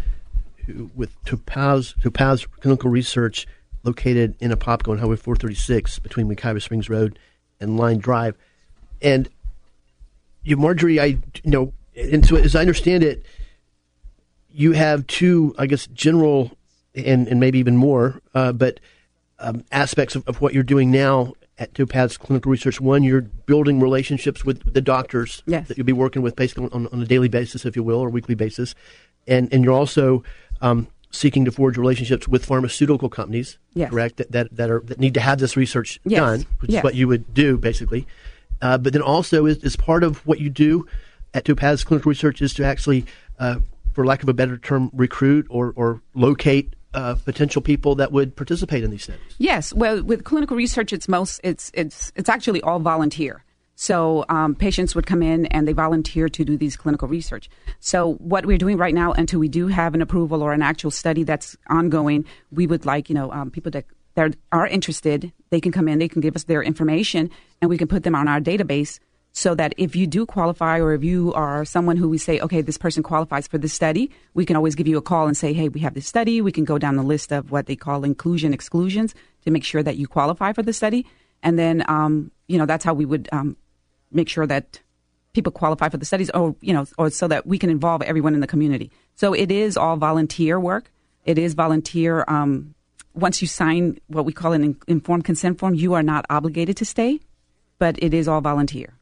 who, 0.67 0.91
with 0.95 1.11
Topaz, 1.25 1.95
Topaz 2.01 2.47
Clinical 2.61 2.91
Research, 2.91 3.47
located 3.85 4.35
in 4.41 4.51
Apopka 4.51 4.91
on 4.91 4.99
Highway 4.99 5.16
436 5.16 6.01
between 6.01 6.29
Wekiwa 6.29 6.61
Springs 6.61 6.91
Road 6.91 7.18
and 7.61 7.77
Line 7.77 7.99
Drive. 7.99 8.37
And 9.01 9.29
you, 10.43 10.57
Marjorie, 10.57 11.01
I 11.01 11.05
you 11.05 11.20
know, 11.45 11.72
and 11.95 12.27
so 12.27 12.37
as 12.37 12.57
I 12.57 12.61
understand 12.61 13.05
it, 13.05 13.24
you 14.51 14.72
have 14.72 15.07
two, 15.07 15.55
I 15.59 15.66
guess, 15.66 15.87
general 15.89 16.51
and 16.97 17.28
and 17.28 17.38
maybe 17.40 17.59
even 17.59 17.76
more, 17.76 18.20
uh, 18.34 18.53
but 18.53 18.80
um, 19.38 19.64
aspects 19.70 20.16
of, 20.16 20.26
of 20.26 20.40
what 20.40 20.55
you're 20.55 20.62
doing 20.62 20.90
now 20.90 21.34
at 21.59 21.74
Topaz 21.74 22.16
Clinical 22.16 22.51
Research. 22.51 22.80
One, 22.80 23.03
you're 23.03 23.22
building 23.22 23.80
relationships 23.80 24.44
with 24.44 24.72
the 24.72 24.80
doctors 24.80 25.42
yes. 25.47 25.68
that 25.68 25.76
you'll 25.76 25.86
be 25.86 25.92
working 25.92 26.22
with 26.22 26.36
basically 26.36 26.68
on, 26.70 26.86
on, 26.88 27.03
a 27.03 27.07
daily 27.07 27.28
basis, 27.28 27.64
if 27.64 27.76
you 27.76 27.82
will, 27.82 27.99
or 27.99 28.11
weekly 28.11 28.34
basis, 28.34 28.74
and 29.26 29.53
and 29.53 29.64
you're 29.64 29.74
also 29.74 30.22
um, 30.61 30.88
seeking 31.11 31.44
to 31.44 31.51
forge 31.51 31.76
relationships 31.76 32.28
with 32.28 32.44
pharmaceutical 32.44 33.09
companies, 33.09 33.59
Yes. 33.74 33.90
correct? 33.90 34.16
That, 34.16 34.32
that 34.32 34.57
that 34.57 34.70
are 34.70 34.80
that 34.80 34.99
need 34.99 35.14
to 35.14 35.20
have 35.20 35.38
this 35.38 35.57
research 35.57 36.01
Yes. 36.05 36.18
done, 36.18 36.47
which 36.61 36.72
is 36.72 36.82
what 36.82 36.94
you 36.94 37.09
would 37.09 37.32
do 37.34 37.57
basically. 37.57 38.07
Uh, 38.62 38.78
but 38.78 38.94
then 38.94 39.03
also 39.03 39.44
is, 39.44 39.59
is 39.59 39.76
part 39.76 40.03
of 40.03 40.26
what 40.26 40.40
you 40.40 40.49
do 40.49 40.86
at 41.34 41.44
Topaz 41.44 41.84
Clinical 41.84 42.09
Research 42.09 42.40
is 42.40 42.55
to 42.55 42.64
actually, 42.64 43.05
uh, 43.38 43.57
for 43.92 44.07
lack 44.07 44.22
of 44.22 44.30
a 44.30 44.32
better 44.32 44.57
term, 44.57 44.90
recruit 44.94 45.47
or 45.51 45.72
or 45.76 46.01
locate 46.14 46.74
uh, 46.97 47.14
potential 47.24 47.62
people 47.62 47.94
that 47.97 48.11
would 48.11 48.34
participate 48.34 48.82
in 48.82 48.90
these 48.90 49.05
studies. 49.05 49.22
Yes, 49.38 49.72
well, 49.72 50.03
with 50.03 50.24
clinical 50.24 50.57
research, 50.57 50.92
it's 50.92 51.09
most 51.09 51.40
it's 51.44 51.70
it's 51.74 52.11
it's 52.16 52.28
actually 52.28 52.62
all 52.62 52.80
volunteer. 52.80 53.44
So 53.78 54.24
um, 54.30 54.55
patients 54.55 54.94
would 54.94 55.07
come 55.07 55.22
in 55.22 55.44
and 55.47 55.68
they 55.68 55.74
volunteer 55.74 56.30
to 56.30 56.44
do 56.47 56.57
these 56.57 56.76
clinical 56.76 57.07
research. 57.07 57.51
So 57.78 58.14
what 58.14 58.47
we're 58.47 58.57
doing 58.57 58.78
right 58.78 58.94
now, 58.94 59.12
until 59.12 59.38
we 59.38 59.49
do 59.49 59.66
have 59.66 59.94
an 59.94 60.01
approval 60.01 60.42
or 60.42 60.55
an 60.55 60.62
actual 60.62 60.90
study 60.90 61.24
that's 61.24 61.59
ongoing, 61.68 62.24
we 62.51 62.66
would 62.66 62.86
like 62.86 63.11
you 63.11 63.14
know 63.14 63.30
um, 63.30 63.51
people 63.51 63.70
that 63.72 63.84
that 64.14 64.34
are 64.51 64.66
interested, 64.66 65.30
they 65.51 65.61
can 65.61 65.72
come 65.72 65.88
in, 65.88 65.99
they 65.99 66.09
can 66.09 66.22
give 66.22 66.34
us 66.34 66.44
their 66.44 66.62
information, 66.62 67.30
and 67.61 67.68
we 67.68 67.76
can 67.76 67.86
put 67.86 68.03
them 68.03 68.14
on 68.14 68.26
our 68.26 68.40
database. 68.40 68.99
So 69.37 69.55
that 69.55 69.74
if 69.76 69.95
you 69.95 70.07
do 70.07 70.24
qualify, 70.24 70.80
or 70.80 70.95
if 70.95 71.05
you 71.05 71.30
are 71.34 71.66
someone 71.66 71.99
who 71.99 72.09
we 72.09 72.16
say, 72.16 72.41
okay, 72.41 72.62
this 72.62 72.78
person 72.78 73.03
qualifies 73.03 73.47
for 73.47 73.59
this 73.59 73.74
study, 73.74 74.11
we 74.32 74.47
can 74.47 74.57
always 74.57 74.74
give 74.74 74.89
you 74.89 74.97
a 74.97 75.03
call 75.03 75.26
and 75.26 75.37
say, 75.37 75.53
hey, 75.53 75.68
we 75.68 75.80
have 75.80 75.93
this 75.93 76.07
study. 76.07 76.41
We 76.41 76.53
can 76.53 76.64
go 76.64 76.78
down 76.78 76.97
the 76.97 77.03
list 77.03 77.32
of 77.32 77.51
what 77.51 77.66
they 77.66 77.76
call 77.76 78.03
inclusion 78.03 78.55
exclusions 78.55 79.14
to 79.45 79.51
make 79.51 79.62
sure 79.62 79.82
that 79.82 79.99
you 79.99 80.07
qualify 80.09 80.55
for 80.55 80.62
the 80.62 80.72
study. 80.72 81.05
And 81.43 81.59
then, 81.59 81.84
um, 81.87 82.30
you 82.49 82.57
know, 82.57 82.64
that's 82.64 82.82
how 82.82 82.95
we 82.95 83.05
would 83.05 83.28
um, 83.30 83.59
make 84.11 84.30
sure 84.30 84.47
that 84.47 84.80
people 85.34 85.53
qualify 85.53 85.91
for 85.91 85.99
the 85.99 86.07
studies, 86.07 86.30
or 86.30 86.57
you 86.62 86.72
know, 86.72 86.87
or 86.97 87.11
so 87.11 87.28
that 87.28 87.47
we 87.47 87.59
can 87.59 87.68
involve 87.68 88.01
everyone 88.01 88.32
in 88.32 88.41
the 88.41 88.47
community. 88.47 88.91
So 89.16 89.34
it 89.34 89.51
is 89.51 89.76
all 89.76 89.97
volunteer 89.99 90.59
work. 90.59 90.91
It 91.26 91.37
is 91.37 91.53
volunteer. 91.53 92.24
Um, 92.26 92.74
once 93.12 93.43
you 93.43 93.49
sign 93.49 94.01
what 94.07 94.24
we 94.24 94.32
call 94.32 94.55
an 94.55 94.64
in- 94.64 94.80
informed 94.87 95.26
consent 95.26 95.59
form, 95.59 95.74
you 95.74 95.93
are 95.93 96.03
not 96.03 96.24
obligated 96.30 96.78
to 96.78 96.87
stay, 96.87 97.20
but 97.78 98.03
it 98.03 98.14
is 98.14 98.28
all 98.28 98.41
volunteer. 98.41 98.95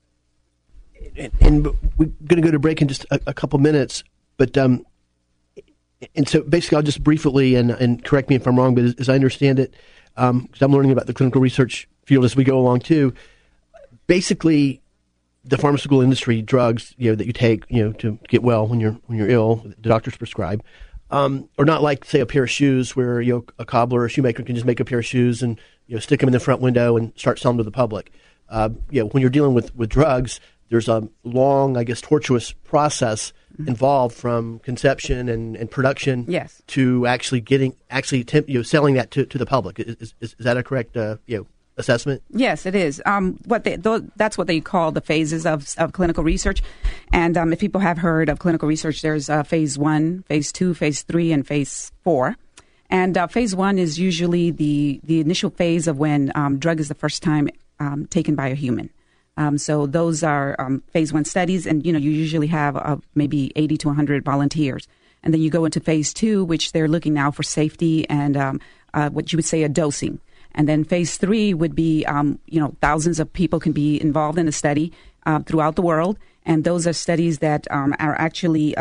And, 1.17 1.33
and 1.41 1.67
we're 1.97 2.07
going 2.27 2.41
to 2.41 2.43
go 2.43 2.51
to 2.51 2.59
break 2.59 2.83
in 2.83 2.89
just 2.89 3.05
a, 3.11 3.21
a 3.27 3.35
couple 3.35 3.59
minutes. 3.59 4.05
But 4.37 4.57
um, 4.59 4.85
and 6.15 6.29
so 6.29 6.43
basically, 6.43 6.77
I'll 6.77 6.83
just 6.83 7.03
briefly 7.03 7.55
and, 7.55 7.71
and 7.71 8.05
correct 8.05 8.29
me 8.29 8.37
if 8.37 8.47
I'm 8.47 8.59
wrong, 8.59 8.75
but 8.75 8.85
as, 8.85 8.95
as 8.97 9.09
I 9.09 9.15
understand 9.15 9.59
it, 9.59 9.75
because 10.15 10.63
I'm 10.63 10.73
learning 10.73 10.93
about 10.93 11.07
the 11.07 11.15
clinical 11.15 11.41
research 11.41 11.89
field 12.05 12.25
as 12.25 12.37
we 12.37 12.45
go 12.45 12.59
along 12.59 12.81
too. 12.81 13.15
Basically, 14.07 14.83
the 15.45 15.59
pharmaceutical 15.59 16.01
industry 16.01 16.41
drugs 16.41 16.95
you 16.97 17.11
know 17.11 17.15
that 17.17 17.27
you 17.27 17.33
take 17.33 17.65
you 17.69 17.85
know 17.85 17.93
to 17.93 18.19
get 18.29 18.43
well 18.43 18.67
when 18.67 18.81
you're 18.81 18.99
when 19.07 19.19
you're 19.19 19.31
ill, 19.31 19.57
the 19.57 19.89
doctors 19.89 20.17
prescribe. 20.17 20.63
Um, 21.11 21.49
or 21.59 21.65
not 21.65 21.83
like 21.83 22.05
say 22.05 22.21
a 22.21 22.27
pair 22.27 22.45
of 22.45 22.51
shoes 22.51 22.97
where 22.97 23.21
you 23.21 23.35
know 23.35 23.45
a 23.59 23.65
cobbler 23.65 24.01
or 24.01 24.07
a 24.07 24.09
shoemaker 24.09 24.43
can 24.43 24.55
just 24.55 24.67
make 24.67 24.81
a 24.81 24.85
pair 24.85 24.99
of 24.99 25.07
shoes 25.07 25.43
and 25.43 25.61
you 25.87 25.95
know 25.95 26.01
stick 26.01 26.21
them 26.21 26.29
in 26.29 26.33
the 26.33 26.41
front 26.41 26.61
window 26.61 26.97
and 26.97 27.13
start 27.17 27.39
selling 27.39 27.59
to 27.59 27.65
the 27.65 27.71
public. 27.71 28.11
Uh, 28.49 28.71
you 28.91 29.01
know 29.01 29.09
when 29.09 29.21
you're 29.21 29.31
dealing 29.31 29.55
with 29.55 29.75
with 29.77 29.91
drugs, 29.91 30.41
there's 30.75 30.89
a 30.89 31.09
long, 31.23 31.77
I 31.77 31.85
guess, 31.85 32.01
tortuous 32.01 32.51
process 32.53 33.33
involved 33.69 34.17
from 34.17 34.59
conception 34.59 35.29
and, 35.29 35.55
and 35.55 35.71
production 35.71 36.25
Yes. 36.27 36.61
to 36.67 37.07
actually 37.07 37.41
getting 37.41 37.77
actually 37.91 38.23
attempt, 38.23 38.49
you 38.49 38.59
know 38.59 38.65
selling 38.65 38.95
that 38.95 39.13
to, 39.13 39.25
to 39.27 39.39
the 39.39 39.47
public. 39.47 39.79
Is, 39.79 39.95
is, 40.01 40.15
is 40.21 40.35
that 40.41 40.57
a 40.57 40.65
correct 40.65 40.97
uh, 40.97 41.19
you 41.27 41.37
know 41.39 41.47
assessment? 41.77 42.23
Yes, 42.31 42.67
it 42.67 42.75
is. 42.75 43.01
Um, 43.07 43.39
what 43.45 43.63
they, 43.63 43.77
tho- 43.77 44.05
that's 44.17 44.37
what 44.37 44.49
they 44.49 44.61
call 44.61 44.91
the 44.91 45.01
phases 45.01 45.47
of, 45.47 45.73
of 45.79 45.93
clinical 45.93 46.25
research. 46.25 46.61
And 47.13 47.37
um, 47.37 47.53
if 47.53 47.61
people 47.61 47.81
have 47.81 47.99
heard 47.99 48.29
of 48.29 48.41
clinical 48.41 48.67
research, 48.69 49.03
there's 49.03 49.31
uh, 49.31 49.45
phase 49.45 49.79
one, 49.79 50.25
phase 50.25 50.51
two, 50.51 50.75
phase 50.75 51.03
three, 51.03 51.31
and 51.31 51.47
phase 51.47 51.93
four. 52.03 52.35
And 52.91 53.17
uh, 53.17 53.29
phase 53.29 53.55
one 53.55 53.79
is 53.79 54.01
usually 54.01 54.51
the, 54.51 55.01
the 55.05 55.21
initial 55.21 55.51
phase 55.51 55.87
of 55.87 55.99
when 55.99 56.33
um, 56.35 56.59
drug 56.59 56.81
is 56.81 56.89
the 56.89 56.95
first 56.97 57.23
time 57.23 57.49
um, 57.79 58.07
taken 58.07 58.35
by 58.35 58.49
a 58.49 58.55
human. 58.57 58.91
Um, 59.37 59.59
so 59.59 59.87
those 59.87 60.23
are 60.23 60.55
um, 60.59 60.83
phase 60.93 61.13
one 61.13 61.25
studies, 61.25 61.67
and 61.67 61.85
you 61.85 61.93
know 61.93 61.99
you 61.99 62.11
usually 62.11 62.47
have 62.49 62.77
uh, 62.77 62.97
maybe 63.15 63.53
80 63.57 63.79
to 63.79 63.89
100 63.89 64.25
volunteers, 64.25 64.87
and 65.23 65.35
then 65.35 65.41
you 65.41 65.51
go 65.51 65.65
into 65.65 65.81
phase 65.81 66.15
two, 66.15 66.45
which 66.45 66.73
they're 66.73 66.89
looking 66.89 67.15
now 67.15 67.31
for 67.31 67.43
safety 67.43 68.09
and 68.09 68.37
um, 68.37 68.61
uh, 68.93 69.11
what 69.11 69.33
you 69.33 69.37
would 69.37 69.45
say 69.45 69.63
a 69.63 69.69
dosing. 69.69 70.21
And 70.57 70.69
then 70.69 70.85
phase 70.85 71.17
three 71.17 71.53
would 71.53 71.75
be, 71.75 72.05
um, 72.05 72.39
you 72.47 72.61
know, 72.61 72.77
thousands 72.81 73.19
of 73.19 73.33
people 73.33 73.59
can 73.59 73.73
be 73.73 74.01
involved 74.01 74.39
in 74.39 74.47
a 74.47 74.53
study 74.53 74.93
uh, 75.27 75.41
throughout 75.41 75.75
the 75.75 75.83
world, 75.83 76.19
and 76.47 76.63
those 76.63 76.87
are 76.87 76.93
studies 76.93 77.41
that 77.41 77.67
um, 77.71 77.95
are 77.99 78.15
actually 78.21 78.77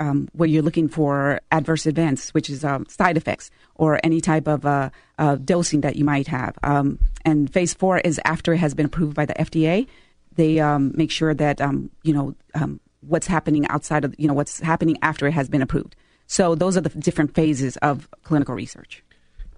um, 0.00 0.28
where 0.32 0.48
you're 0.48 0.62
looking 0.62 0.88
for 0.88 1.40
adverse 1.52 1.86
events, 1.86 2.30
which 2.30 2.50
is 2.50 2.64
um, 2.64 2.86
side 2.86 3.16
effects 3.16 3.50
or 3.74 4.00
any 4.02 4.20
type 4.20 4.48
of 4.48 4.66
uh, 4.66 4.90
uh, 5.18 5.36
dosing 5.36 5.82
that 5.82 5.96
you 5.96 6.04
might 6.04 6.26
have. 6.26 6.58
Um, 6.62 6.98
and 7.24 7.52
phase 7.52 7.74
four 7.74 7.98
is 7.98 8.18
after 8.24 8.54
it 8.54 8.58
has 8.58 8.74
been 8.74 8.86
approved 8.86 9.14
by 9.14 9.26
the 9.26 9.34
FDA. 9.34 9.86
They 10.34 10.58
um, 10.58 10.92
make 10.96 11.10
sure 11.10 11.34
that 11.34 11.60
um, 11.60 11.90
you 12.02 12.14
know 12.14 12.34
um, 12.54 12.80
what's 13.00 13.26
happening 13.26 13.66
outside 13.68 14.04
of 14.04 14.14
you 14.18 14.26
know 14.26 14.34
what's 14.34 14.58
happening 14.60 14.96
after 15.02 15.26
it 15.26 15.32
has 15.32 15.48
been 15.48 15.62
approved. 15.62 15.94
So 16.26 16.54
those 16.54 16.76
are 16.76 16.80
the 16.80 16.88
different 16.90 17.34
phases 17.34 17.76
of 17.78 18.08
clinical 18.22 18.54
research. 18.54 19.02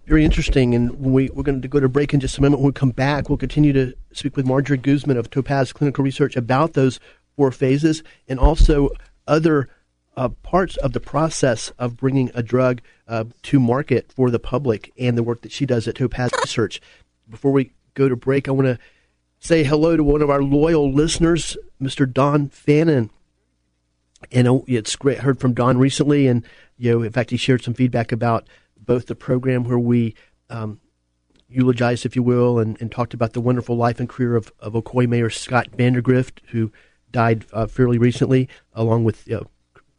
Very 0.07 0.25
interesting. 0.25 0.75
And 0.75 0.99
we, 0.99 1.29
we're 1.31 1.45
going 1.45 1.63
to 1.63 1.69
go 1.69 1.79
to 1.79 1.89
break 1.89 2.13
in 2.13 2.19
just 2.19 2.37
a 2.39 2.43
moment. 2.43 2.61
When 2.61 2.69
we 2.69 2.73
come 2.73 2.91
back, 2.91 3.29
we'll 3.29 3.39
continue 3.39 3.73
to 3.75 3.95
speak 4.13 4.37
with 4.37 4.47
Marjorie 4.47 4.79
Guzman 4.79 5.17
of 5.17 5.31
Topaz 5.31 5.73
Clinical 5.73 6.03
Research 6.03 6.35
about 6.35 6.73
those 6.73 6.99
four 7.37 7.53
phases 7.53 8.03
and 8.27 8.41
also 8.41 8.89
other 9.29 9.69
uh, 10.17 10.29
parts 10.29 10.77
of 10.79 10.93
the 10.93 11.01
process 11.01 11.71
of 11.79 11.97
bringing 11.97 12.31
a 12.35 12.43
drug 12.43 12.81
uh, 13.09 13.25
to 13.43 13.59
market 13.59 14.13
for 14.13 14.31
the 14.31 14.39
public 14.39 14.93
and 14.99 15.17
the 15.17 15.23
work 15.23 15.43
that 15.43 15.53
she 15.53 15.67
does 15.67 15.89
at 15.89 15.95
Topaz 15.95 16.31
Research. 16.41 16.81
Before 17.29 17.53
we 17.53 17.73
go 17.95 18.09
to 18.09 18.17
break, 18.17 18.49
I 18.49 18.53
want 18.53 18.67
to 18.67 18.79
say 19.39 19.65
hello 19.65 19.97
to 19.97 20.05
one 20.05 20.23
of 20.23 20.31
our 20.31 20.43
loyal 20.43 20.93
listeners, 20.93 21.57
Mr. 21.81 22.11
Don 22.11 22.49
Fannin. 22.49 23.11
And 24.31 24.47
uh, 24.47 24.61
it's 24.67 24.97
great. 24.97 25.19
Heard 25.19 25.41
from 25.41 25.55
Don 25.55 25.79
recently, 25.79 26.27
and 26.27 26.45
you 26.77 26.93
know, 26.93 27.03
in 27.03 27.13
fact, 27.13 27.31
he 27.31 27.37
shared 27.37 27.63
some 27.63 27.75
feedback 27.75 28.13
about 28.13 28.47
both 28.79 29.07
the 29.07 29.15
program 29.15 29.65
where 29.65 29.79
we 29.79 30.15
um, 30.51 30.81
eulogized, 31.49 32.07
if 32.07 32.17
you 32.17 32.23
will, 32.23 32.59
and, 32.59 32.81
and 32.81 32.91
talked 32.91 33.15
about 33.15 33.33
the 33.33 33.41
wonderful 33.41 33.77
life 33.77 33.99
and 33.99 34.09
career 34.09 34.37
of, 34.37 34.53
of 34.61 34.75
Ocoee 34.75 35.09
Mayor 35.09 35.31
Scott 35.31 35.71
Vandergrift, 35.73 36.39
who 36.49 36.73
died 37.11 37.45
uh, 37.53 37.67
fairly 37.67 37.99
recently, 37.99 38.49
along 38.75 39.05
with 39.05 39.31
uh, 39.31 39.43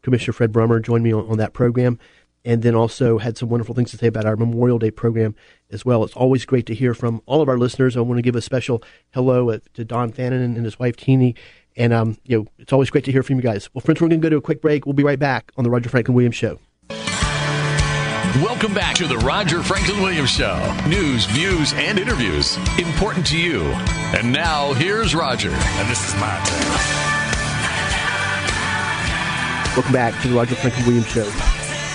Commissioner 0.04 0.34
Fred 0.34 0.52
Brummer, 0.52 0.82
joined 0.82 1.04
me 1.04 1.12
on, 1.12 1.28
on 1.28 1.38
that 1.38 1.54
program. 1.54 1.98
And 2.46 2.62
then 2.62 2.76
also 2.76 3.20
had 3.20 3.38
some 3.38 3.48
wonderful 3.48 3.74
things 3.74 3.92
to 3.92 3.98
say 3.98 4.08
about 4.08 4.26
our 4.26 4.36
Memorial 4.36 4.78
Day 4.78 4.92
program 4.92 5.34
as 5.72 5.86
well. 5.86 6.04
It's 6.04 6.14
always 6.14 6.46
great 6.46 6.66
to 6.66 6.76
hear 6.76 6.94
from 6.94 7.22
all 7.26 7.42
of 7.42 7.48
our 7.48 7.58
listeners. 7.58 7.96
I 7.96 8.02
want 8.02 8.18
to 8.18 8.22
give 8.22 8.36
a 8.36 8.42
special 8.42 8.84
hello 9.14 9.50
uh, 9.50 9.60
to 9.76 9.86
Don 9.86 10.12
Fannin 10.12 10.42
and 10.42 10.66
his 10.66 10.78
wife 10.78 10.98
Teeny. 10.98 11.36
And 11.78 11.94
um, 11.94 12.18
you 12.26 12.38
know, 12.38 12.48
it's 12.60 12.74
always 12.74 12.90
great 12.90 13.06
to 13.06 13.14
hear 13.14 13.24
from 13.24 13.38
you 13.38 13.42
guys. 13.42 13.70
Well, 13.74 13.82
friends, 13.82 14.02
we're 14.02 14.10
going 14.10 14.20
to 14.20 14.26
go 14.26 14.30
to 14.30 14.38
a 14.38 14.42
quick 14.42 14.62
break. 14.62 14.86
We'll 14.86 14.94
be 14.94 15.04
right 15.04 15.18
back 15.18 15.54
on 15.56 15.64
the 15.64 15.70
Roger 15.70 15.90
Franklin 15.90 16.16
Williams 16.16 16.36
Show. 16.36 16.60
Welcome 18.42 18.74
back 18.74 18.96
to 18.96 19.08
the 19.08 19.18
Roger 19.20 19.62
Franklin 19.62 20.02
Williams 20.02 20.32
Show. 20.32 20.58
News, 20.88 21.26
views, 21.28 21.72
and 21.74 22.00
interviews 22.00 22.58
important 22.80 23.28
to 23.28 23.38
you. 23.38 23.62
And 23.62 24.34
now 24.34 24.74
here's 24.74 25.14
Roger. 25.14 25.52
And 25.52 25.90
this 25.90 26.08
is 26.08 26.20
my 26.20 26.44
turn. 26.44 27.13
Welcome 29.76 29.94
back 29.94 30.22
to 30.22 30.28
the 30.28 30.36
Roger 30.36 30.54
Franklin 30.54 30.86
Williams 30.86 31.08
Show. 31.08 31.24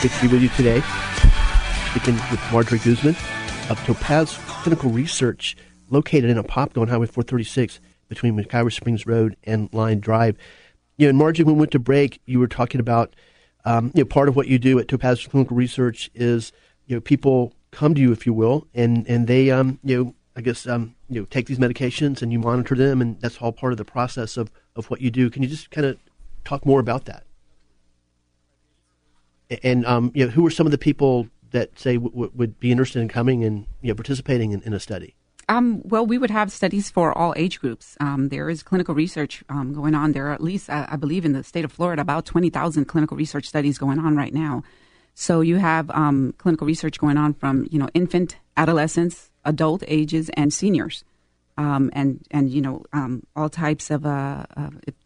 Good 0.02 0.10
to 0.10 0.22
be 0.22 0.26
with 0.26 0.42
you 0.42 0.48
today. 0.48 0.82
Speaking 1.90 2.16
with 2.28 2.40
Marjorie 2.50 2.80
Guzman 2.80 3.14
of 3.70 3.80
Topaz 3.86 4.36
Clinical 4.48 4.90
Research, 4.90 5.56
located 5.88 6.28
in 6.28 6.42
Apopka 6.42 6.80
on 6.80 6.88
Highway 6.88 7.06
436 7.06 7.78
between 8.08 8.36
Wekiwa 8.36 8.72
Springs 8.72 9.06
Road 9.06 9.36
and 9.44 9.72
Line 9.72 10.00
Drive. 10.00 10.36
You 10.96 11.06
know, 11.06 11.10
and 11.10 11.18
Marjorie, 11.18 11.44
when 11.44 11.54
we 11.54 11.60
went 11.60 11.70
to 11.70 11.78
break, 11.78 12.20
you 12.26 12.40
were 12.40 12.48
talking 12.48 12.80
about, 12.80 13.14
um, 13.64 13.92
you 13.94 14.02
know, 14.02 14.06
part 14.06 14.28
of 14.28 14.34
what 14.34 14.48
you 14.48 14.58
do 14.58 14.80
at 14.80 14.88
Topaz 14.88 15.24
Clinical 15.24 15.56
Research 15.56 16.10
is, 16.16 16.50
you 16.86 16.96
know, 16.96 17.00
people 17.00 17.54
come 17.70 17.94
to 17.94 18.00
you, 18.00 18.10
if 18.10 18.26
you 18.26 18.32
will, 18.32 18.66
and 18.74 19.06
and 19.06 19.28
they, 19.28 19.52
um, 19.52 19.78
you 19.84 19.96
know, 19.96 20.14
I 20.34 20.40
guess, 20.40 20.66
um, 20.66 20.96
you 21.08 21.20
know, 21.20 21.26
take 21.26 21.46
these 21.46 21.60
medications 21.60 22.22
and 22.22 22.32
you 22.32 22.40
monitor 22.40 22.74
them, 22.74 23.00
and 23.00 23.20
that's 23.20 23.38
all 23.38 23.52
part 23.52 23.72
of 23.72 23.76
the 23.76 23.84
process 23.84 24.36
of 24.36 24.50
of 24.74 24.90
what 24.90 25.00
you 25.00 25.12
do. 25.12 25.30
Can 25.30 25.44
you 25.44 25.48
just 25.48 25.70
kind 25.70 25.86
of 25.86 25.96
talk 26.44 26.66
more 26.66 26.80
about 26.80 27.04
that? 27.04 27.22
And 29.62 29.86
um, 29.86 30.12
you 30.14 30.24
know, 30.24 30.30
who 30.30 30.46
are 30.46 30.50
some 30.50 30.66
of 30.66 30.72
the 30.72 30.78
people 30.78 31.28
that 31.50 31.78
say 31.78 31.94
w- 31.94 32.10
w- 32.10 32.32
would 32.34 32.60
be 32.60 32.70
interested 32.70 33.00
in 33.00 33.08
coming 33.08 33.44
and 33.44 33.66
you 33.80 33.88
know 33.88 33.94
participating 33.94 34.52
in, 34.52 34.62
in 34.62 34.72
a 34.72 34.80
study? 34.80 35.14
Um, 35.50 35.80
well, 35.84 36.04
we 36.04 36.18
would 36.18 36.30
have 36.30 36.52
studies 36.52 36.90
for 36.90 37.16
all 37.16 37.32
age 37.36 37.58
groups. 37.58 37.96
Um, 38.00 38.28
there 38.28 38.50
is 38.50 38.62
clinical 38.62 38.94
research 38.94 39.42
um, 39.48 39.72
going 39.72 39.94
on. 39.94 40.12
There 40.12 40.26
are 40.26 40.32
at 40.32 40.42
least, 40.42 40.68
uh, 40.68 40.86
I 40.90 40.96
believe, 40.96 41.24
in 41.24 41.32
the 41.32 41.42
state 41.42 41.64
of 41.64 41.72
Florida, 41.72 42.02
about 42.02 42.26
20,000 42.26 42.84
clinical 42.84 43.16
research 43.16 43.46
studies 43.46 43.78
going 43.78 43.98
on 43.98 44.14
right 44.14 44.34
now. 44.34 44.62
So 45.14 45.40
you 45.40 45.56
have 45.56 45.90
um, 45.90 46.34
clinical 46.36 46.66
research 46.66 46.98
going 46.98 47.16
on 47.16 47.32
from, 47.32 47.66
you 47.70 47.78
know, 47.78 47.88
infant, 47.94 48.36
adolescents, 48.58 49.30
adult 49.46 49.82
ages, 49.88 50.28
and 50.34 50.52
seniors. 50.52 51.02
Um, 51.56 51.90
and, 51.94 52.22
and, 52.30 52.50
you 52.50 52.60
know, 52.60 52.84
um, 52.92 53.22
all 53.34 53.48
types 53.48 53.90
of 53.90 54.04
uh, 54.04 54.44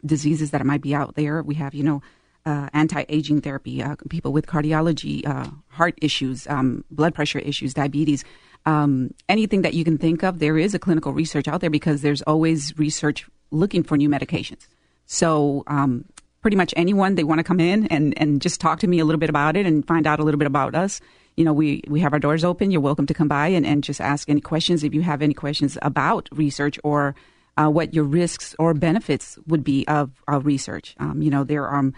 diseases 0.05 0.51
that 0.51 0.63
might 0.65 0.81
be 0.81 0.93
out 0.93 1.15
there. 1.15 1.41
We 1.41 1.55
have, 1.55 1.73
you 1.73 1.83
know, 1.83 2.01
uh, 2.45 2.69
anti-aging 2.73 3.41
therapy, 3.41 3.81
uh, 3.81 3.95
people 4.09 4.33
with 4.33 4.47
cardiology, 4.47 5.25
uh, 5.25 5.49
heart 5.69 5.97
issues, 6.01 6.47
um, 6.47 6.83
blood 6.91 7.15
pressure 7.15 7.39
issues, 7.39 7.73
diabetes, 7.73 8.23
um, 8.65 9.13
anything 9.29 9.61
that 9.61 9.73
you 9.73 9.83
can 9.83 9.97
think 9.97 10.23
of. 10.23 10.39
There 10.39 10.57
is 10.57 10.73
a 10.73 10.79
clinical 10.79 11.13
research 11.13 11.47
out 11.47 11.61
there 11.61 11.69
because 11.69 12.01
there's 12.01 12.21
always 12.23 12.77
research 12.77 13.27
looking 13.51 13.83
for 13.83 13.97
new 13.97 14.09
medications. 14.09 14.67
So 15.05 15.63
um, 15.67 16.05
pretty 16.41 16.57
much 16.57 16.73
anyone 16.75 17.15
they 17.15 17.23
want 17.23 17.39
to 17.39 17.43
come 17.43 17.59
in 17.59 17.87
and, 17.87 18.13
and 18.17 18.41
just 18.41 18.59
talk 18.59 18.79
to 18.79 18.87
me 18.87 18.99
a 18.99 19.05
little 19.05 19.19
bit 19.19 19.29
about 19.29 19.55
it 19.55 19.65
and 19.65 19.85
find 19.87 20.05
out 20.07 20.19
a 20.19 20.23
little 20.23 20.39
bit 20.39 20.47
about 20.47 20.75
us. 20.75 21.01
You 21.37 21.45
know, 21.45 21.53
we, 21.53 21.81
we 21.87 21.99
have 22.01 22.13
our 22.13 22.19
doors 22.19 22.43
open. 22.43 22.71
You're 22.71 22.81
welcome 22.81 23.07
to 23.07 23.13
come 23.13 23.27
by 23.27 23.47
and, 23.47 23.65
and 23.65 23.83
just 23.83 24.01
ask 24.01 24.29
any 24.29 24.41
questions 24.41 24.83
if 24.83 24.93
you 24.93 25.01
have 25.01 25.21
any 25.21 25.33
questions 25.33 25.77
about 25.81 26.29
research 26.31 26.79
or 26.83 27.15
uh, 27.57 27.69
what 27.69 27.93
your 27.93 28.03
risks 28.03 28.55
or 28.59 28.73
benefits 28.73 29.37
would 29.47 29.63
be 29.63 29.87
of, 29.87 30.11
of 30.27 30.45
research. 30.45 30.95
Um, 30.99 31.21
you 31.21 31.29
know, 31.29 31.43
there 31.43 31.67
are 31.67 31.91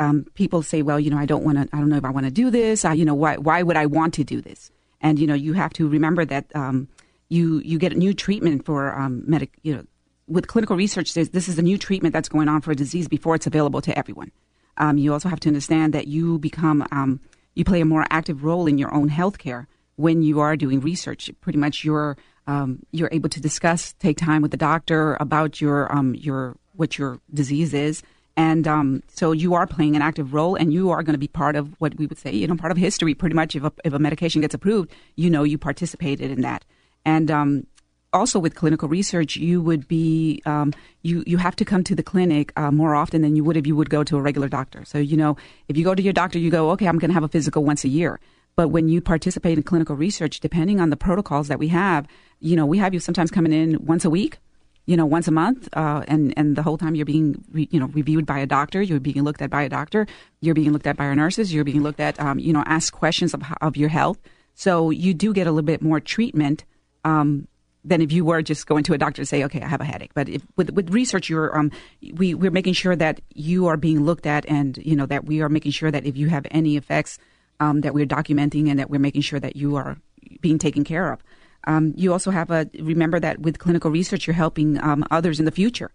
um, 0.00 0.24
people 0.34 0.62
say, 0.62 0.82
well, 0.82 0.98
you 0.98 1.10
know, 1.10 1.18
I 1.18 1.26
don't 1.26 1.44
want 1.44 1.58
to, 1.58 1.76
I 1.76 1.78
don't 1.78 1.90
know 1.90 1.96
if 1.96 2.04
I 2.04 2.10
want 2.10 2.26
to 2.26 2.32
do 2.32 2.50
this. 2.50 2.84
I, 2.84 2.94
you 2.94 3.04
know, 3.04 3.14
why, 3.14 3.36
why 3.36 3.62
would 3.62 3.76
I 3.76 3.86
want 3.86 4.14
to 4.14 4.24
do 4.24 4.40
this? 4.40 4.72
And, 5.00 5.18
you 5.18 5.26
know, 5.26 5.34
you 5.34 5.52
have 5.52 5.72
to 5.74 5.88
remember 5.88 6.24
that 6.24 6.46
um, 6.54 6.88
you, 7.28 7.60
you 7.60 7.78
get 7.78 7.92
a 7.92 7.96
new 7.96 8.14
treatment 8.14 8.64
for 8.64 8.98
um, 8.98 9.22
medic, 9.26 9.52
you 9.62 9.74
know, 9.76 9.84
with 10.26 10.46
clinical 10.46 10.76
research, 10.76 11.14
this 11.14 11.48
is 11.48 11.58
a 11.58 11.62
new 11.62 11.76
treatment 11.76 12.12
that's 12.12 12.28
going 12.28 12.48
on 12.48 12.60
for 12.60 12.70
a 12.70 12.76
disease 12.76 13.08
before 13.08 13.34
it's 13.34 13.46
available 13.46 13.80
to 13.82 13.96
everyone. 13.98 14.30
Um, 14.76 14.96
you 14.96 15.12
also 15.12 15.28
have 15.28 15.40
to 15.40 15.48
understand 15.48 15.92
that 15.92 16.06
you 16.06 16.38
become, 16.38 16.86
um, 16.92 17.20
you 17.54 17.64
play 17.64 17.80
a 17.80 17.84
more 17.84 18.06
active 18.10 18.44
role 18.44 18.66
in 18.66 18.78
your 18.78 18.94
own 18.94 19.08
health 19.08 19.38
care 19.38 19.66
when 19.96 20.22
you 20.22 20.38
are 20.40 20.56
doing 20.56 20.80
research. 20.80 21.30
Pretty 21.40 21.58
much, 21.58 21.84
you're 21.84 22.16
um, 22.46 22.80
you're 22.90 23.10
able 23.12 23.28
to 23.28 23.40
discuss, 23.40 23.92
take 23.98 24.16
time 24.16 24.40
with 24.40 24.50
the 24.50 24.56
doctor 24.56 25.16
about 25.20 25.60
your 25.60 25.92
um, 25.94 26.14
your 26.14 26.56
what 26.74 26.96
your 26.96 27.20
disease 27.32 27.74
is, 27.74 28.02
and 28.40 28.66
um, 28.66 29.02
so 29.08 29.32
you 29.32 29.52
are 29.52 29.66
playing 29.66 29.96
an 29.96 30.00
active 30.00 30.32
role, 30.32 30.54
and 30.54 30.72
you 30.72 30.88
are 30.88 31.02
going 31.02 31.12
to 31.12 31.18
be 31.18 31.28
part 31.28 31.56
of 31.56 31.78
what 31.78 31.98
we 31.98 32.06
would 32.06 32.16
say, 32.16 32.32
you 32.32 32.46
know, 32.46 32.56
part 32.56 32.72
of 32.72 32.78
history. 32.78 33.14
Pretty 33.14 33.34
much, 33.34 33.54
if 33.54 33.64
a, 33.64 33.72
if 33.84 33.92
a 33.92 33.98
medication 33.98 34.40
gets 34.40 34.54
approved, 34.54 34.90
you 35.14 35.28
know, 35.28 35.42
you 35.42 35.58
participated 35.58 36.30
in 36.30 36.40
that, 36.40 36.64
and 37.04 37.30
um, 37.30 37.66
also 38.14 38.38
with 38.38 38.54
clinical 38.54 38.88
research, 38.88 39.36
you 39.36 39.60
would 39.60 39.86
be 39.86 40.40
um, 40.46 40.72
you 41.02 41.22
you 41.26 41.36
have 41.36 41.54
to 41.56 41.66
come 41.66 41.84
to 41.84 41.94
the 41.94 42.02
clinic 42.02 42.50
uh, 42.56 42.70
more 42.70 42.94
often 42.94 43.20
than 43.20 43.36
you 43.36 43.44
would 43.44 43.58
if 43.58 43.66
you 43.66 43.76
would 43.76 43.90
go 43.90 44.02
to 44.02 44.16
a 44.16 44.22
regular 44.22 44.48
doctor. 44.48 44.86
So 44.86 44.96
you 44.96 45.18
know, 45.18 45.36
if 45.68 45.76
you 45.76 45.84
go 45.84 45.94
to 45.94 46.02
your 46.02 46.14
doctor, 46.14 46.38
you 46.38 46.50
go, 46.50 46.70
okay, 46.70 46.88
I'm 46.88 46.98
going 46.98 47.10
to 47.10 47.14
have 47.14 47.22
a 47.22 47.28
physical 47.28 47.62
once 47.62 47.84
a 47.84 47.88
year. 47.88 48.20
But 48.56 48.68
when 48.68 48.88
you 48.88 49.02
participate 49.02 49.58
in 49.58 49.64
clinical 49.64 49.96
research, 49.96 50.40
depending 50.40 50.80
on 50.80 50.88
the 50.88 50.96
protocols 50.96 51.48
that 51.48 51.58
we 51.58 51.68
have, 51.68 52.06
you 52.40 52.56
know, 52.56 52.64
we 52.64 52.78
have 52.78 52.94
you 52.94 53.00
sometimes 53.00 53.30
coming 53.30 53.52
in 53.52 53.84
once 53.84 54.06
a 54.06 54.10
week, 54.10 54.38
you 54.86 54.96
know, 54.96 55.06
once 55.06 55.28
a 55.28 55.30
month, 55.30 55.68
uh, 55.74 56.02
and 56.08 56.34
and 56.36 56.56
the 56.56 56.62
whole 56.62 56.78
time 56.78 56.94
you're 56.94 57.06
being, 57.06 57.44
re, 57.52 57.68
you 57.70 57.78
know, 57.78 57.86
reviewed 57.86 58.26
by 58.26 58.38
a 58.38 58.46
doctor. 58.46 58.82
You're 58.82 59.00
being 59.00 59.22
looked 59.22 59.42
at 59.42 59.50
by 59.50 59.62
a 59.62 59.68
doctor. 59.68 60.06
You're 60.40 60.54
being 60.54 60.72
looked 60.72 60.86
at 60.86 60.96
by 60.96 61.04
our 61.04 61.14
nurses. 61.14 61.52
You're 61.52 61.64
being 61.64 61.82
looked 61.82 62.00
at, 62.00 62.18
um, 62.18 62.38
you 62.38 62.52
know, 62.52 62.64
asked 62.66 62.92
questions 62.92 63.34
of 63.34 63.42
of 63.60 63.76
your 63.76 63.88
health. 63.88 64.18
So 64.54 64.90
you 64.90 65.14
do 65.14 65.32
get 65.32 65.46
a 65.46 65.52
little 65.52 65.66
bit 65.66 65.80
more 65.80 66.00
treatment 66.00 66.64
um, 67.04 67.46
than 67.84 68.02
if 68.02 68.12
you 68.12 68.24
were 68.24 68.42
just 68.42 68.66
going 68.66 68.84
to 68.84 68.92
a 68.94 68.98
doctor 68.98 69.22
to 69.22 69.26
say, 69.26 69.44
okay, 69.44 69.62
I 69.62 69.68
have 69.68 69.80
a 69.80 69.84
headache. 69.84 70.12
But 70.14 70.28
if, 70.28 70.42
with 70.56 70.70
with 70.70 70.90
research, 70.90 71.28
you're 71.28 71.56
um, 71.56 71.70
we 72.14 72.34
we're 72.34 72.50
making 72.50 72.74
sure 72.74 72.96
that 72.96 73.20
you 73.34 73.68
are 73.68 73.76
being 73.76 74.04
looked 74.04 74.26
at, 74.26 74.44
and 74.48 74.76
you 74.78 74.96
know 74.96 75.06
that 75.06 75.24
we 75.24 75.40
are 75.40 75.48
making 75.48 75.72
sure 75.72 75.90
that 75.90 76.04
if 76.04 76.16
you 76.16 76.28
have 76.28 76.46
any 76.50 76.76
effects, 76.76 77.18
um, 77.58 77.82
that 77.82 77.94
we're 77.94 78.06
documenting, 78.06 78.68
and 78.68 78.78
that 78.78 78.90
we're 78.90 79.00
making 79.00 79.22
sure 79.22 79.40
that 79.40 79.56
you 79.56 79.76
are 79.76 79.96
being 80.40 80.58
taken 80.58 80.84
care 80.84 81.12
of. 81.12 81.22
Um, 81.64 81.92
you 81.96 82.12
also 82.12 82.30
have 82.30 82.50
a 82.50 82.68
remember 82.78 83.20
that 83.20 83.40
with 83.40 83.58
clinical 83.58 83.90
research, 83.90 84.26
you're 84.26 84.34
helping 84.34 84.82
um, 84.82 85.04
others 85.10 85.38
in 85.38 85.44
the 85.44 85.50
future. 85.50 85.90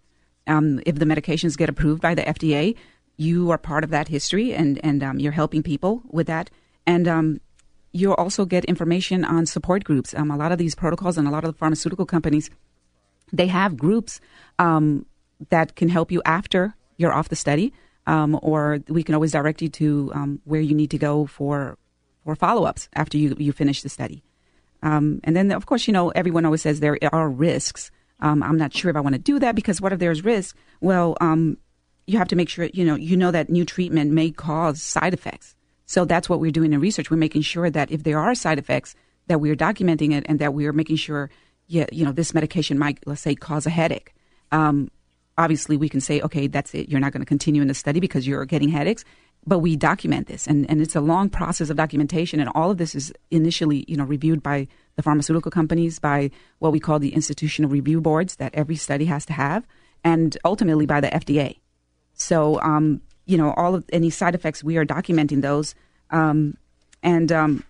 Um, 0.46 0.80
if 0.86 0.96
the 0.96 1.04
medications 1.04 1.56
get 1.56 1.68
approved 1.68 2.00
by 2.00 2.14
the 2.14 2.22
FDA, 2.22 2.76
you 3.16 3.50
are 3.50 3.58
part 3.58 3.82
of 3.82 3.90
that 3.90 4.08
history, 4.08 4.54
and 4.54 4.78
and 4.84 5.02
um, 5.02 5.18
you're 5.18 5.32
helping 5.32 5.62
people 5.62 6.02
with 6.06 6.26
that. 6.28 6.50
And 6.86 7.08
um, 7.08 7.40
you'll 7.92 8.14
also 8.14 8.44
get 8.44 8.64
information 8.66 9.24
on 9.24 9.46
support 9.46 9.82
groups. 9.82 10.14
Um, 10.14 10.30
a 10.30 10.36
lot 10.36 10.52
of 10.52 10.58
these 10.58 10.74
protocols 10.74 11.18
and 11.18 11.26
a 11.26 11.30
lot 11.30 11.44
of 11.44 11.52
the 11.52 11.58
pharmaceutical 11.58 12.06
companies, 12.06 12.48
they 13.32 13.48
have 13.48 13.76
groups 13.76 14.20
that 14.58 15.74
can 15.74 15.88
help 15.88 16.12
you 16.12 16.22
after 16.24 16.74
you're 16.96 17.12
off 17.12 17.28
the 17.28 17.36
study, 17.36 17.72
or 18.06 18.78
we 18.88 19.02
can 19.02 19.14
always 19.14 19.32
direct 19.32 19.60
you 19.62 19.68
to 19.68 20.38
where 20.44 20.60
you 20.60 20.74
need 20.74 20.90
to 20.92 20.98
go 20.98 21.26
for 21.26 21.76
for 22.24 22.36
follow 22.36 22.64
ups 22.64 22.88
after 22.94 23.18
you 23.18 23.34
you 23.38 23.52
finish 23.52 23.82
the 23.82 23.88
study. 23.88 24.22
Um, 24.82 25.20
and 25.24 25.36
then, 25.36 25.50
of 25.52 25.66
course, 25.66 25.86
you 25.86 25.92
know, 25.92 26.10
everyone 26.10 26.44
always 26.44 26.62
says 26.62 26.80
there 26.80 26.98
are 27.12 27.28
risks. 27.28 27.90
Um, 28.20 28.42
I'm 28.42 28.56
not 28.56 28.72
sure 28.72 28.90
if 28.90 28.96
I 28.96 29.00
want 29.00 29.14
to 29.14 29.20
do 29.20 29.38
that 29.38 29.54
because 29.54 29.80
what 29.80 29.92
if 29.92 29.98
there's 29.98 30.24
risk? 30.24 30.56
Well, 30.80 31.16
um, 31.20 31.58
you 32.06 32.18
have 32.18 32.28
to 32.28 32.36
make 32.36 32.48
sure, 32.48 32.68
you 32.72 32.84
know, 32.84 32.94
you 32.94 33.16
know 33.16 33.30
that 33.30 33.50
new 33.50 33.64
treatment 33.64 34.12
may 34.12 34.30
cause 34.30 34.82
side 34.82 35.12
effects. 35.12 35.54
So 35.86 36.04
that's 36.04 36.28
what 36.28 36.40
we're 36.40 36.50
doing 36.50 36.72
in 36.72 36.80
research. 36.80 37.10
We're 37.10 37.16
making 37.16 37.42
sure 37.42 37.70
that 37.70 37.90
if 37.90 38.02
there 38.02 38.18
are 38.18 38.34
side 38.34 38.58
effects, 38.58 38.94
that 39.28 39.40
we're 39.40 39.56
documenting 39.56 40.12
it 40.12 40.24
and 40.28 40.38
that 40.38 40.54
we're 40.54 40.72
making 40.72 40.96
sure, 40.96 41.30
yeah, 41.66 41.86
you 41.92 42.04
know, 42.04 42.12
this 42.12 42.32
medication 42.32 42.78
might, 42.78 42.98
let's 43.06 43.20
say, 43.20 43.34
cause 43.34 43.66
a 43.66 43.70
headache. 43.70 44.14
Um, 44.52 44.90
obviously, 45.36 45.76
we 45.76 45.88
can 45.88 46.00
say, 46.00 46.20
okay, 46.20 46.46
that's 46.46 46.74
it. 46.74 46.88
You're 46.88 47.00
not 47.00 47.12
going 47.12 47.22
to 47.22 47.26
continue 47.26 47.62
in 47.62 47.68
the 47.68 47.74
study 47.74 48.00
because 48.00 48.26
you're 48.26 48.44
getting 48.44 48.68
headaches 48.68 49.04
but 49.46 49.60
we 49.60 49.76
document 49.76 50.26
this. 50.26 50.46
And, 50.46 50.68
and 50.68 50.82
it's 50.82 50.96
a 50.96 51.00
long 51.00 51.30
process 51.30 51.70
of 51.70 51.76
documentation. 51.76 52.40
And 52.40 52.50
all 52.54 52.70
of 52.70 52.78
this 52.78 52.94
is 52.94 53.12
initially 53.30 53.84
you 53.88 53.96
know 53.96 54.04
reviewed 54.04 54.42
by 54.42 54.68
the 54.96 55.02
pharmaceutical 55.02 55.50
companies 55.50 55.98
by 55.98 56.30
what 56.58 56.72
we 56.72 56.80
call 56.80 56.98
the 56.98 57.14
institutional 57.14 57.70
review 57.70 58.00
boards 58.00 58.36
that 58.36 58.54
every 58.54 58.76
study 58.76 59.04
has 59.04 59.26
to 59.26 59.34
have 59.34 59.66
and 60.02 60.38
ultimately 60.42 60.86
by 60.86 61.02
the 61.02 61.08
fda 61.08 61.58
so 62.16 62.60
um, 62.62 63.02
you 63.26 63.36
know 63.36 63.52
all 63.52 63.74
of 63.74 63.84
any 63.92 64.10
side 64.10 64.34
effects 64.34 64.64
we 64.64 64.76
are 64.76 64.84
documenting 64.84 65.42
those. 65.42 65.74
Um, 66.10 66.56
and 67.02 67.30
um, 67.30 67.64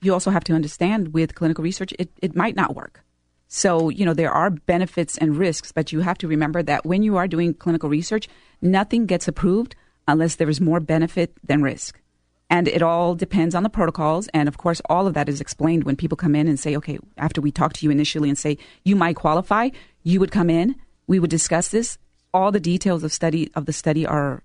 you 0.00 0.12
also 0.12 0.30
have 0.30 0.44
to 0.44 0.52
understand 0.52 1.12
with 1.12 1.34
clinical 1.34 1.64
research 1.64 1.92
it, 1.98 2.10
it 2.22 2.36
might 2.36 2.54
not 2.54 2.74
work. 2.74 3.02
So 3.48 3.88
you 3.88 4.04
know 4.04 4.14
there 4.14 4.32
are 4.32 4.50
benefits 4.50 5.18
and 5.18 5.36
risks 5.36 5.72
but 5.72 5.92
you 5.92 6.00
have 6.00 6.18
to 6.18 6.28
remember 6.28 6.62
that 6.62 6.86
when 6.86 7.02
you 7.02 7.16
are 7.16 7.28
doing 7.28 7.54
clinical 7.54 7.88
research 7.88 8.28
nothing 8.62 9.06
gets 9.06 9.28
approved 9.28 9.74
unless 10.06 10.36
there 10.36 10.48
is 10.48 10.60
more 10.60 10.80
benefit 10.80 11.32
than 11.44 11.62
risk. 11.62 12.00
And 12.48 12.68
it 12.68 12.82
all 12.82 13.14
depends 13.14 13.54
on 13.54 13.64
the 13.64 13.68
protocols. 13.68 14.28
And 14.28 14.48
of 14.48 14.56
course, 14.56 14.80
all 14.88 15.06
of 15.06 15.14
that 15.14 15.28
is 15.28 15.40
explained 15.40 15.84
when 15.84 15.96
people 15.96 16.16
come 16.16 16.36
in 16.36 16.46
and 16.46 16.58
say, 16.60 16.76
okay, 16.76 16.98
after 17.18 17.40
we 17.40 17.50
talk 17.50 17.72
to 17.74 17.84
you 17.84 17.90
initially 17.90 18.28
and 18.28 18.38
say, 18.38 18.58
you 18.84 18.94
might 18.94 19.16
qualify, 19.16 19.70
you 20.04 20.20
would 20.20 20.30
come 20.30 20.48
in, 20.48 20.76
we 21.08 21.18
would 21.18 21.30
discuss 21.30 21.68
this. 21.68 21.98
All 22.32 22.52
the 22.52 22.60
details 22.60 23.02
of 23.02 23.12
study 23.12 23.50
of 23.54 23.66
the 23.66 23.72
study 23.72 24.06
are 24.06 24.42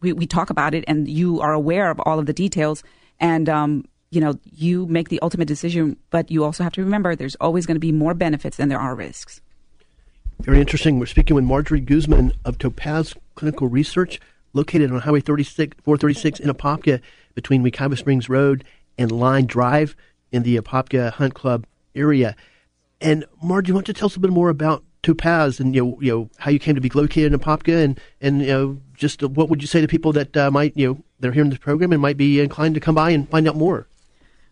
we, 0.00 0.12
we 0.12 0.26
talk 0.26 0.50
about 0.50 0.74
it 0.74 0.84
and 0.86 1.08
you 1.08 1.40
are 1.40 1.52
aware 1.52 1.90
of 1.90 1.98
all 2.00 2.18
of 2.18 2.26
the 2.26 2.32
details 2.32 2.84
and 3.18 3.48
um, 3.48 3.84
you 4.10 4.20
know 4.20 4.38
you 4.44 4.86
make 4.86 5.08
the 5.08 5.20
ultimate 5.22 5.48
decision 5.48 5.96
but 6.10 6.30
you 6.30 6.44
also 6.44 6.62
have 6.62 6.74
to 6.74 6.84
remember 6.84 7.16
there's 7.16 7.36
always 7.36 7.64
going 7.64 7.76
to 7.76 7.80
be 7.80 7.90
more 7.90 8.12
benefits 8.12 8.58
than 8.58 8.68
there 8.68 8.78
are 8.78 8.94
risks 8.94 9.40
very 10.40 10.60
interesting. 10.60 10.98
We're 10.98 11.06
speaking 11.06 11.34
with 11.34 11.44
Marjorie 11.44 11.80
Guzman 11.80 12.32
of 12.44 12.58
Topaz 12.58 13.14
Clinical 13.34 13.68
Research, 13.68 14.20
located 14.52 14.90
on 14.90 15.00
Highway 15.00 15.20
36, 15.20 15.76
436 15.82 16.40
in 16.40 16.50
Apopka 16.50 17.00
between 17.34 17.62
Wekiwa 17.62 17.96
Springs 17.96 18.28
Road 18.28 18.64
and 18.98 19.10
Line 19.10 19.46
Drive 19.46 19.96
in 20.32 20.42
the 20.42 20.56
Apopka 20.56 21.12
Hunt 21.12 21.34
Club 21.34 21.66
area. 21.94 22.36
And 23.00 23.24
Marjorie, 23.42 23.68
you 23.68 23.74
want 23.74 23.86
to 23.86 23.92
tell 23.92 24.06
us 24.06 24.16
a 24.16 24.20
bit 24.20 24.30
more 24.30 24.48
about 24.48 24.82
Topaz 25.02 25.60
and 25.60 25.74
you 25.74 25.84
know, 25.84 25.98
you 26.00 26.10
know 26.12 26.30
how 26.38 26.50
you 26.50 26.58
came 26.58 26.74
to 26.74 26.80
be 26.80 26.88
located 26.88 27.32
in 27.32 27.38
Apopka 27.38 27.84
and 27.84 28.00
and 28.22 28.40
you 28.40 28.46
know 28.46 28.78
just 28.94 29.22
what 29.22 29.50
would 29.50 29.60
you 29.60 29.68
say 29.68 29.82
to 29.82 29.86
people 29.86 30.12
that 30.12 30.34
uh, 30.34 30.50
might 30.50 30.74
you 30.76 30.88
know 30.88 31.04
they're 31.20 31.32
hearing 31.32 31.50
this 31.50 31.58
program 31.58 31.92
and 31.92 32.00
might 32.00 32.16
be 32.16 32.40
inclined 32.40 32.74
to 32.74 32.80
come 32.80 32.94
by 32.94 33.10
and 33.10 33.28
find 33.28 33.46
out 33.46 33.56
more? 33.56 33.86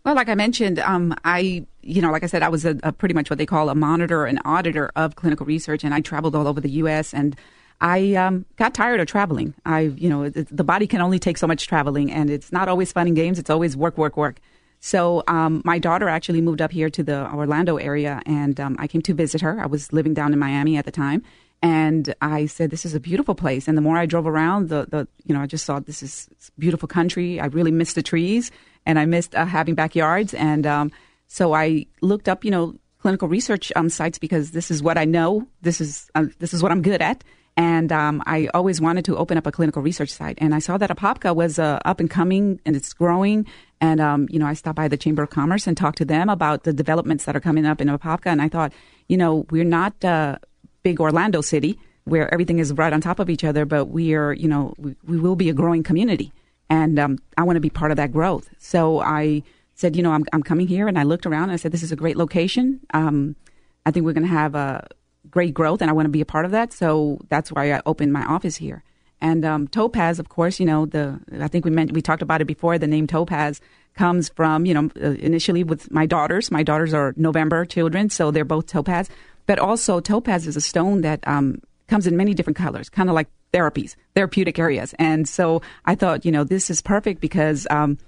Well, 0.04 0.14
like 0.16 0.28
I 0.28 0.34
mentioned, 0.34 0.78
um, 0.80 1.14
I, 1.24 1.64
you 1.82 2.00
know, 2.02 2.10
like 2.10 2.22
I 2.22 2.26
said, 2.26 2.42
I 2.42 2.48
was 2.48 2.64
a, 2.64 2.76
a 2.82 2.92
pretty 2.92 3.14
much 3.14 3.30
what 3.30 3.38
they 3.38 3.46
call 3.46 3.68
a 3.68 3.74
monitor 3.74 4.24
and 4.24 4.40
auditor 4.44 4.90
of 4.96 5.16
clinical 5.16 5.46
research, 5.46 5.84
and 5.84 5.94
I 5.94 6.00
traveled 6.00 6.34
all 6.34 6.46
over 6.46 6.60
the 6.60 6.70
U.S. 6.70 7.12
and 7.12 7.36
I 7.80 8.14
um, 8.14 8.44
got 8.56 8.74
tired 8.74 9.00
of 9.00 9.06
traveling. 9.06 9.54
I, 9.66 9.80
you 9.80 10.08
know, 10.08 10.24
it, 10.24 10.54
the 10.56 10.64
body 10.64 10.86
can 10.86 11.00
only 11.00 11.18
take 11.18 11.36
so 11.38 11.46
much 11.46 11.66
traveling, 11.66 12.12
and 12.12 12.30
it's 12.30 12.52
not 12.52 12.68
always 12.68 12.92
fun 12.92 13.06
and 13.06 13.16
games. 13.16 13.38
It's 13.38 13.50
always 13.50 13.76
work, 13.76 13.98
work, 13.98 14.16
work. 14.16 14.40
So 14.80 15.22
um, 15.28 15.62
my 15.64 15.78
daughter 15.78 16.08
actually 16.08 16.40
moved 16.40 16.60
up 16.60 16.72
here 16.72 16.90
to 16.90 17.02
the 17.02 17.30
Orlando 17.32 17.76
area, 17.76 18.22
and 18.26 18.58
um, 18.60 18.76
I 18.78 18.86
came 18.86 19.02
to 19.02 19.14
visit 19.14 19.40
her. 19.40 19.60
I 19.60 19.66
was 19.66 19.92
living 19.92 20.14
down 20.14 20.32
in 20.32 20.38
Miami 20.38 20.76
at 20.76 20.84
the 20.84 20.90
time, 20.90 21.22
and 21.60 22.14
I 22.20 22.46
said, 22.46 22.70
"This 22.70 22.84
is 22.84 22.94
a 22.94 23.00
beautiful 23.00 23.34
place." 23.34 23.68
And 23.68 23.76
the 23.76 23.82
more 23.82 23.96
I 23.96 24.06
drove 24.06 24.26
around, 24.26 24.68
the 24.68 24.86
the 24.88 25.08
you 25.24 25.34
know, 25.34 25.40
I 25.40 25.46
just 25.46 25.64
saw 25.64 25.80
this 25.80 26.02
is 26.02 26.28
beautiful 26.58 26.88
country. 26.88 27.40
I 27.40 27.46
really 27.46 27.70
missed 27.70 27.94
the 27.94 28.02
trees 28.02 28.50
and 28.86 28.98
I 28.98 29.06
missed 29.06 29.34
uh, 29.34 29.46
having 29.46 29.74
backyards. 29.74 30.34
And 30.34 30.66
um, 30.66 30.92
so 31.32 31.54
I 31.54 31.86
looked 32.02 32.28
up, 32.28 32.44
you 32.44 32.50
know, 32.50 32.74
clinical 32.98 33.26
research 33.26 33.72
um, 33.74 33.88
sites 33.88 34.18
because 34.18 34.50
this 34.50 34.70
is 34.70 34.82
what 34.82 34.98
I 34.98 35.06
know. 35.06 35.48
This 35.62 35.80
is 35.80 36.10
uh, 36.14 36.26
this 36.38 36.52
is 36.52 36.62
what 36.62 36.70
I'm 36.70 36.82
good 36.82 37.00
at. 37.00 37.24
And 37.56 37.90
um, 37.90 38.22
I 38.26 38.48
always 38.52 38.82
wanted 38.82 39.06
to 39.06 39.16
open 39.16 39.38
up 39.38 39.46
a 39.46 39.52
clinical 39.52 39.80
research 39.80 40.10
site. 40.10 40.36
And 40.42 40.54
I 40.54 40.58
saw 40.58 40.76
that 40.76 40.90
Apopka 40.90 41.34
was 41.34 41.58
uh, 41.58 41.80
up 41.86 42.00
and 42.00 42.10
coming 42.10 42.60
and 42.66 42.76
it's 42.76 42.92
growing. 42.92 43.46
And, 43.80 43.98
um, 43.98 44.28
you 44.30 44.38
know, 44.38 44.46
I 44.46 44.52
stopped 44.52 44.76
by 44.76 44.88
the 44.88 44.98
Chamber 44.98 45.22
of 45.22 45.30
Commerce 45.30 45.66
and 45.66 45.74
talked 45.74 45.98
to 45.98 46.04
them 46.04 46.28
about 46.28 46.64
the 46.64 46.72
developments 46.74 47.24
that 47.24 47.34
are 47.34 47.40
coming 47.40 47.64
up 47.64 47.80
in 47.80 47.88
Apopka. 47.88 48.26
And 48.26 48.42
I 48.42 48.50
thought, 48.50 48.74
you 49.08 49.16
know, 49.16 49.46
we're 49.50 49.64
not 49.64 50.04
uh, 50.04 50.36
big 50.82 51.00
Orlando 51.00 51.40
city. 51.40 51.78
where 52.04 52.32
everything 52.32 52.58
is 52.58 52.72
right 52.72 52.92
on 52.92 53.00
top 53.00 53.18
of 53.18 53.30
each 53.30 53.44
other, 53.44 53.64
but 53.64 53.86
we 53.86 54.14
are, 54.14 54.32
you 54.32 54.48
know, 54.48 54.74
we, 54.76 54.96
we 55.06 55.18
will 55.18 55.36
be 55.36 55.48
a 55.48 55.54
growing 55.54 55.82
community. 55.82 56.32
And 56.68 56.98
um, 56.98 57.18
I 57.36 57.42
want 57.44 57.56
to 57.56 57.60
be 57.60 57.70
part 57.70 57.90
of 57.90 57.96
that 57.96 58.12
growth. 58.12 58.48
So 58.58 59.00
I 59.00 59.42
said, 59.82 59.96
you 59.96 60.02
know, 60.02 60.12
I'm, 60.12 60.24
I'm 60.32 60.42
coming 60.42 60.66
here. 60.66 60.88
And 60.88 60.98
I 60.98 61.02
looked 61.02 61.26
around 61.26 61.44
and 61.44 61.52
I 61.52 61.56
said, 61.56 61.72
this 61.72 61.82
is 61.82 61.92
a 61.92 61.96
great 61.96 62.16
location. 62.16 62.80
Um, 62.94 63.36
I 63.84 63.90
think 63.90 64.06
we're 64.06 64.14
going 64.14 64.26
to 64.26 64.38
have 64.42 64.54
a 64.54 64.86
great 65.30 65.52
growth 65.52 65.82
and 65.82 65.90
I 65.90 65.92
want 65.92 66.06
to 66.06 66.10
be 66.10 66.20
a 66.20 66.24
part 66.34 66.44
of 66.44 66.52
that. 66.52 66.72
So 66.72 67.18
that's 67.28 67.50
why 67.52 67.72
I 67.72 67.82
opened 67.84 68.12
my 68.12 68.24
office 68.24 68.56
here. 68.56 68.82
And 69.20 69.44
um, 69.44 69.68
Topaz, 69.68 70.18
of 70.18 70.28
course, 70.28 70.58
you 70.58 70.66
know, 70.66 70.86
the 70.86 71.20
I 71.40 71.48
think 71.48 71.64
we 71.64 71.70
meant, 71.70 71.92
we 71.92 72.02
talked 72.02 72.22
about 72.22 72.40
it 72.40 72.46
before. 72.46 72.78
The 72.78 72.88
name 72.88 73.06
Topaz 73.06 73.60
comes 73.94 74.28
from, 74.30 74.66
you 74.66 74.74
know, 74.74 74.90
uh, 75.00 75.10
initially 75.10 75.62
with 75.62 75.90
my 75.92 76.06
daughters. 76.06 76.50
My 76.50 76.62
daughters 76.62 76.92
are 76.92 77.14
November 77.16 77.64
children, 77.64 78.10
so 78.10 78.30
they're 78.30 78.44
both 78.44 78.66
Topaz. 78.66 79.08
But 79.46 79.58
also, 79.58 80.00
Topaz 80.00 80.46
is 80.46 80.56
a 80.56 80.60
stone 80.60 81.02
that 81.02 81.20
um, 81.26 81.60
comes 81.86 82.06
in 82.06 82.16
many 82.16 82.34
different 82.34 82.56
colors, 82.56 82.88
kind 82.88 83.08
of 83.08 83.14
like 83.14 83.28
therapies, 83.52 83.94
therapeutic 84.14 84.58
areas. 84.58 84.94
And 84.98 85.28
so 85.28 85.62
I 85.84 85.94
thought, 85.94 86.24
you 86.24 86.32
know, 86.32 86.42
this 86.42 86.70
is 86.70 86.82
perfect 86.82 87.20
because 87.20 87.66
um, 87.70 87.98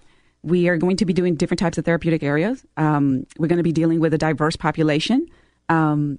we 0.44 0.68
are 0.68 0.76
going 0.76 0.98
to 0.98 1.06
be 1.06 1.14
doing 1.14 1.36
different 1.36 1.58
types 1.58 1.78
of 1.78 1.84
therapeutic 1.84 2.22
areas. 2.22 2.64
Um, 2.76 3.26
we're 3.38 3.48
going 3.48 3.58
to 3.58 3.64
be 3.64 3.72
dealing 3.72 3.98
with 3.98 4.12
a 4.12 4.18
diverse 4.18 4.56
population. 4.56 5.26
Um, 5.70 6.18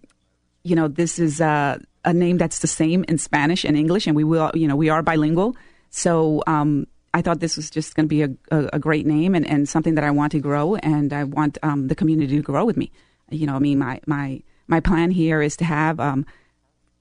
you 0.64 0.76
know, 0.76 0.88
this 0.88 1.20
is 1.20 1.40
uh, 1.40 1.78
a 2.04 2.12
name 2.12 2.38
that's 2.38 2.60
the 2.60 2.68
same 2.68 3.06
in 3.08 3.20
Spanish 3.20 3.64
and 3.64 3.78
English, 3.78 4.08
and 4.08 4.16
we 4.16 4.24
will, 4.24 4.52
you 4.56 4.68
know, 4.68 4.76
we 4.76 4.90
are 4.90 5.04
bilingual. 5.04 5.56
So 5.92 6.42
um, 6.48 6.88
I 7.14 7.22
thought 7.22 7.40
this 7.40 7.56
was 7.56 7.70
just 7.70 7.94
going 7.94 8.06
to 8.06 8.10
be 8.10 8.24
a, 8.24 8.30
a, 8.50 8.70
a, 8.74 8.80
great 8.80 9.06
name 9.06 9.36
and, 9.36 9.48
and 9.48 9.70
something 9.70 9.94
that 9.94 10.04
I 10.04 10.10
want 10.10 10.32
to 10.32 10.40
grow, 10.40 10.76
and 10.76 11.14
I 11.14 11.24
want 11.24 11.60
um, 11.62 11.88
the 11.88 11.96
community 11.96 12.36
to 12.36 12.42
grow 12.42 12.66
with 12.66 12.78
me. 12.78 12.92
You 13.30 13.46
know, 13.46 13.56
I 13.56 13.60
mean, 13.60 13.78
my 13.78 14.02
my 14.08 14.42
my 14.68 14.80
plan 14.80 15.12
here 15.12 15.42
is 15.42 15.56
to 15.58 15.66
have 15.66 16.00
um, 16.00 16.26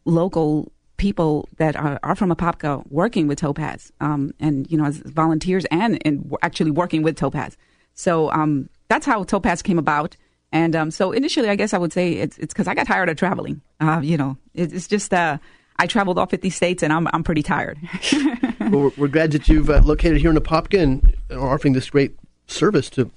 local 0.04 0.70
people 0.96 1.48
that 1.56 1.76
are, 1.76 1.98
are, 2.02 2.14
from 2.14 2.30
Apopka 2.30 2.84
working 2.90 3.26
with 3.26 3.38
Topaz, 3.38 3.92
um, 4.00 4.32
and 4.38 4.70
you 4.70 4.78
know, 4.78 4.84
as 4.84 4.98
volunteers 4.98 5.64
and, 5.66 5.98
and 6.06 6.34
actually 6.42 6.70
working 6.70 7.02
with 7.02 7.16
Topaz. 7.16 7.56
So 7.94 8.30
um, 8.30 8.68
that's 8.88 9.06
how 9.06 9.24
Topaz 9.24 9.62
came 9.62 9.78
about. 9.78 10.16
And 10.52 10.76
um, 10.76 10.90
so 10.90 11.10
initially, 11.10 11.48
I 11.48 11.56
guess 11.56 11.74
I 11.74 11.78
would 11.78 11.92
say 11.92 12.12
it's 12.12 12.38
it's 12.38 12.54
because 12.54 12.68
I 12.68 12.74
got 12.74 12.86
tired 12.86 13.08
of 13.08 13.16
traveling. 13.16 13.60
Uh, 13.80 14.00
you 14.02 14.16
know, 14.16 14.36
it, 14.54 14.72
it's 14.72 14.86
just 14.86 15.12
uh, 15.12 15.38
I 15.78 15.86
traveled 15.86 16.18
all 16.18 16.26
50 16.26 16.48
states, 16.50 16.82
and 16.82 16.92
I'm 16.92 17.08
I'm 17.12 17.24
pretty 17.24 17.42
tired. 17.42 17.78
well, 18.60 18.70
we're, 18.70 18.90
we're, 18.96 19.08
glad 19.08 19.32
that 19.32 19.48
you've 19.48 19.68
uh, 19.68 19.80
located 19.84 20.18
here 20.18 20.30
in 20.30 20.36
Apopka 20.36 20.80
and 20.80 21.16
are 21.30 21.54
offering 21.54 21.74
this 21.74 21.90
great 21.90 22.16
service 22.46 22.88
to 22.90 23.10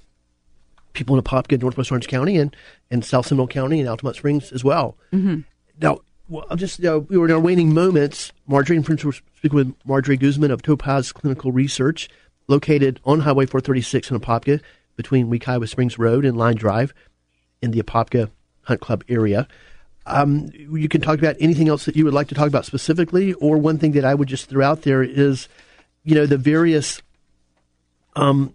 people 0.94 1.16
in 1.16 1.22
Apopka, 1.22 1.60
Northwest 1.60 1.92
Orange 1.92 2.08
County, 2.08 2.36
and, 2.36 2.54
and 2.90 3.04
South 3.04 3.26
Seminole 3.26 3.46
County, 3.46 3.80
and 3.80 3.88
Altamonte 3.88 4.16
Springs 4.16 4.50
as 4.50 4.64
well. 4.64 4.96
Mm-hmm. 5.12 5.40
Now, 5.80 6.00
well, 6.28 6.44
I'll 6.50 6.56
just, 6.56 6.78
you 6.78 6.84
know, 6.84 6.98
we 6.98 7.16
were 7.16 7.26
in 7.26 7.32
our 7.32 7.40
waning 7.40 7.72
moments. 7.72 8.32
Marjorie 8.46 8.76
and 8.76 8.84
Prince 8.84 9.04
were 9.04 9.12
speaking 9.12 9.56
with 9.56 9.74
Marjorie 9.84 10.16
Guzman 10.16 10.50
of 10.50 10.62
Topaz 10.62 11.12
Clinical 11.12 11.52
Research, 11.52 12.08
located 12.48 13.00
on 13.04 13.20
Highway 13.20 13.46
436 13.46 14.10
in 14.10 14.20
Apopka 14.20 14.60
between 14.96 15.30
Wekiwa 15.30 15.68
Springs 15.68 15.98
Road 15.98 16.24
and 16.24 16.36
Line 16.36 16.56
Drive 16.56 16.92
in 17.62 17.70
the 17.70 17.82
Apopka 17.82 18.30
Hunt 18.62 18.80
Club 18.80 19.04
area. 19.08 19.48
Um, 20.06 20.50
you 20.54 20.88
can 20.88 21.00
talk 21.00 21.18
about 21.18 21.36
anything 21.40 21.68
else 21.68 21.84
that 21.84 21.96
you 21.96 22.04
would 22.04 22.14
like 22.14 22.28
to 22.28 22.34
talk 22.34 22.48
about 22.48 22.64
specifically, 22.64 23.34
or 23.34 23.58
one 23.58 23.78
thing 23.78 23.92
that 23.92 24.04
I 24.04 24.14
would 24.14 24.28
just 24.28 24.48
throw 24.48 24.64
out 24.64 24.82
there 24.82 25.02
is, 25.02 25.48
you 26.02 26.14
know, 26.14 26.26
the 26.26 26.38
various 26.38 27.02
um, 28.16 28.54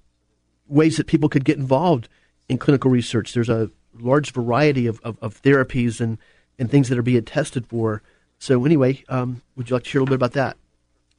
ways 0.68 0.98
that 0.98 1.08
people 1.08 1.30
could 1.30 1.46
get 1.46 1.58
involved 1.58 2.10
in 2.50 2.58
clinical 2.58 2.90
research. 2.90 3.34
There's 3.34 3.50
a 3.50 3.70
large 4.00 4.32
variety 4.32 4.88
of, 4.88 5.00
of, 5.02 5.18
of 5.22 5.42
therapies 5.42 6.02
and 6.02 6.18
and 6.60 6.70
things 6.70 6.90
that 6.90 6.98
are 6.98 7.04
being 7.04 7.24
tested 7.24 7.68
for. 7.68 8.02
So, 8.40 8.66
anyway, 8.66 9.04
um, 9.10 9.42
would 9.56 9.70
you 9.70 9.76
like 9.76 9.84
to 9.84 9.90
share 9.90 10.00
a 10.00 10.04
little 10.04 10.18
bit 10.18 10.26
about 10.26 10.34
that? 10.34 10.58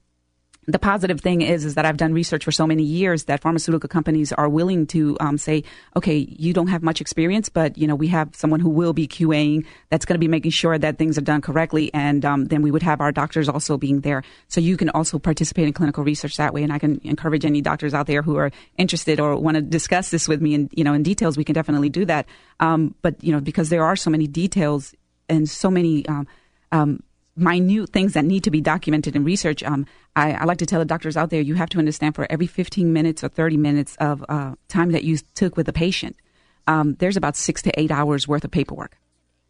the 0.67 0.79
positive 0.79 1.19
thing 1.21 1.41
is 1.41 1.65
is 1.65 1.75
that 1.75 1.85
I've 1.85 1.97
done 1.97 2.13
research 2.13 2.45
for 2.45 2.51
so 2.51 2.65
many 2.65 2.83
years 2.83 3.25
that 3.25 3.41
pharmaceutical 3.41 3.89
companies 3.89 4.31
are 4.31 4.47
willing 4.47 4.87
to 4.87 5.17
um, 5.19 5.37
say, 5.37 5.63
okay, 5.95 6.17
you 6.17 6.53
don't 6.53 6.67
have 6.67 6.83
much 6.83 7.01
experience, 7.01 7.49
but 7.49 7.77
you 7.77 7.87
know 7.87 7.95
we 7.95 8.07
have 8.07 8.35
someone 8.35 8.59
who 8.59 8.69
will 8.69 8.93
be 8.93 9.07
QAing 9.07 9.65
that's 9.89 10.05
going 10.05 10.15
to 10.15 10.19
be 10.19 10.27
making 10.27 10.51
sure 10.51 10.77
that 10.77 10.97
things 10.97 11.17
are 11.17 11.21
done 11.21 11.41
correctly, 11.41 11.93
and 11.93 12.23
um, 12.23 12.45
then 12.45 12.61
we 12.61 12.71
would 12.71 12.83
have 12.83 13.01
our 13.01 13.11
doctors 13.11 13.49
also 13.49 13.77
being 13.77 14.01
there, 14.01 14.23
so 14.47 14.61
you 14.61 14.77
can 14.77 14.89
also 14.89 15.19
participate 15.19 15.67
in 15.67 15.73
clinical 15.73 16.03
research 16.03 16.37
that 16.37 16.53
way. 16.53 16.63
And 16.63 16.71
I 16.71 16.79
can 16.79 17.01
encourage 17.03 17.45
any 17.45 17.61
doctors 17.61 17.93
out 17.93 18.07
there 18.07 18.21
who 18.21 18.37
are 18.37 18.51
interested 18.77 19.19
or 19.19 19.35
want 19.35 19.55
to 19.55 19.61
discuss 19.61 20.11
this 20.11 20.27
with 20.27 20.41
me 20.41 20.53
and 20.53 20.69
you 20.73 20.83
know 20.83 20.93
in 20.93 21.03
details, 21.03 21.37
we 21.37 21.43
can 21.43 21.53
definitely 21.53 21.89
do 21.89 22.05
that. 22.05 22.25
Um, 22.59 22.95
but 23.01 23.21
you 23.23 23.31
know 23.31 23.41
because 23.41 23.69
there 23.69 23.83
are 23.83 23.95
so 23.95 24.09
many 24.09 24.27
details 24.27 24.93
and 25.29 25.49
so 25.49 25.69
many 25.69 26.05
um, 26.07 26.27
um, 26.71 27.03
minute 27.35 27.89
things 27.89 28.13
that 28.13 28.25
need 28.25 28.43
to 28.43 28.51
be 28.51 28.61
documented 28.61 29.15
in 29.15 29.23
research. 29.23 29.63
Um, 29.63 29.85
I, 30.15 30.33
I, 30.33 30.43
like 30.45 30.59
to 30.59 30.65
tell 30.65 30.79
the 30.79 30.85
doctors 30.85 31.17
out 31.17 31.29
there, 31.29 31.41
you 31.41 31.55
have 31.55 31.69
to 31.69 31.79
understand 31.79 32.15
for 32.15 32.27
every 32.29 32.47
15 32.47 32.93
minutes 32.93 33.23
or 33.23 33.29
30 33.29 33.57
minutes 33.57 33.95
of 33.99 34.23
uh, 34.29 34.53
time 34.67 34.91
that 34.91 35.03
you 35.03 35.17
took 35.33 35.57
with 35.57 35.67
a 35.67 35.73
patient, 35.73 36.15
um, 36.67 36.95
there's 36.95 37.17
about 37.17 37.35
six 37.35 37.61
to 37.63 37.79
eight 37.79 37.91
hours 37.91 38.27
worth 38.27 38.43
of 38.43 38.51
paperwork. 38.51 38.97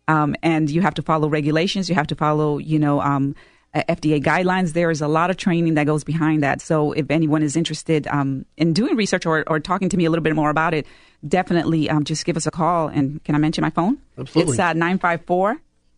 Um, 0.07 0.35
and 0.41 0.69
you 0.69 0.81
have 0.81 0.93
to 0.95 1.01
follow 1.01 1.27
regulations. 1.29 1.89
You 1.89 1.95
have 1.95 2.07
to 2.07 2.15
follow, 2.15 2.57
you 2.57 2.79
know, 2.79 3.01
um, 3.01 3.35
FDA 3.73 4.21
guidelines. 4.21 4.73
There 4.73 4.91
is 4.91 5.01
a 5.01 5.07
lot 5.07 5.29
of 5.29 5.37
training 5.37 5.73
that 5.75 5.85
goes 5.85 6.03
behind 6.03 6.43
that. 6.43 6.61
So 6.61 6.91
if 6.91 7.09
anyone 7.09 7.41
is 7.41 7.55
interested 7.55 8.07
um, 8.07 8.45
in 8.57 8.73
doing 8.73 8.95
research 8.95 9.25
or, 9.25 9.43
or, 9.47 9.59
talking 9.59 9.89
to 9.89 9.97
me 9.97 10.05
a 10.05 10.09
little 10.09 10.23
bit 10.23 10.35
more 10.35 10.49
about 10.49 10.73
it, 10.73 10.85
definitely 11.27 11.89
um, 11.89 12.03
just 12.03 12.25
give 12.25 12.37
us 12.37 12.45
a 12.45 12.51
call. 12.51 12.87
And 12.87 13.23
can 13.23 13.33
I 13.35 13.37
mention 13.39 13.63
my 13.63 13.69
phone? 13.69 13.97
Absolutely. 14.17 14.53
It's 14.53 14.59
uh, 14.59 14.73
954 14.73 15.57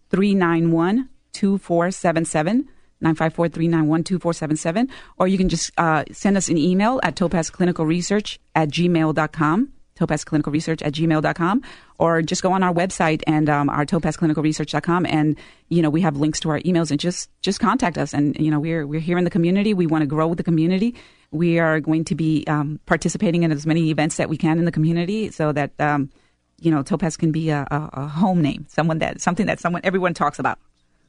391 0.09 1.09
2477. 1.35 2.69
954-391-2477 3.03 4.89
or 5.17 5.27
you 5.27 5.37
can 5.37 5.49
just 5.49 5.69
uh, 5.77 6.05
send 6.13 6.37
us 6.37 6.47
an 6.47 6.57
email 6.57 7.01
at 7.03 7.13
topazclinicalresearch 7.15 8.37
at 8.55 8.69
gmail.com 8.69 9.69
topazclinicalresearch 9.95 10.85
at 10.85 10.93
gmail.com 10.93 11.61
or 11.99 12.21
just 12.21 12.43
go 12.43 12.51
on 12.51 12.63
our 12.63 12.73
website 12.73 13.23
and 13.27 13.49
um, 13.49 13.69
our 13.69 13.85
topazclinicalresearch.com 13.85 15.05
and 15.05 15.37
you 15.69 15.81
know 15.81 15.89
we 15.89 16.01
have 16.01 16.17
links 16.17 16.39
to 16.39 16.49
our 16.49 16.59
emails 16.61 16.91
and 16.91 16.99
just 16.99 17.29
just 17.41 17.59
contact 17.59 17.97
us 17.97 18.13
and 18.13 18.35
you 18.37 18.51
know 18.51 18.59
we're 18.59 18.85
we're 18.85 18.99
here 18.99 19.17
in 19.17 19.23
the 19.23 19.29
community 19.29 19.73
we 19.73 19.87
want 19.87 20.01
to 20.01 20.05
grow 20.05 20.27
with 20.27 20.37
the 20.37 20.43
community 20.43 20.93
we 21.31 21.59
are 21.59 21.79
going 21.79 22.03
to 22.03 22.15
be 22.15 22.43
um, 22.47 22.79
participating 22.85 23.43
in 23.43 23.51
as 23.51 23.65
many 23.65 23.89
events 23.89 24.17
that 24.17 24.29
we 24.29 24.37
can 24.37 24.59
in 24.59 24.65
the 24.65 24.71
community 24.71 25.31
so 25.31 25.53
that 25.53 25.71
um, 25.79 26.09
you 26.59 26.69
know 26.69 26.83
topaz 26.83 27.15
can 27.15 27.31
be 27.31 27.49
a, 27.49 27.65
a, 27.71 27.89
a 27.93 28.07
home 28.07 28.41
name 28.41 28.65
someone 28.67 28.99
that 28.99 29.21
something 29.21 29.45
that 29.45 29.61
someone 29.61 29.81
everyone 29.85 30.13
talks 30.13 30.39
about 30.39 30.59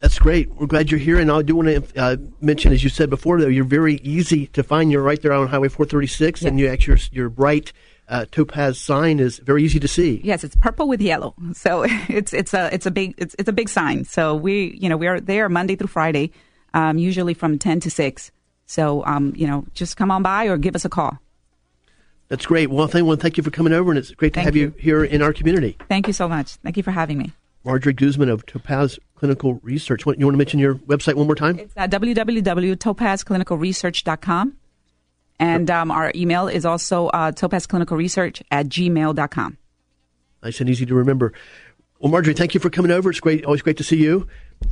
that's 0.00 0.18
great. 0.18 0.48
We're 0.54 0.66
glad 0.66 0.90
you're 0.90 1.00
here. 1.00 1.18
And 1.18 1.30
I 1.30 1.42
do 1.42 1.56
want 1.56 1.68
to 1.68 2.00
uh, 2.00 2.16
mention, 2.40 2.72
as 2.72 2.84
you 2.84 2.90
said 2.90 3.10
before, 3.10 3.40
though, 3.40 3.48
you're 3.48 3.64
very 3.64 3.96
easy 3.96 4.46
to 4.48 4.62
find. 4.62 4.92
You're 4.92 5.02
right 5.02 5.20
there 5.20 5.32
on 5.32 5.48
Highway 5.48 5.68
436, 5.68 6.42
yes. 6.42 6.48
and 6.48 6.60
you 6.60 6.68
actually 6.68 7.00
your, 7.12 7.24
your 7.24 7.28
bright 7.30 7.72
uh, 8.08 8.26
topaz 8.30 8.78
sign 8.78 9.18
is 9.18 9.38
very 9.38 9.64
easy 9.64 9.80
to 9.80 9.88
see. 9.88 10.20
Yes, 10.22 10.44
it's 10.44 10.56
purple 10.56 10.88
with 10.88 11.00
yellow, 11.00 11.34
so 11.52 11.84
it's 12.08 12.32
it's 12.32 12.54
a 12.54 12.72
it's 12.72 12.86
a 12.86 12.90
big 12.90 13.14
it's 13.18 13.34
it's 13.38 13.48
a 13.48 13.52
big 13.52 13.68
sign. 13.68 14.04
So 14.04 14.34
we 14.34 14.76
you 14.80 14.88
know 14.88 14.96
we 14.96 15.06
are 15.06 15.20
there 15.20 15.48
Monday 15.48 15.76
through 15.76 15.88
Friday, 15.88 16.32
um, 16.74 16.98
usually 16.98 17.34
from 17.34 17.58
ten 17.58 17.80
to 17.80 17.90
six. 17.90 18.30
So 18.66 19.04
um, 19.06 19.32
you 19.36 19.46
know 19.46 19.66
just 19.74 19.96
come 19.96 20.10
on 20.10 20.22
by 20.22 20.46
or 20.46 20.56
give 20.56 20.74
us 20.74 20.84
a 20.84 20.88
call. 20.88 21.18
That's 22.28 22.46
great. 22.46 22.70
Well, 22.70 22.90
I 22.92 23.02
want 23.02 23.20
to 23.20 23.22
thank 23.22 23.36
you 23.36 23.44
for 23.44 23.50
coming 23.50 23.72
over, 23.72 23.90
and 23.90 23.98
it's 23.98 24.10
great 24.10 24.32
to 24.32 24.38
Thank 24.38 24.46
have 24.46 24.56
you. 24.56 24.62
you. 24.62 24.74
here 24.78 25.04
in 25.04 25.22
our 25.22 25.32
community. 25.32 25.76
Thank 25.88 26.08
you 26.08 26.12
so 26.12 26.28
much. 26.28 26.56
Thank 26.56 26.76
you 26.76 26.82
for 26.82 26.90
having 26.90 27.18
me. 27.18 27.32
Marjorie 27.64 27.92
Guzman 27.92 28.28
of 28.28 28.44
Topaz 28.46 28.98
Clinical 29.16 29.54
Research. 29.62 30.06
What, 30.06 30.18
you 30.18 30.26
want 30.26 30.34
to 30.34 30.38
mention 30.38 30.60
your 30.60 30.76
website 30.76 31.14
one 31.14 31.26
more 31.26 31.34
time? 31.34 31.58
It's 31.58 31.74
uh, 31.76 31.88
www.topazclinicalresearch.com. 31.88 34.56
And 35.38 35.70
um, 35.70 35.90
our 35.90 36.12
email 36.14 36.48
is 36.48 36.64
also 36.64 37.08
uh, 37.08 37.32
topazclinicalresearch 37.32 38.42
at 38.50 38.68
gmail.com. 38.68 39.58
Nice 40.42 40.60
and 40.60 40.70
easy 40.70 40.86
to 40.86 40.94
remember. 40.94 41.32
Well, 41.98 42.10
Marjorie, 42.10 42.34
thank 42.34 42.54
you 42.54 42.60
for 42.60 42.70
coming 42.70 42.90
over. 42.90 43.10
It's 43.10 43.20
great, 43.20 43.44
always 43.44 43.62
great 43.62 43.76
to 43.78 43.84
see 43.84 43.96
you. 43.96 44.26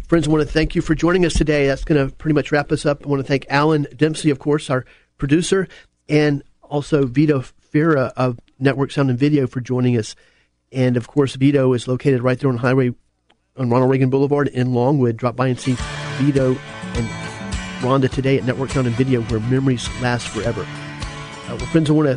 Friends, 0.08 0.28
I 0.28 0.30
want 0.30 0.46
to 0.46 0.52
thank 0.52 0.74
you 0.74 0.82
for 0.82 0.94
joining 0.94 1.26
us 1.26 1.34
today. 1.34 1.66
That's 1.66 1.84
going 1.84 2.08
to 2.08 2.14
pretty 2.14 2.34
much 2.34 2.52
wrap 2.52 2.72
us 2.72 2.86
up. 2.86 3.04
I 3.04 3.08
want 3.08 3.20
to 3.20 3.26
thank 3.26 3.46
Alan 3.48 3.86
Dempsey, 3.96 4.30
of 4.30 4.38
course, 4.38 4.70
our 4.70 4.84
producer, 5.18 5.68
and 6.08 6.42
also 6.62 7.06
Vito 7.06 7.40
Fira 7.40 8.12
of 8.16 8.38
Network 8.58 8.90
Sound 8.90 9.10
and 9.10 9.18
Video 9.18 9.46
for 9.46 9.60
joining 9.60 9.96
us. 9.96 10.14
And 10.72 10.96
of 10.96 11.06
course, 11.06 11.36
Vito 11.36 11.72
is 11.72 11.88
located 11.88 12.22
right 12.22 12.38
there 12.38 12.50
on 12.50 12.58
Highway 12.58 12.94
on 13.56 13.70
Ronald 13.70 13.90
Reagan 13.90 14.10
Boulevard 14.10 14.48
in 14.48 14.74
Longwood. 14.74 15.16
Drop 15.16 15.36
by 15.36 15.48
and 15.48 15.58
see 15.58 15.76
Vito 16.16 16.50
and 16.94 17.08
Rhonda 17.80 18.10
today 18.10 18.38
at 18.38 18.44
Network 18.44 18.70
Sound 18.70 18.86
and 18.86 18.96
Video, 18.96 19.22
where 19.22 19.40
memories 19.40 19.88
last 20.00 20.28
forever. 20.28 20.62
Uh, 20.62 21.56
well, 21.56 21.66
friends, 21.66 21.90
I 21.90 21.92
want 21.92 22.08
to 22.08 22.16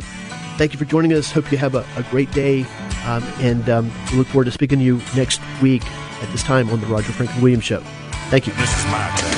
thank 0.56 0.72
you 0.72 0.78
for 0.78 0.84
joining 0.84 1.12
us. 1.12 1.30
Hope 1.30 1.50
you 1.52 1.58
have 1.58 1.74
a, 1.74 1.86
a 1.96 2.02
great 2.04 2.30
day, 2.32 2.62
um, 3.04 3.22
and 3.40 3.68
um, 3.68 3.92
we 4.10 4.18
look 4.18 4.26
forward 4.28 4.46
to 4.46 4.50
speaking 4.50 4.78
to 4.78 4.84
you 4.84 5.00
next 5.14 5.40
week 5.62 5.84
at 6.22 6.28
this 6.32 6.42
time 6.42 6.70
on 6.70 6.80
the 6.80 6.86
Roger 6.86 7.12
Franklin 7.12 7.42
Williams 7.42 7.64
Show. 7.64 7.80
Thank 8.30 8.46
you. 8.46 8.52
This 8.54 8.76
is 8.76 8.84
my 8.86 9.14
town. 9.16 9.37